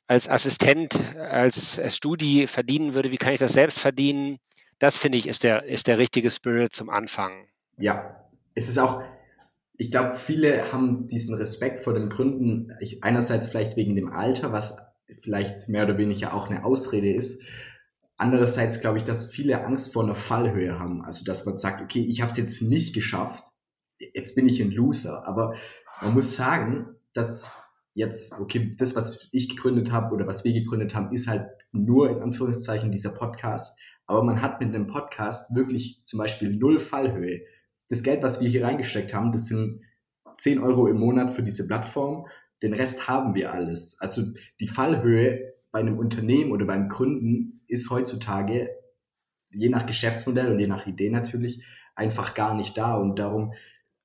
als 0.07 0.29
Assistent, 0.29 1.17
als 1.17 1.81
Studi 1.93 2.47
verdienen 2.47 2.93
würde, 2.93 3.11
wie 3.11 3.17
kann 3.17 3.33
ich 3.33 3.39
das 3.39 3.53
selbst 3.53 3.79
verdienen? 3.79 4.37
Das 4.79 4.97
finde 4.97 5.17
ich 5.17 5.27
ist 5.27 5.43
der, 5.43 5.65
ist 5.65 5.87
der 5.87 5.97
richtige 5.97 6.29
Spirit 6.29 6.71
zum 6.71 6.89
Anfang. 6.89 7.45
Ja, 7.77 8.23
es 8.55 8.69
ist 8.69 8.77
auch, 8.77 9.03
ich 9.75 9.91
glaube, 9.91 10.15
viele 10.15 10.71
haben 10.71 11.07
diesen 11.07 11.35
Respekt 11.35 11.79
vor 11.79 11.93
den 11.93 12.09
Gründen, 12.09 12.73
ich, 12.79 13.03
einerseits 13.03 13.47
vielleicht 13.47 13.75
wegen 13.75 13.95
dem 13.95 14.09
Alter, 14.09 14.53
was 14.53 14.77
vielleicht 15.21 15.67
mehr 15.67 15.83
oder 15.83 15.97
weniger 15.97 16.33
auch 16.33 16.49
eine 16.49 16.63
Ausrede 16.63 17.11
ist, 17.11 17.43
Andererseits 18.17 18.81
glaube 18.81 18.97
ich, 18.97 19.03
dass 19.03 19.31
viele 19.31 19.63
Angst 19.63 19.93
vor 19.93 20.03
einer 20.03 20.15
Fallhöhe 20.15 20.79
haben. 20.79 21.03
Also 21.03 21.23
dass 21.23 21.45
man 21.45 21.55
sagt, 21.57 21.81
okay, 21.81 22.03
ich 22.03 22.21
habe 22.21 22.31
es 22.31 22.37
jetzt 22.37 22.61
nicht 22.63 22.95
geschafft, 22.95 23.43
jetzt 23.99 24.35
bin 24.35 24.47
ich 24.47 24.61
ein 24.61 24.71
Loser. 24.71 25.27
Aber 25.27 25.55
man 26.01 26.13
muss 26.13 26.35
sagen, 26.35 26.95
dass 27.13 27.61
jetzt, 27.93 28.39
okay, 28.39 28.75
das, 28.77 28.95
was 28.95 29.27
ich 29.31 29.49
gegründet 29.49 29.91
habe 29.91 30.13
oder 30.13 30.27
was 30.27 30.43
wir 30.43 30.53
gegründet 30.53 30.95
haben, 30.95 31.11
ist 31.11 31.27
halt 31.27 31.47
nur 31.71 32.09
in 32.09 32.21
Anführungszeichen 32.21 32.91
dieser 32.91 33.11
Podcast. 33.11 33.77
Aber 34.07 34.23
man 34.23 34.41
hat 34.41 34.59
mit 34.59 34.73
einem 34.73 34.87
Podcast 34.87 35.55
wirklich 35.55 36.03
zum 36.05 36.19
Beispiel 36.19 36.55
null 36.55 36.79
Fallhöhe. 36.79 37.41
Das 37.89 38.03
Geld, 38.03 38.23
was 38.23 38.41
wir 38.41 38.49
hier 38.49 38.65
reingesteckt 38.65 39.13
haben, 39.13 39.31
das 39.31 39.47
sind 39.47 39.81
10 40.37 40.59
Euro 40.59 40.87
im 40.87 40.97
Monat 40.97 41.31
für 41.31 41.43
diese 41.43 41.67
Plattform. 41.67 42.27
Den 42.63 42.73
Rest 42.73 43.07
haben 43.07 43.35
wir 43.35 43.53
alles. 43.53 43.97
Also 43.99 44.23
die 44.59 44.67
Fallhöhe 44.67 45.45
bei 45.71 45.79
einem 45.79 45.97
Unternehmen 45.97 46.51
oder 46.51 46.65
beim 46.65 46.89
Gründen 46.89 47.61
ist 47.67 47.89
heutzutage, 47.89 48.69
je 49.49 49.69
nach 49.69 49.85
Geschäftsmodell 49.85 50.51
und 50.51 50.59
je 50.59 50.67
nach 50.67 50.87
Idee 50.87 51.09
natürlich, 51.09 51.63
einfach 51.95 52.33
gar 52.33 52.53
nicht 52.53 52.77
da. 52.77 52.95
Und 52.95 53.19
darum 53.19 53.53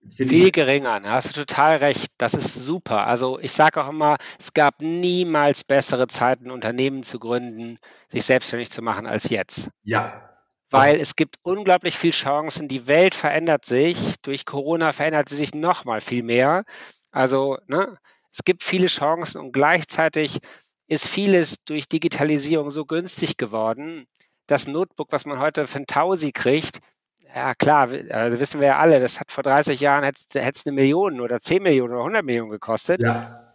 finde 0.08 0.34
Viel 0.34 0.50
geringer, 0.50 1.00
da 1.00 1.12
hast 1.12 1.36
du 1.36 1.44
total 1.44 1.76
recht. 1.76 2.10
Das 2.18 2.34
ist 2.34 2.54
super. 2.54 3.06
Also 3.06 3.38
ich 3.38 3.52
sage 3.52 3.82
auch 3.82 3.90
immer, 3.90 4.16
es 4.38 4.52
gab 4.52 4.80
niemals 4.80 5.64
bessere 5.64 6.08
Zeiten, 6.08 6.50
Unternehmen 6.50 7.02
zu 7.02 7.18
gründen, 7.18 7.78
sich 8.08 8.24
selbstständig 8.24 8.70
zu 8.70 8.82
machen 8.82 9.06
als 9.06 9.28
jetzt. 9.28 9.70
Ja. 9.82 10.28
Weil 10.70 11.00
es 11.00 11.16
gibt 11.16 11.36
unglaublich 11.42 11.98
viele 11.98 12.14
Chancen. 12.14 12.66
Die 12.66 12.86
Welt 12.86 13.14
verändert 13.14 13.66
sich. 13.66 14.16
Durch 14.22 14.46
Corona 14.46 14.92
verändert 14.92 15.28
sie 15.28 15.36
sich 15.36 15.54
noch 15.54 15.84
mal 15.84 16.00
viel 16.00 16.22
mehr. 16.22 16.64
Also 17.10 17.58
ne, 17.66 17.98
es 18.32 18.42
gibt 18.44 18.62
viele 18.62 18.86
Chancen 18.86 19.40
und 19.40 19.52
gleichzeitig 19.52 20.38
ist 20.92 21.08
vieles 21.08 21.64
durch 21.64 21.88
Digitalisierung 21.88 22.70
so 22.70 22.84
günstig 22.84 23.38
geworden. 23.38 24.06
Das 24.46 24.68
Notebook, 24.68 25.10
was 25.10 25.24
man 25.24 25.38
heute 25.38 25.66
für 25.66 25.78
ein 25.78 25.86
Tausi 25.86 26.32
kriegt, 26.32 26.80
ja 27.34 27.54
klar, 27.54 27.88
also 28.10 28.40
wissen 28.40 28.60
wir 28.60 28.68
ja 28.68 28.78
alle, 28.78 29.00
das 29.00 29.18
hat 29.18 29.32
vor 29.32 29.42
30 29.42 29.80
Jahren 29.80 30.04
hätte 30.04 30.38
es 30.38 30.66
eine 30.66 30.74
Million 30.74 31.22
oder 31.22 31.40
10 31.40 31.62
Millionen 31.62 31.94
oder 31.94 32.00
100 32.00 32.22
Millionen 32.22 32.50
gekostet. 32.50 33.00
Ja. 33.00 33.54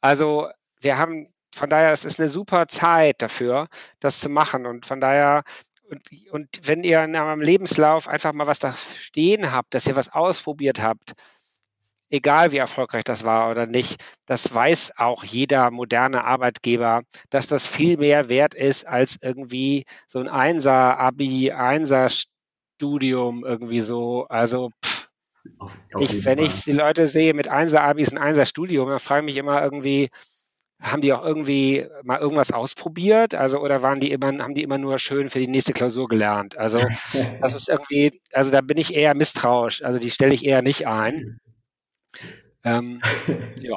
Also 0.00 0.48
wir 0.80 0.96
haben, 0.96 1.28
von 1.54 1.68
daher, 1.68 1.92
es 1.92 2.06
ist 2.06 2.18
eine 2.18 2.30
super 2.30 2.66
Zeit 2.66 3.20
dafür, 3.20 3.68
das 3.98 4.20
zu 4.20 4.30
machen. 4.30 4.64
Und 4.64 4.86
von 4.86 5.02
daher, 5.02 5.42
und, 5.90 6.00
und 6.30 6.48
wenn 6.62 6.82
ihr 6.82 7.04
in 7.04 7.14
eurem 7.14 7.42
Lebenslauf 7.42 8.08
einfach 8.08 8.32
mal 8.32 8.46
was 8.46 8.58
da 8.58 8.72
stehen 8.72 9.52
habt, 9.52 9.74
dass 9.74 9.86
ihr 9.86 9.96
was 9.96 10.14
ausprobiert 10.14 10.80
habt, 10.80 11.12
egal 12.10 12.52
wie 12.52 12.58
erfolgreich 12.58 13.04
das 13.04 13.24
war 13.24 13.50
oder 13.50 13.66
nicht, 13.66 14.02
das 14.26 14.52
weiß 14.52 14.94
auch 14.98 15.24
jeder 15.24 15.70
moderne 15.70 16.24
Arbeitgeber, 16.24 17.02
dass 17.30 17.46
das 17.46 17.66
viel 17.66 17.96
mehr 17.96 18.28
wert 18.28 18.54
ist 18.54 18.86
als 18.86 19.18
irgendwie 19.22 19.84
so 20.06 20.18
ein 20.18 20.28
Einser-Abi, 20.28 21.52
Einser-Studium 21.52 23.44
irgendwie 23.44 23.80
so. 23.80 24.26
Also 24.28 24.70
pff, 24.84 25.08
auf, 25.58 25.78
auf 25.94 26.02
ich, 26.02 26.24
wenn 26.24 26.38
Fall. 26.38 26.46
ich 26.46 26.64
die 26.64 26.72
Leute 26.72 27.08
sehe 27.08 27.34
mit 27.34 27.48
Einser-Abis 27.48 28.12
und 28.12 28.18
Einser-Studium, 28.18 28.88
dann 28.88 28.98
frage 28.98 29.20
ich 29.20 29.26
mich 29.26 29.36
immer 29.36 29.62
irgendwie, 29.62 30.10
haben 30.80 31.02
die 31.02 31.12
auch 31.12 31.24
irgendwie 31.24 31.86
mal 32.04 32.18
irgendwas 32.18 32.52
ausprobiert? 32.52 33.34
Also, 33.34 33.60
oder 33.60 33.82
waren 33.82 34.00
die 34.00 34.10
immer, 34.10 34.28
haben 34.42 34.54
die 34.54 34.62
immer 34.62 34.78
nur 34.78 34.98
schön 34.98 35.28
für 35.28 35.38
die 35.38 35.46
nächste 35.46 35.74
Klausur 35.74 36.08
gelernt? 36.08 36.56
Also, 36.56 36.78
das 37.40 37.54
ist 37.54 37.68
irgendwie, 37.68 38.20
also 38.32 38.50
da 38.50 38.62
bin 38.62 38.78
ich 38.78 38.94
eher 38.94 39.14
misstrauisch. 39.14 39.82
Also, 39.82 39.98
die 39.98 40.10
stelle 40.10 40.32
ich 40.34 40.44
eher 40.44 40.62
nicht 40.62 40.88
ein. 40.88 41.38
Ähm, 42.64 43.00
ja. 43.60 43.76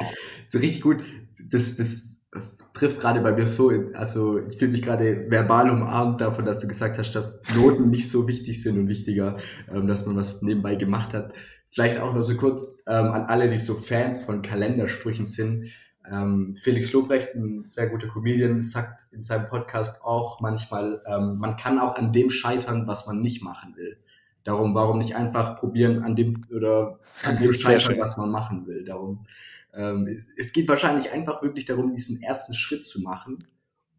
so 0.50 0.60
richtig 0.60 0.82
gut. 0.82 1.04
Das, 1.50 1.76
das 1.76 2.28
trifft 2.74 3.00
gerade 3.00 3.22
bei 3.22 3.32
mir 3.32 3.46
so, 3.46 3.72
also 3.94 4.40
ich 4.40 4.58
fühle 4.58 4.72
mich 4.72 4.82
gerade 4.82 5.30
verbal 5.30 5.70
umarmt 5.70 6.22
davon, 6.22 6.46
dass 6.46 6.60
du 6.60 6.68
gesagt 6.68 6.98
hast, 6.98 7.12
dass 7.12 7.42
Noten 7.56 7.90
nicht 7.90 8.10
so 8.10 8.28
wichtig 8.28 8.62
sind 8.62 8.78
und 8.78 8.88
wichtiger, 8.88 9.38
ähm, 9.72 9.88
dass 9.88 10.06
man 10.06 10.16
was 10.16 10.42
nebenbei 10.42 10.76
gemacht 10.76 11.14
hat. 11.14 11.34
Vielleicht 11.70 12.00
auch 12.00 12.14
nur 12.14 12.24
so 12.24 12.36
kurz 12.36 12.84
ähm, 12.88 13.06
an 13.08 13.26
alle, 13.26 13.50
die 13.50 13.58
so 13.58 13.74
Fans 13.74 14.22
von 14.22 14.42
Kalendersprüchen 14.42 15.26
sind. 15.26 15.70
Ähm, 16.10 16.56
Felix 16.56 16.92
Lobrecht, 16.92 17.34
ein 17.36 17.66
sehr 17.66 17.88
guter 17.90 18.08
Comedian, 18.08 18.62
sagt 18.62 19.06
in 19.12 19.24
seinem 19.24 19.48
Podcast 19.48 20.04
auch 20.04 20.42
manchmal, 20.42 21.02
ähm, 21.08 21.38
man 21.38 21.56
kann 21.56 21.80
auch 21.80 21.96
an 21.96 22.12
dem 22.12 22.30
scheitern, 22.30 22.88
was 22.88 23.08
man 23.08 23.22
nicht 23.22 23.42
machen 23.42 23.76
will. 23.76 23.98
Darum, 24.44 24.76
warum 24.76 24.98
nicht 24.98 25.16
einfach 25.16 25.58
probieren 25.58 26.04
an 26.04 26.16
dem 26.16 26.34
oder 26.54 27.00
an 27.24 27.38
dem 27.38 27.54
scheitern, 27.54 27.98
was 28.00 28.18
man 28.18 28.30
machen 28.30 28.68
will. 28.68 28.84
Darum, 28.84 29.26
ähm, 29.74 30.08
es, 30.08 30.30
es 30.38 30.52
geht 30.54 30.68
wahrscheinlich 30.68 31.12
einfach 31.12 31.42
wirklich 31.42 31.66
darum, 31.66 31.94
diesen 31.94 32.22
ersten 32.22 32.54
Schritt 32.54 32.86
zu 32.86 33.02
machen. 33.02 33.48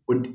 Und 0.05 0.29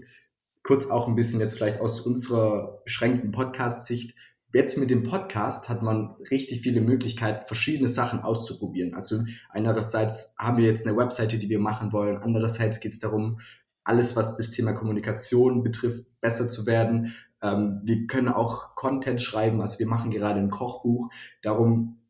kurz 0.64 0.88
auch 0.88 1.08
ein 1.08 1.16
bisschen 1.16 1.40
jetzt 1.40 1.56
vielleicht 1.56 1.80
aus 1.80 2.02
unserer 2.02 2.82
beschränkten 2.84 3.32
Podcast-Sicht. 3.32 4.16
Jetzt 4.52 4.80
mit 4.80 4.90
dem 4.90 5.04
Podcast 5.04 5.70
hat 5.70 5.84
man 5.84 6.16
richtig 6.32 6.62
viele 6.62 6.82
Möglichkeiten, 6.82 7.46
verschiedene 7.46 7.88
Sachen 7.88 8.22
auszuprobieren. 8.22 8.96
Also 8.96 9.24
einerseits 9.50 10.36
haben 10.40 10.58
wir 10.58 10.66
jetzt 10.66 10.88
eine 10.88 10.98
Webseite, 10.98 11.38
die 11.38 11.50
wir 11.50 11.60
machen 11.60 11.94
wollen. 11.94 12.18
Andererseits 12.18 12.80
geht 12.80 12.94
es 12.94 13.00
darum, 13.00 13.40
alles, 13.84 14.16
was 14.16 14.36
das 14.36 14.52
Thema 14.52 14.74
Kommunikation 14.74 15.64
betrifft, 15.64 16.06
besser 16.20 16.50
zu 16.50 16.66
werden. 16.66 17.14
Ähm, 17.42 17.82
wir 17.84 18.08
können 18.08 18.30
auch 18.30 18.76
Content 18.76 19.22
schreiben, 19.22 19.62
also 19.62 19.80
wir 19.80 19.88
machen 19.88 20.12
gerade 20.12 20.40
ein 20.40 20.50
Kochbuch. 20.50 21.10
Darum, 21.42 22.02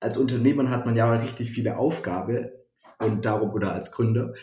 als 0.00 0.16
Unternehmer 0.16 0.68
hat 0.70 0.86
man 0.86 0.96
ja 0.96 1.10
richtig 1.12 1.50
viele 1.50 1.78
Aufgaben 1.78 2.50
und 2.98 3.24
darum, 3.24 3.50
oder 3.50 3.72
als 3.72 3.92
Gründer. 3.92 4.34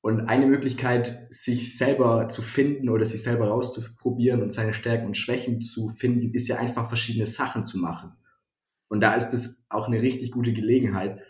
Und 0.00 0.28
eine 0.28 0.46
Möglichkeit, 0.46 1.06
sich 1.30 1.78
selber 1.78 2.28
zu 2.28 2.42
finden 2.42 2.88
oder 2.88 3.04
sich 3.04 3.22
selber 3.22 3.48
rauszuprobieren 3.48 4.42
und 4.42 4.52
seine 4.52 4.74
Stärken 4.74 5.06
und 5.06 5.16
Schwächen 5.16 5.62
zu 5.62 5.88
finden, 5.88 6.32
ist 6.32 6.48
ja 6.48 6.56
einfach 6.56 6.88
verschiedene 6.88 7.26
Sachen 7.26 7.64
zu 7.64 7.78
machen. 7.78 8.12
Und 8.88 9.00
da 9.00 9.14
ist 9.14 9.32
es 9.32 9.64
auch 9.70 9.86
eine 9.86 10.02
richtig 10.02 10.32
gute 10.32 10.52
Gelegenheit, 10.52 11.20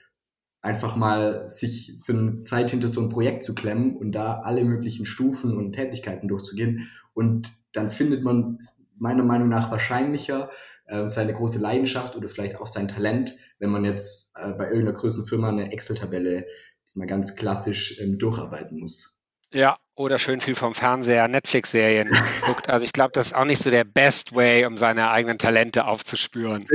einfach 0.63 0.97
mal 0.97 1.49
sich 1.49 1.99
für 2.03 2.13
eine 2.13 2.43
Zeit 2.45 2.71
hinter 2.71 2.89
so 2.89 3.01
ein 3.01 3.09
Projekt 3.09 3.43
zu 3.43 3.55
klemmen 3.55 3.97
und 3.97 4.13
da 4.13 4.41
alle 4.41 4.65
möglichen 4.65 5.07
Stufen 5.07 5.57
und 5.57 5.73
Tätigkeiten 5.73 6.29
durchzugehen. 6.29 6.89
Und 7.15 7.51
dann 7.73 7.91
findet 7.91 8.23
man 8.23 8.59
meiner 8.97 9.25
Meinung 9.25 9.49
nach 9.49 9.71
wahrscheinlicher 9.71 10.51
äh, 10.87 11.09
seine 11.09 11.35
große 11.35 11.59
Leidenschaft 11.59 12.17
oder 12.17 12.29
vielleicht 12.29 12.61
auch 12.61 12.67
sein 12.67 12.89
Talent, 12.89 13.37
wenn 13.59 13.71
man 13.71 13.85
jetzt 13.85 14.37
äh, 14.37 14.53
bei 14.53 14.67
irgendeiner 14.67 14.93
größeren 14.93 15.27
Firma 15.27 15.49
eine 15.49 15.73
Excel-Tabelle 15.73 16.47
mal 16.95 17.07
ganz 17.07 17.37
klassisch 17.37 17.99
ähm, 18.01 18.19
durcharbeiten 18.19 18.79
muss. 18.79 19.21
Ja, 19.51 19.79
oder 20.03 20.19
schön 20.19 20.41
viel 20.41 20.55
vom 20.55 20.75
Fernseher, 20.75 21.29
Netflix-Serien 21.29 22.11
guckt. 22.45 22.69
Also 22.69 22.85
ich 22.85 22.93
glaube, 22.93 23.13
das 23.13 23.27
ist 23.27 23.35
auch 23.35 23.45
nicht 23.45 23.63
so 23.63 23.71
der 23.71 23.85
best 23.85 24.35
way, 24.35 24.67
um 24.67 24.77
seine 24.77 25.11
eigenen 25.11 25.39
Talente 25.39 25.87
aufzuspüren. 25.87 26.67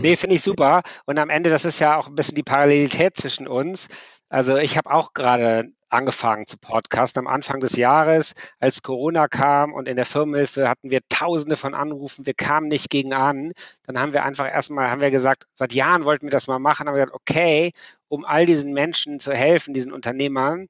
Nee, 0.00 0.16
finde 0.16 0.36
ich 0.36 0.42
super. 0.42 0.82
Und 1.06 1.18
am 1.18 1.30
Ende, 1.30 1.50
das 1.50 1.64
ist 1.64 1.80
ja 1.80 1.96
auch 1.96 2.08
ein 2.08 2.14
bisschen 2.14 2.34
die 2.34 2.42
Parallelität 2.42 3.16
zwischen 3.16 3.48
uns. 3.48 3.88
Also 4.28 4.56
ich 4.56 4.76
habe 4.76 4.90
auch 4.90 5.14
gerade 5.14 5.72
angefangen 5.88 6.46
zu 6.46 6.58
podcasten 6.58 7.20
am 7.20 7.32
Anfang 7.32 7.60
des 7.60 7.76
Jahres, 7.76 8.34
als 8.58 8.82
Corona 8.82 9.28
kam 9.28 9.72
und 9.72 9.86
in 9.86 9.96
der 9.96 10.04
Firmenhilfe 10.04 10.68
hatten 10.68 10.90
wir 10.90 11.00
tausende 11.08 11.56
von 11.56 11.72
Anrufen, 11.72 12.26
wir 12.26 12.34
kamen 12.34 12.66
nicht 12.68 12.90
gegen 12.90 13.14
an. 13.14 13.52
Dann 13.86 13.98
haben 13.98 14.12
wir 14.12 14.24
einfach 14.24 14.46
erstmal, 14.46 14.90
haben 14.90 15.00
wir 15.00 15.12
gesagt, 15.12 15.46
seit 15.54 15.72
Jahren 15.72 16.04
wollten 16.04 16.26
wir 16.26 16.30
das 16.30 16.48
mal 16.48 16.58
machen, 16.58 16.88
haben 16.88 16.94
wir 16.94 17.04
gesagt, 17.04 17.14
okay, 17.28 17.70
um 18.08 18.24
all 18.24 18.44
diesen 18.44 18.72
Menschen 18.72 19.20
zu 19.20 19.32
helfen, 19.32 19.72
diesen 19.72 19.92
Unternehmern, 19.92 20.68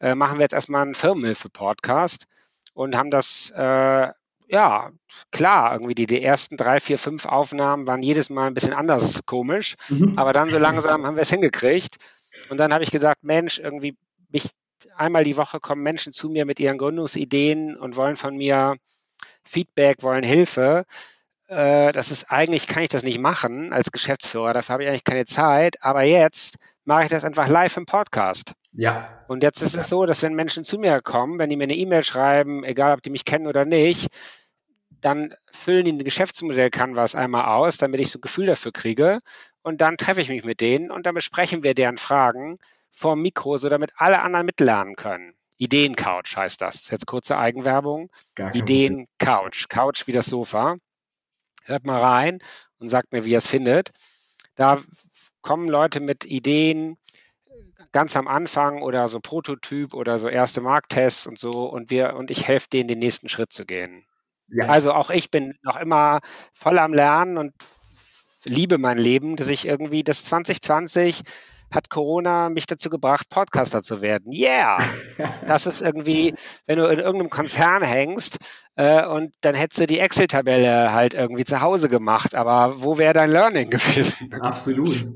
äh, 0.00 0.14
machen 0.14 0.38
wir 0.38 0.42
jetzt 0.42 0.52
erstmal 0.52 0.82
einen 0.82 0.94
Firmenhilfe-Podcast 0.94 2.26
und 2.74 2.96
haben 2.96 3.10
das, 3.10 3.50
äh, 3.56 4.08
ja, 4.48 4.90
klar, 5.32 5.72
irgendwie 5.72 5.94
die, 5.94 6.06
die 6.06 6.22
ersten 6.22 6.56
drei, 6.56 6.78
vier, 6.80 6.98
fünf 6.98 7.26
Aufnahmen 7.26 7.86
waren 7.86 8.02
jedes 8.02 8.30
Mal 8.30 8.46
ein 8.46 8.54
bisschen 8.54 8.74
anders 8.74 9.26
komisch, 9.26 9.76
mhm. 9.88 10.12
aber 10.16 10.32
dann 10.32 10.50
so 10.50 10.58
langsam 10.58 11.04
haben 11.04 11.16
wir 11.16 11.22
es 11.22 11.30
hingekriegt. 11.30 11.96
Und 12.50 12.58
dann 12.58 12.72
habe 12.72 12.84
ich 12.84 12.90
gesagt, 12.90 13.24
Mensch, 13.24 13.58
irgendwie 13.58 13.96
mich 14.28 14.50
einmal 14.96 15.24
die 15.24 15.36
Woche 15.36 15.60
kommen 15.60 15.82
Menschen 15.82 16.12
zu 16.12 16.28
mir 16.28 16.44
mit 16.44 16.60
ihren 16.60 16.78
Gründungsideen 16.78 17.76
und 17.76 17.96
wollen 17.96 18.16
von 18.16 18.36
mir 18.36 18.76
Feedback, 19.44 20.02
wollen 20.02 20.24
Hilfe. 20.24 20.84
Äh, 21.48 21.92
das 21.92 22.10
ist 22.10 22.30
eigentlich, 22.30 22.66
kann 22.66 22.82
ich 22.82 22.88
das 22.88 23.02
nicht 23.02 23.18
machen 23.18 23.72
als 23.72 23.92
Geschäftsführer, 23.92 24.52
dafür 24.52 24.74
habe 24.74 24.82
ich 24.84 24.88
eigentlich 24.88 25.04
keine 25.04 25.24
Zeit. 25.24 25.82
Aber 25.82 26.02
jetzt 26.02 26.56
mache 26.86 27.04
ich 27.04 27.10
das 27.10 27.24
einfach 27.24 27.48
live 27.48 27.76
im 27.76 27.84
Podcast. 27.84 28.54
Ja. 28.72 29.24
Und 29.28 29.42
jetzt 29.42 29.60
ist 29.60 29.76
es 29.76 29.88
so, 29.88 30.06
dass 30.06 30.22
wenn 30.22 30.34
Menschen 30.34 30.64
zu 30.64 30.78
mir 30.78 31.02
kommen, 31.02 31.38
wenn 31.38 31.50
die 31.50 31.56
mir 31.56 31.64
eine 31.64 31.74
E-Mail 31.74 32.04
schreiben, 32.04 32.64
egal 32.64 32.94
ob 32.94 33.02
die 33.02 33.10
mich 33.10 33.24
kennen 33.24 33.46
oder 33.46 33.64
nicht, 33.64 34.08
dann 35.00 35.34
füllen 35.52 35.84
die 35.84 35.92
ein 35.92 35.98
Geschäftsmodell 35.98 36.70
Canvas 36.70 37.14
einmal 37.14 37.46
aus, 37.46 37.76
damit 37.78 38.00
ich 38.00 38.10
so 38.10 38.18
ein 38.18 38.22
Gefühl 38.22 38.46
dafür 38.46 38.72
kriege. 38.72 39.20
Und 39.62 39.80
dann 39.80 39.96
treffe 39.96 40.20
ich 40.20 40.28
mich 40.28 40.44
mit 40.44 40.60
denen 40.60 40.90
und 40.90 41.06
dann 41.06 41.14
besprechen 41.14 41.62
wir 41.62 41.74
deren 41.74 41.98
Fragen 41.98 42.58
vor 42.90 43.16
Mikro, 43.16 43.58
so 43.58 43.68
damit 43.68 43.92
alle 43.96 44.22
anderen 44.22 44.46
mitlernen 44.46 44.94
können. 44.94 45.34
Ideencouch 45.58 46.36
heißt 46.36 46.62
das. 46.62 46.74
das 46.74 46.82
ist 46.82 46.90
jetzt 46.90 47.06
kurze 47.06 47.36
Eigenwerbung. 47.36 48.10
Ideencouch. 48.38 49.68
Couch 49.68 50.06
wie 50.06 50.12
das 50.12 50.26
Sofa. 50.26 50.76
Hört 51.64 51.84
mal 51.84 52.00
rein 52.00 52.38
und 52.78 52.88
sagt 52.88 53.12
mir, 53.12 53.24
wie 53.24 53.30
ihr 53.30 53.38
es 53.38 53.46
findet. 53.46 53.90
Da 54.54 54.78
kommen 55.46 55.68
Leute 55.68 56.00
mit 56.00 56.24
Ideen 56.24 56.98
ganz 57.92 58.16
am 58.16 58.26
Anfang 58.26 58.82
oder 58.82 59.06
so 59.06 59.20
Prototyp 59.20 59.94
oder 59.94 60.18
so 60.18 60.28
erste 60.28 60.60
Markttests 60.60 61.28
und 61.28 61.38
so 61.38 61.70
und 61.70 61.88
wir 61.88 62.16
und 62.16 62.32
ich 62.32 62.48
helfe 62.48 62.68
denen 62.68 62.88
den 62.88 62.98
nächsten 62.98 63.28
Schritt 63.28 63.52
zu 63.52 63.64
gehen. 63.64 64.04
Ja. 64.48 64.66
Also 64.66 64.92
auch 64.92 65.08
ich 65.08 65.30
bin 65.30 65.54
noch 65.62 65.76
immer 65.76 66.18
voll 66.52 66.80
am 66.80 66.92
Lernen 66.92 67.38
und 67.38 67.54
liebe 68.44 68.76
mein 68.76 68.98
Leben, 68.98 69.36
dass 69.36 69.46
ich 69.46 69.68
irgendwie 69.68 70.02
das 70.02 70.24
2020 70.24 71.22
hat 71.70 71.90
Corona 71.90 72.48
mich 72.48 72.66
dazu 72.66 72.90
gebracht, 72.90 73.28
Podcaster 73.28 73.82
zu 73.82 74.00
werden. 74.00 74.32
Yeah! 74.32 74.78
Das 75.46 75.66
ist 75.66 75.80
irgendwie, 75.80 76.34
wenn 76.66 76.78
du 76.78 76.86
in 76.86 76.98
irgendeinem 76.98 77.30
Konzern 77.30 77.82
hängst 77.82 78.38
äh, 78.74 79.06
und 79.06 79.32
dann 79.42 79.54
hättest 79.54 79.80
du 79.80 79.86
die 79.86 80.00
Excel-Tabelle 80.00 80.92
halt 80.92 81.14
irgendwie 81.14 81.44
zu 81.44 81.60
Hause 81.60 81.88
gemacht, 81.88 82.34
aber 82.34 82.82
wo 82.82 82.98
wäre 82.98 83.14
dein 83.14 83.30
Learning 83.30 83.70
gewesen? 83.70 84.28
Absolut. 84.42 85.06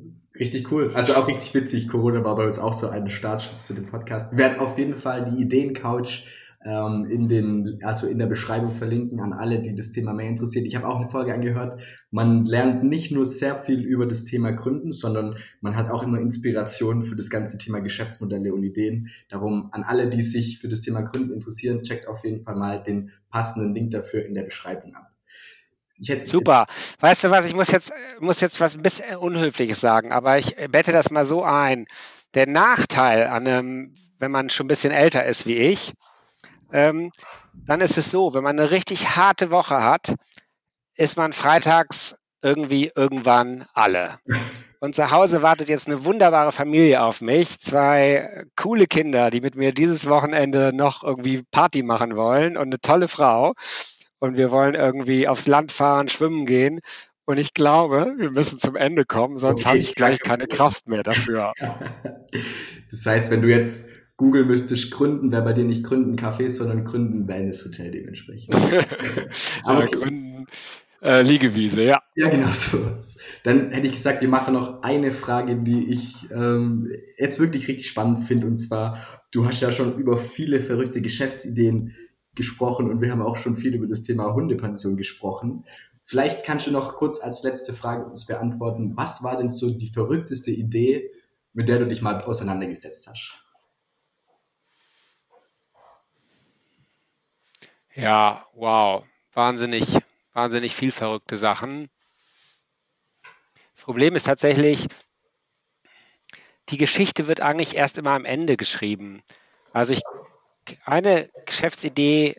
Richtig 0.41 0.73
cool. 0.73 0.91
Also 0.95 1.13
auch 1.15 1.29
richtig 1.29 1.55
witzig. 1.55 1.87
Corona 1.87 2.25
war 2.25 2.35
bei 2.35 2.47
uns 2.47 2.59
auch 2.59 2.73
so 2.73 2.89
ein 2.89 3.11
Startschutz 3.11 3.67
für 3.67 3.75
den 3.75 3.85
Podcast. 3.85 4.33
Wir 4.33 4.39
werden 4.39 4.59
auf 4.59 4.79
jeden 4.79 4.95
Fall 4.95 5.31
die 5.31 5.43
Ideencouch 5.43 6.25
ähm, 6.65 7.07
in 7.11 7.29
den, 7.29 7.79
also 7.83 8.07
in 8.07 8.19
der 8.19 8.27
Beschreibung 8.27 8.73
verlinken 8.73 9.21
an 9.21 9.35
alle, 9.35 9.61
die 9.61 9.75
das 9.75 9.93
Thema 9.93 10.15
mehr 10.15 10.29
interessiert. 10.29 10.67
Ich 10.67 10.77
habe 10.77 10.89
auch 10.89 10.97
eine 10.97 11.09
Folge 11.09 11.35
angehört. 11.35 11.81
Man 12.11 12.47
lernt 12.47 12.83
nicht 12.85 13.13
nur 13.13 13.27
sehr 13.27 13.55
viel 13.55 13.81
über 13.81 14.07
das 14.07 14.25
Thema 14.25 14.53
Gründen, 14.53 14.93
sondern 14.93 15.37
man 15.61 15.77
hat 15.77 15.91
auch 15.91 16.03
immer 16.03 16.19
Inspiration 16.19 17.03
für 17.03 17.17
das 17.17 17.29
ganze 17.29 17.59
Thema 17.59 17.81
Geschäftsmodelle 17.81 18.55
und 18.55 18.63
Ideen. 18.63 19.09
Darum 19.29 19.69
an 19.73 19.83
alle, 19.83 20.09
die 20.09 20.23
sich 20.23 20.59
für 20.59 20.69
das 20.69 20.81
Thema 20.81 21.03
Gründen 21.03 21.33
interessieren, 21.33 21.83
checkt 21.83 22.09
auf 22.09 22.25
jeden 22.25 22.43
Fall 22.43 22.57
mal 22.57 22.83
den 22.83 23.11
passenden 23.31 23.75
Link 23.75 23.91
dafür 23.91 24.25
in 24.25 24.35
der 24.35 24.45
Beschreibung 24.45 24.95
ab. 24.95 25.10
Super. 26.25 26.67
Weißt 27.01 27.25
du 27.25 27.31
was, 27.31 27.45
ich 27.47 27.55
muss 27.55 27.71
jetzt, 27.71 27.93
muss 28.21 28.41
jetzt 28.41 28.61
was 28.61 28.75
ein 28.75 28.83
bisschen 28.83 29.17
Unhöfliches 29.17 29.81
sagen, 29.81 30.13
aber 30.13 30.39
ich 30.39 30.57
bette 30.71 30.93
das 30.93 31.11
mal 31.11 31.25
so 31.25 31.45
ein. 31.45 31.87
Der 32.35 32.47
Nachteil 32.47 33.27
an 33.27 33.47
einem, 33.47 33.95
wenn 34.19 34.31
man 34.31 34.51
schon 34.51 34.67
ein 34.67 34.69
bisschen 34.69 34.93
älter 34.93 35.25
ist 35.25 35.47
wie 35.47 35.57
ich, 35.57 35.93
ähm, 36.73 37.11
dann 37.53 37.81
ist 37.81 37.99
es 37.99 38.11
so, 38.11 38.35
wenn 38.35 38.45
man 38.45 38.59
eine 38.59 38.71
richtig 38.71 39.17
harte 39.17 39.51
Woche 39.51 39.83
hat, 39.83 40.15
ist 40.97 41.17
man 41.17 41.33
freitags 41.33 42.17
irgendwie 42.43 42.93
irgendwann 42.95 43.67
alle. 43.75 44.19
Und 44.83 44.95
zu 44.95 45.11
Hause 45.11 45.43
wartet 45.43 45.69
jetzt 45.69 45.89
eine 45.89 46.05
wunderbare 46.07 46.53
Familie 46.53 47.03
auf 47.03 47.21
mich. 47.21 47.61
Zwei 47.61 48.47
coole 48.57 48.87
Kinder, 48.87 49.29
die 49.29 49.43
mit 49.43 49.55
mir 49.55 49.75
dieses 49.75 50.09
Wochenende 50.09 50.73
noch 50.75 51.05
irgendwie 51.05 51.43
Party 51.51 51.83
machen 51.83 52.17
wollen 52.17 52.57
und 52.57 52.69
eine 52.69 52.81
tolle 52.81 53.07
Frau. 53.07 53.53
Und 54.21 54.37
wir 54.37 54.51
wollen 54.51 54.75
irgendwie 54.75 55.27
aufs 55.27 55.49
Land 55.49 55.73
fahren, 55.73 56.09
schwimmen 56.09 56.47
gehen. 56.47 56.81
Und 57.25 57.39
ich 57.39 57.55
glaube, 57.55 58.15
wir 58.19 58.31
müssen 58.31 58.59
zum 58.59 58.77
Ende 58.77 59.05
kommen, 59.05 59.39
sonst 59.39 59.61
okay. 59.61 59.69
habe 59.69 59.79
ich 59.79 59.95
gleich 59.95 60.21
keine 60.21 60.47
Kraft 60.47 60.89
mehr 60.89 61.03
dafür. 61.03 61.53
Das 62.93 63.07
heißt, 63.07 63.31
wenn 63.31 63.41
du 63.41 63.49
jetzt 63.49 63.89
Google 64.17 64.45
müsstest 64.45 64.91
gründen, 64.91 65.31
wäre 65.31 65.43
bei 65.43 65.53
dir 65.53 65.63
nicht 65.63 65.85
gründen 65.85 66.17
Café, 66.17 66.51
sondern 66.51 66.85
gründen 66.85 67.29
Wellness 67.29 67.65
Hotel 67.65 67.93
dementsprechend. 67.93 68.53
Aber 69.65 69.85
okay. 69.85 69.97
gründen 69.97 70.47
äh, 71.03 71.23
Liegewiese, 71.23 71.85
ja. 71.85 72.03
Ja, 72.15 72.29
genau 72.29 72.53
so. 72.53 72.79
Dann 73.45 73.71
hätte 73.71 73.87
ich 73.87 73.95
gesagt, 73.95 74.21
wir 74.21 74.29
machen 74.29 74.53
noch 74.53 74.83
eine 74.83 75.13
Frage, 75.13 75.57
die 75.57 75.91
ich 75.91 76.31
ähm, 76.33 76.93
jetzt 77.17 77.41
wirklich 77.41 77.69
richtig 77.69 77.89
spannend 77.89 78.25
finde. 78.25 78.47
Und 78.47 78.59
zwar, 78.59 78.99
du 79.31 79.47
hast 79.47 79.61
ja 79.61 79.73
schon 79.73 79.97
über 79.97 80.19
viele 80.19 80.61
verrückte 80.61 81.01
Geschäftsideen 81.01 81.95
gesprochen 82.35 82.91
und 82.91 83.01
wir 83.01 83.11
haben 83.11 83.23
auch 83.23 83.37
schon 83.37 83.57
viel 83.57 83.75
über 83.75 83.87
das 83.87 84.03
Thema 84.03 84.35
Hundepension 84.35 84.97
gesprochen. 84.97 85.65
Vielleicht 86.05 86.45
kannst 86.45 86.67
du 86.67 86.73
noch 86.73 86.97
kurz 86.97 87.21
als 87.21 87.43
letzte 87.43 87.73
Frage 87.73 88.05
uns 88.05 88.27
beantworten, 88.27 88.97
was 88.97 89.23
war 89.23 89.37
denn 89.37 89.49
so 89.49 89.71
die 89.71 89.91
verrückteste 89.91 90.51
Idee, 90.51 91.11
mit 91.53 91.69
der 91.69 91.79
du 91.79 91.87
dich 91.87 92.03
mal 92.03 92.23
auseinandergesetzt 92.23 93.07
hast? 93.07 93.35
Ja, 97.95 98.47
wow. 98.55 99.05
Wahnsinnig, 99.33 99.99
wahnsinnig 100.33 100.75
viel 100.75 100.93
verrückte 100.93 101.37
Sachen. 101.37 101.91
Das 103.75 103.83
Problem 103.85 104.15
ist 104.15 104.25
tatsächlich, 104.25 104.89
die 106.69 106.77
Geschichte 106.77 107.27
wird 107.27 107.41
eigentlich 107.41 107.77
erst 107.77 107.99
immer 107.99 108.13
am 108.13 108.25
Ende 108.25 108.57
geschrieben. 108.57 109.23
Also 109.73 109.93
ich, 109.93 110.03
eine 110.85 111.29
Geschäftsidee, 111.47 112.37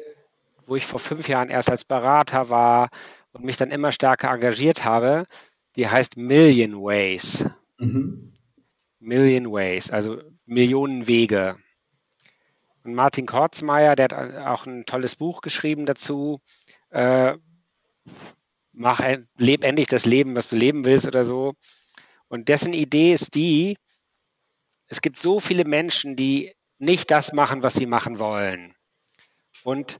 wo 0.65 0.75
ich 0.75 0.86
vor 0.86 0.99
fünf 0.99 1.27
Jahren 1.27 1.49
erst 1.49 1.69
als 1.69 1.84
Berater 1.84 2.49
war 2.49 2.89
und 3.34 3.43
mich 3.43 3.57
dann 3.57 3.71
immer 3.71 3.91
stärker 3.91 4.29
engagiert 4.32 4.86
habe, 4.86 5.25
die 5.75 5.88
heißt 5.88 6.17
Million 6.17 6.82
Ways. 6.82 7.45
Mhm. 7.77 8.34
Million 8.99 9.51
Ways, 9.51 9.89
also 9.89 10.21
Millionen 10.45 11.07
Wege. 11.07 11.57
Und 12.84 12.93
Martin 12.93 13.25
Kortzmeier, 13.25 13.95
der 13.95 14.05
hat 14.05 14.13
auch 14.13 14.65
ein 14.65 14.86
tolles 14.86 15.15
Buch 15.15 15.41
geschrieben 15.41 15.86
dazu. 15.86 16.41
Äh, 16.89 17.36
mach, 18.73 19.01
leb 19.38 19.63
endlich 19.63 19.88
das 19.88 20.05
Leben, 20.05 20.36
was 20.36 20.49
du 20.49 20.55
leben 20.55 20.86
willst 20.86 21.07
oder 21.07 21.25
so. 21.25 21.53
Und 22.27 22.47
dessen 22.47 22.73
Idee 22.73 23.13
ist 23.13 23.36
die, 23.36 23.77
es 24.88 25.01
gibt 25.01 25.17
so 25.17 25.39
viele 25.39 25.65
Menschen, 25.65 26.15
die 26.15 26.53
nicht 26.82 27.11
das 27.11 27.32
machen, 27.32 27.61
was 27.63 27.75
sie 27.75 27.86
machen 27.86 28.19
wollen. 28.19 28.73
Und 29.63 29.99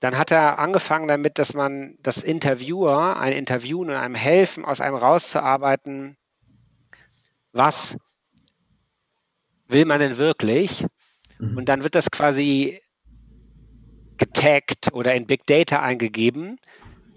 dann 0.00 0.18
hat 0.18 0.30
er 0.30 0.58
angefangen 0.58 1.08
damit, 1.08 1.38
dass 1.38 1.54
man 1.54 1.96
das 2.00 2.22
Interviewer, 2.22 3.18
ein 3.18 3.32
Interviewen 3.32 3.90
und 3.90 3.96
einem 3.96 4.14
helfen, 4.14 4.64
aus 4.64 4.80
einem 4.80 4.96
rauszuarbeiten, 4.96 6.16
was 7.52 7.96
will 9.66 9.86
man 9.86 9.98
denn 9.98 10.18
wirklich? 10.18 10.84
Mhm. 11.38 11.56
Und 11.56 11.68
dann 11.68 11.82
wird 11.84 11.94
das 11.94 12.10
quasi 12.10 12.80
getaggt 14.18 14.92
oder 14.92 15.14
in 15.14 15.26
Big 15.26 15.46
Data 15.46 15.80
eingegeben. 15.80 16.58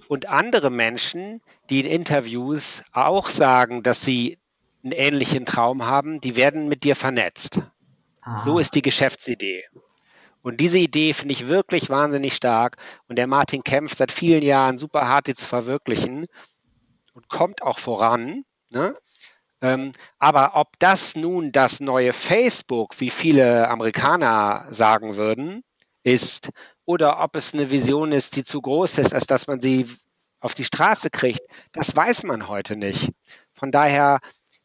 Und 0.07 0.27
andere 0.27 0.69
Menschen, 0.69 1.41
die 1.69 1.81
in 1.81 1.85
Interviews 1.85 2.83
auch 2.93 3.29
sagen, 3.29 3.83
dass 3.83 4.03
sie 4.03 4.37
einen 4.83 4.93
ähnlichen 4.93 5.45
Traum 5.45 5.85
haben, 5.85 6.21
die 6.21 6.35
werden 6.35 6.69
mit 6.69 6.83
dir 6.83 6.95
vernetzt. 6.95 7.59
Ah. 8.23 8.39
So 8.39 8.59
ist 8.59 8.75
die 8.75 8.81
Geschäftsidee. 8.81 9.63
Und 10.41 10.59
diese 10.59 10.77
Idee 10.77 11.13
finde 11.13 11.33
ich 11.33 11.47
wirklich 11.47 11.89
wahnsinnig 11.89 12.35
stark. 12.35 12.77
Und 13.07 13.17
der 13.17 13.27
Martin 13.27 13.63
kämpft 13.63 13.97
seit 13.97 14.11
vielen 14.11 14.41
Jahren 14.41 14.77
super 14.77 15.07
hart, 15.07 15.27
die 15.27 15.33
zu 15.33 15.45
verwirklichen 15.45 16.27
und 17.13 17.29
kommt 17.29 17.61
auch 17.61 17.79
voran. 17.79 18.43
Ne? 18.69 18.95
Ähm, 19.61 19.93
aber 20.19 20.55
ob 20.55 20.77
das 20.79 21.15
nun 21.15 21.53
das 21.53 21.79
neue 21.79 22.11
Facebook, 22.11 22.99
wie 22.99 23.09
viele 23.09 23.69
Amerikaner 23.69 24.65
sagen 24.69 25.15
würden, 25.15 25.63
ist, 26.03 26.49
oder 26.85 27.21
ob 27.21 27.35
es 27.37 27.53
eine 27.53 27.71
Vision 27.71 28.11
ist, 28.11 28.35
die 28.35 28.43
zu 28.43 28.61
groß 28.61 28.97
ist, 28.97 29.13
als 29.13 29.25
dass 29.25 29.47
man 29.47 29.61
sie 29.61 29.87
auf 30.41 30.53
die 30.53 30.65
Straße 30.65 31.09
kriegt, 31.09 31.41
das 31.71 31.95
weiß 31.95 32.23
man 32.23 32.49
heute 32.49 32.75
nicht. 32.75 33.11
Von 33.53 33.71
daher, 33.71 34.19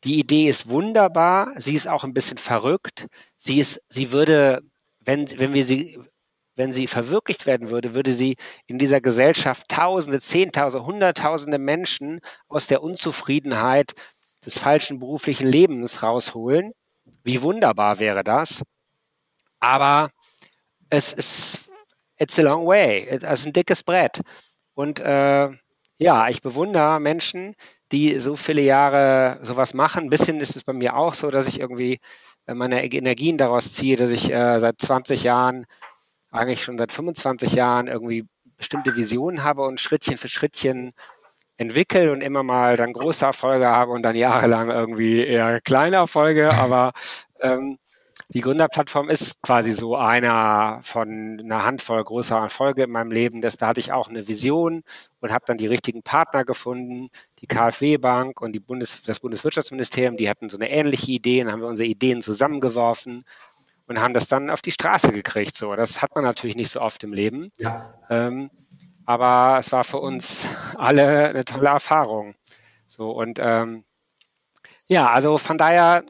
die 0.04 0.18
Idee 0.18 0.48
ist 0.48 0.68
wunderbar, 0.68 1.52
sie 1.56 1.74
ist 1.74 1.88
auch 1.88 2.04
ein 2.04 2.14
bisschen 2.14 2.38
verrückt. 2.38 3.08
Sie 3.36 3.58
ist, 3.58 3.82
sie 3.88 4.12
würde, 4.12 4.62
wenn, 5.00 5.28
wenn 5.38 5.54
wir 5.54 5.64
sie, 5.64 5.98
wenn 6.54 6.72
sie 6.72 6.86
verwirklicht 6.86 7.46
werden 7.46 7.70
würde, 7.70 7.94
würde 7.94 8.12
sie 8.12 8.36
in 8.66 8.78
dieser 8.78 9.00
Gesellschaft 9.00 9.68
Tausende, 9.68 10.20
Zehntausende, 10.20 10.86
Hunderttausende 10.86 11.58
Menschen 11.58 12.20
aus 12.48 12.66
der 12.66 12.82
Unzufriedenheit 12.82 13.94
des 14.44 14.58
falschen 14.58 14.98
beruflichen 14.98 15.46
Lebens 15.46 16.02
rausholen. 16.02 16.72
Wie 17.24 17.42
wunderbar 17.42 17.98
wäre 17.98 18.22
das? 18.22 18.62
Aber 19.60 20.10
es 20.90 21.12
ist, 21.12 21.70
it's 22.18 22.38
a 22.38 22.42
long 22.42 22.66
way. 22.66 23.06
Es 23.08 23.22
ist 23.40 23.46
ein 23.46 23.52
dickes 23.52 23.82
Brett. 23.82 24.20
Und 24.74 25.00
äh, 25.00 25.48
ja, 25.98 26.28
ich 26.28 26.40
bewundere 26.40 27.00
Menschen, 27.00 27.56
die 27.92 28.18
so 28.20 28.36
viele 28.36 28.62
Jahre 28.62 29.38
sowas 29.42 29.74
machen. 29.74 30.04
Ein 30.04 30.10
bisschen 30.10 30.40
ist 30.40 30.56
es 30.56 30.64
bei 30.64 30.72
mir 30.72 30.96
auch 30.96 31.14
so, 31.14 31.30
dass 31.30 31.46
ich 31.46 31.60
irgendwie 31.60 32.00
äh, 32.46 32.54
meine 32.54 32.84
Energien 32.84 33.38
daraus 33.38 33.72
ziehe, 33.72 33.96
dass 33.96 34.10
ich 34.10 34.30
äh, 34.32 34.58
seit 34.60 34.80
20 34.80 35.22
Jahren, 35.22 35.66
eigentlich 36.30 36.62
schon 36.62 36.78
seit 36.78 36.92
25 36.92 37.52
Jahren 37.52 37.86
irgendwie 37.86 38.26
bestimmte 38.56 38.96
Visionen 38.96 39.44
habe 39.44 39.62
und 39.62 39.80
Schrittchen 39.80 40.18
für 40.18 40.28
Schrittchen 40.28 40.92
entwickle 41.56 42.12
und 42.12 42.20
immer 42.22 42.42
mal 42.42 42.76
dann 42.76 42.92
große 42.92 43.24
Erfolge 43.24 43.66
habe 43.66 43.92
und 43.92 44.02
dann 44.02 44.16
jahrelang 44.16 44.70
irgendwie 44.70 45.24
eher 45.24 45.60
kleine 45.60 45.96
Erfolge. 45.96 46.52
Aber 46.52 46.92
ähm, 47.40 47.78
die 48.30 48.42
Gründerplattform 48.42 49.08
ist 49.08 49.40
quasi 49.42 49.72
so 49.72 49.96
einer 49.96 50.80
von 50.82 51.40
einer 51.42 51.64
Handvoll 51.64 52.04
großer 52.04 52.36
Erfolge 52.36 52.82
in 52.82 52.90
meinem 52.90 53.10
Leben. 53.10 53.40
Das, 53.40 53.56
da 53.56 53.68
hatte 53.68 53.80
ich 53.80 53.92
auch 53.92 54.08
eine 54.08 54.28
Vision 54.28 54.82
und 55.20 55.32
habe 55.32 55.44
dann 55.46 55.56
die 55.56 55.66
richtigen 55.66 56.02
Partner 56.02 56.44
gefunden, 56.44 57.08
die 57.40 57.46
KfW 57.46 57.96
Bank 57.98 58.40
und 58.40 58.52
die 58.52 58.60
Bundes, 58.60 59.02
das 59.02 59.20
Bundeswirtschaftsministerium, 59.20 60.16
die 60.16 60.28
hatten 60.28 60.48
so 60.48 60.56
eine 60.56 60.70
ähnliche 60.70 61.12
Idee 61.12 61.42
und 61.42 61.52
haben 61.52 61.60
wir 61.60 61.68
unsere 61.68 61.88
Ideen 61.88 62.22
zusammengeworfen 62.22 63.24
und 63.86 64.00
haben 64.00 64.14
das 64.14 64.28
dann 64.28 64.50
auf 64.50 64.62
die 64.62 64.72
Straße 64.72 65.12
gekriegt. 65.12 65.56
So, 65.56 65.74
das 65.74 66.02
hat 66.02 66.14
man 66.14 66.24
natürlich 66.24 66.56
nicht 66.56 66.70
so 66.70 66.80
oft 66.80 67.02
im 67.04 67.12
Leben. 67.12 67.50
Ja. 67.58 67.94
Ähm, 68.10 68.50
aber 69.06 69.58
es 69.58 69.72
war 69.72 69.84
für 69.84 69.98
uns 69.98 70.46
alle 70.76 71.28
eine 71.30 71.44
tolle 71.44 71.68
Erfahrung. 71.68 72.34
So 72.86 73.10
und 73.10 73.38
ähm, 73.40 73.84
ja, 74.88 75.08
also 75.10 75.38
von 75.38 75.58
daher 75.58 76.04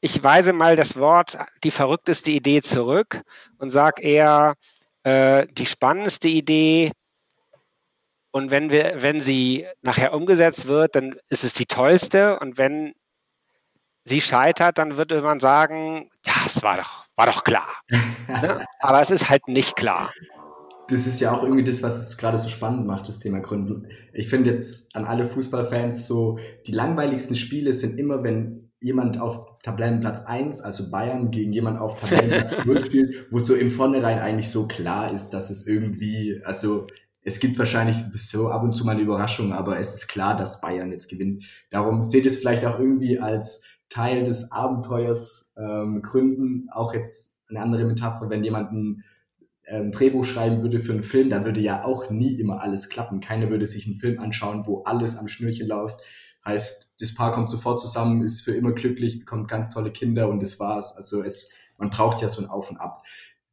ich 0.00 0.22
weise 0.22 0.52
mal 0.52 0.76
das 0.76 0.96
Wort 0.96 1.38
die 1.64 1.70
verrückteste 1.70 2.30
Idee 2.30 2.60
zurück 2.62 3.22
und 3.58 3.70
sage 3.70 4.02
eher 4.02 4.54
äh, 5.02 5.46
die 5.50 5.66
spannendste 5.66 6.28
Idee. 6.28 6.92
Und 8.30 8.50
wenn 8.50 8.70
wir, 8.70 8.96
wenn 8.98 9.20
sie 9.20 9.66
nachher 9.82 10.12
umgesetzt 10.12 10.66
wird, 10.66 10.94
dann 10.94 11.16
ist 11.28 11.44
es 11.44 11.54
die 11.54 11.66
tollste. 11.66 12.38
Und 12.38 12.58
wenn 12.58 12.94
sie 14.04 14.20
scheitert, 14.20 14.78
dann 14.78 14.96
würde 14.96 15.20
man 15.22 15.40
sagen, 15.40 16.10
ja, 16.26 16.34
es 16.46 16.62
war 16.62 16.76
doch, 16.76 17.06
war 17.16 17.26
doch 17.26 17.44
klar. 17.44 17.68
ne? 18.28 18.66
Aber 18.80 19.00
es 19.00 19.10
ist 19.10 19.30
halt 19.30 19.48
nicht 19.48 19.76
klar. 19.76 20.12
Das 20.88 21.06
ist 21.06 21.20
ja 21.20 21.32
auch 21.32 21.42
irgendwie 21.42 21.64
das, 21.64 21.82
was 21.82 21.98
es 21.98 22.16
gerade 22.16 22.38
so 22.38 22.48
spannend 22.48 22.86
macht, 22.86 23.08
das 23.08 23.18
Thema 23.18 23.40
Gründen. 23.40 23.88
Ich 24.14 24.28
finde 24.28 24.50
jetzt 24.50 24.96
an 24.96 25.04
alle 25.04 25.26
Fußballfans 25.26 26.06
so, 26.06 26.38
die 26.66 26.72
langweiligsten 26.72 27.36
Spiele 27.36 27.74
sind 27.74 27.98
immer, 27.98 28.24
wenn 28.24 28.72
jemand 28.80 29.20
auf 29.20 29.58
Tabellenplatz 29.62 30.24
1, 30.24 30.62
also 30.62 30.90
Bayern, 30.90 31.30
gegen 31.30 31.52
jemand 31.52 31.78
auf 31.78 32.00
Tabellenplatz 32.00 32.56
0 32.64 32.84
spielt, 32.86 33.26
wo 33.30 33.38
so 33.38 33.54
im 33.54 33.70
Vornherein 33.70 34.20
eigentlich 34.20 34.50
so 34.50 34.66
klar 34.66 35.12
ist, 35.12 35.30
dass 35.30 35.50
es 35.50 35.66
irgendwie, 35.66 36.40
also 36.44 36.86
es 37.28 37.40
gibt 37.40 37.58
wahrscheinlich 37.58 37.96
so 38.14 38.48
ab 38.48 38.62
und 38.62 38.72
zu 38.72 38.84
mal 38.84 38.92
eine 38.92 39.02
Überraschung, 39.02 39.52
aber 39.52 39.78
es 39.78 39.94
ist 39.94 40.08
klar, 40.08 40.34
dass 40.34 40.62
Bayern 40.62 40.90
jetzt 40.90 41.08
gewinnt. 41.08 41.44
Darum 41.70 42.02
seht 42.02 42.24
es 42.24 42.38
vielleicht 42.38 42.64
auch 42.64 42.78
irgendwie 42.78 43.20
als 43.20 43.64
Teil 43.90 44.24
des 44.24 44.50
Abenteuers 44.50 45.54
ähm, 45.58 46.00
gründen. 46.00 46.68
Auch 46.72 46.94
jetzt 46.94 47.42
eine 47.50 47.60
andere 47.60 47.84
Metapher, 47.84 48.30
wenn 48.30 48.44
jemand 48.44 48.72
ein 48.72 49.04
ähm, 49.66 49.92
Drehbuch 49.92 50.24
schreiben 50.24 50.62
würde 50.62 50.80
für 50.80 50.92
einen 50.92 51.02
Film, 51.02 51.28
da 51.28 51.44
würde 51.44 51.60
ja 51.60 51.84
auch 51.84 52.08
nie 52.08 52.40
immer 52.40 52.62
alles 52.62 52.88
klappen. 52.88 53.20
Keiner 53.20 53.50
würde 53.50 53.66
sich 53.66 53.86
einen 53.86 53.96
Film 53.96 54.18
anschauen, 54.20 54.66
wo 54.66 54.82
alles 54.84 55.16
am 55.18 55.28
Schnürchen 55.28 55.68
läuft. 55.68 56.00
Heißt, 56.46 56.96
das 57.00 57.14
Paar 57.14 57.32
kommt 57.32 57.50
sofort 57.50 57.78
zusammen, 57.78 58.22
ist 58.22 58.40
für 58.40 58.54
immer 58.54 58.72
glücklich, 58.72 59.18
bekommt 59.18 59.48
ganz 59.48 59.68
tolle 59.68 59.92
Kinder 59.92 60.30
und 60.30 60.40
das 60.40 60.58
war's. 60.58 60.96
Also 60.96 61.22
es, 61.22 61.50
man 61.76 61.90
braucht 61.90 62.22
ja 62.22 62.28
so 62.28 62.40
ein 62.40 62.48
Auf 62.48 62.70
und 62.70 62.78
Ab. 62.78 63.02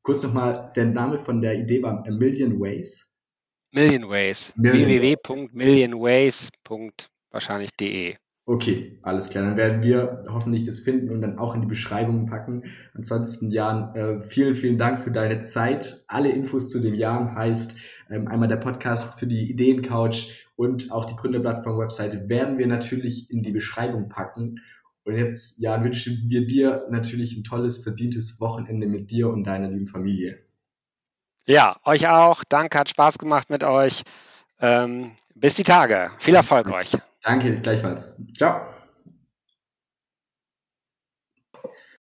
Kurz 0.02 0.24
nochmal, 0.24 0.72
der 0.76 0.86
Name 0.86 1.18
von 1.18 1.42
der 1.42 1.60
Idee 1.60 1.84
war 1.84 2.06
A 2.08 2.12
Million 2.12 2.60
Ways. 2.62 3.05
Million 3.76 4.10
Ways. 4.10 4.54
www.millionways. 4.56 6.50
wahrscheinlich.de. 7.32 8.16
Okay, 8.48 9.00
alles 9.02 9.30
klar. 9.30 9.44
Dann 9.44 9.58
werden 9.58 9.84
wir 9.84 10.24
hoffentlich 10.30 10.64
das 10.64 10.80
finden 10.80 11.10
und 11.10 11.20
dann 11.22 11.40
auch 11.40 11.56
in 11.56 11.62
die 11.62 11.68
Beschreibung 11.68 12.28
packen. 12.28 12.64
Ansonsten, 12.94 13.52
Jan, 13.52 13.96
äh, 13.96 14.22
vielen, 14.22 14.54
vielen 14.54 14.78
Dank 14.78 15.00
für 15.00 15.12
deine 15.12 15.40
Zeit. 15.40 16.04
Alle 16.08 16.30
Infos 16.30 16.70
zu 16.70 16.80
dem 16.80 16.94
Jan 16.94 17.36
heißt 17.36 17.78
ähm, 18.12 18.28
einmal 18.28 18.48
der 18.48 18.58
Podcast 18.58 19.20
für 19.20 19.26
die 19.26 19.50
Ideencouch 19.50 20.46
und 20.56 20.92
auch 20.92 21.06
die 21.06 21.16
Gründerplattform-Webseite 21.16 22.30
werden 22.30 22.60
wir 22.60 22.68
natürlich 22.68 23.32
in 23.32 23.42
die 23.42 23.52
Beschreibung 23.52 24.10
packen. 24.10 24.60
Und 25.06 25.16
jetzt, 25.16 25.60
Jan, 25.60 25.84
wünschen 25.84 26.24
wir 26.28 26.46
dir 26.46 26.86
natürlich 26.90 27.36
ein 27.36 27.44
tolles, 27.44 27.80
verdientes 27.80 28.40
Wochenende 28.40 28.88
mit 28.88 29.12
dir 29.12 29.30
und 29.30 29.44
deiner 29.44 29.70
lieben 29.70 29.88
Familie. 29.88 30.45
Ja, 31.48 31.78
euch 31.84 32.08
auch. 32.08 32.44
Danke, 32.48 32.80
hat 32.80 32.90
Spaß 32.90 33.18
gemacht 33.18 33.50
mit 33.50 33.64
euch. 33.64 34.04
Ähm, 34.60 35.16
bis 35.36 35.54
die 35.54 35.64
Tage. 35.64 36.12
Viel 36.20 36.36
Erfolg 36.36 36.70
euch. 36.70 36.98
Danke, 37.22 37.60
gleichfalls. 37.60 38.18
Ciao. 38.38 38.62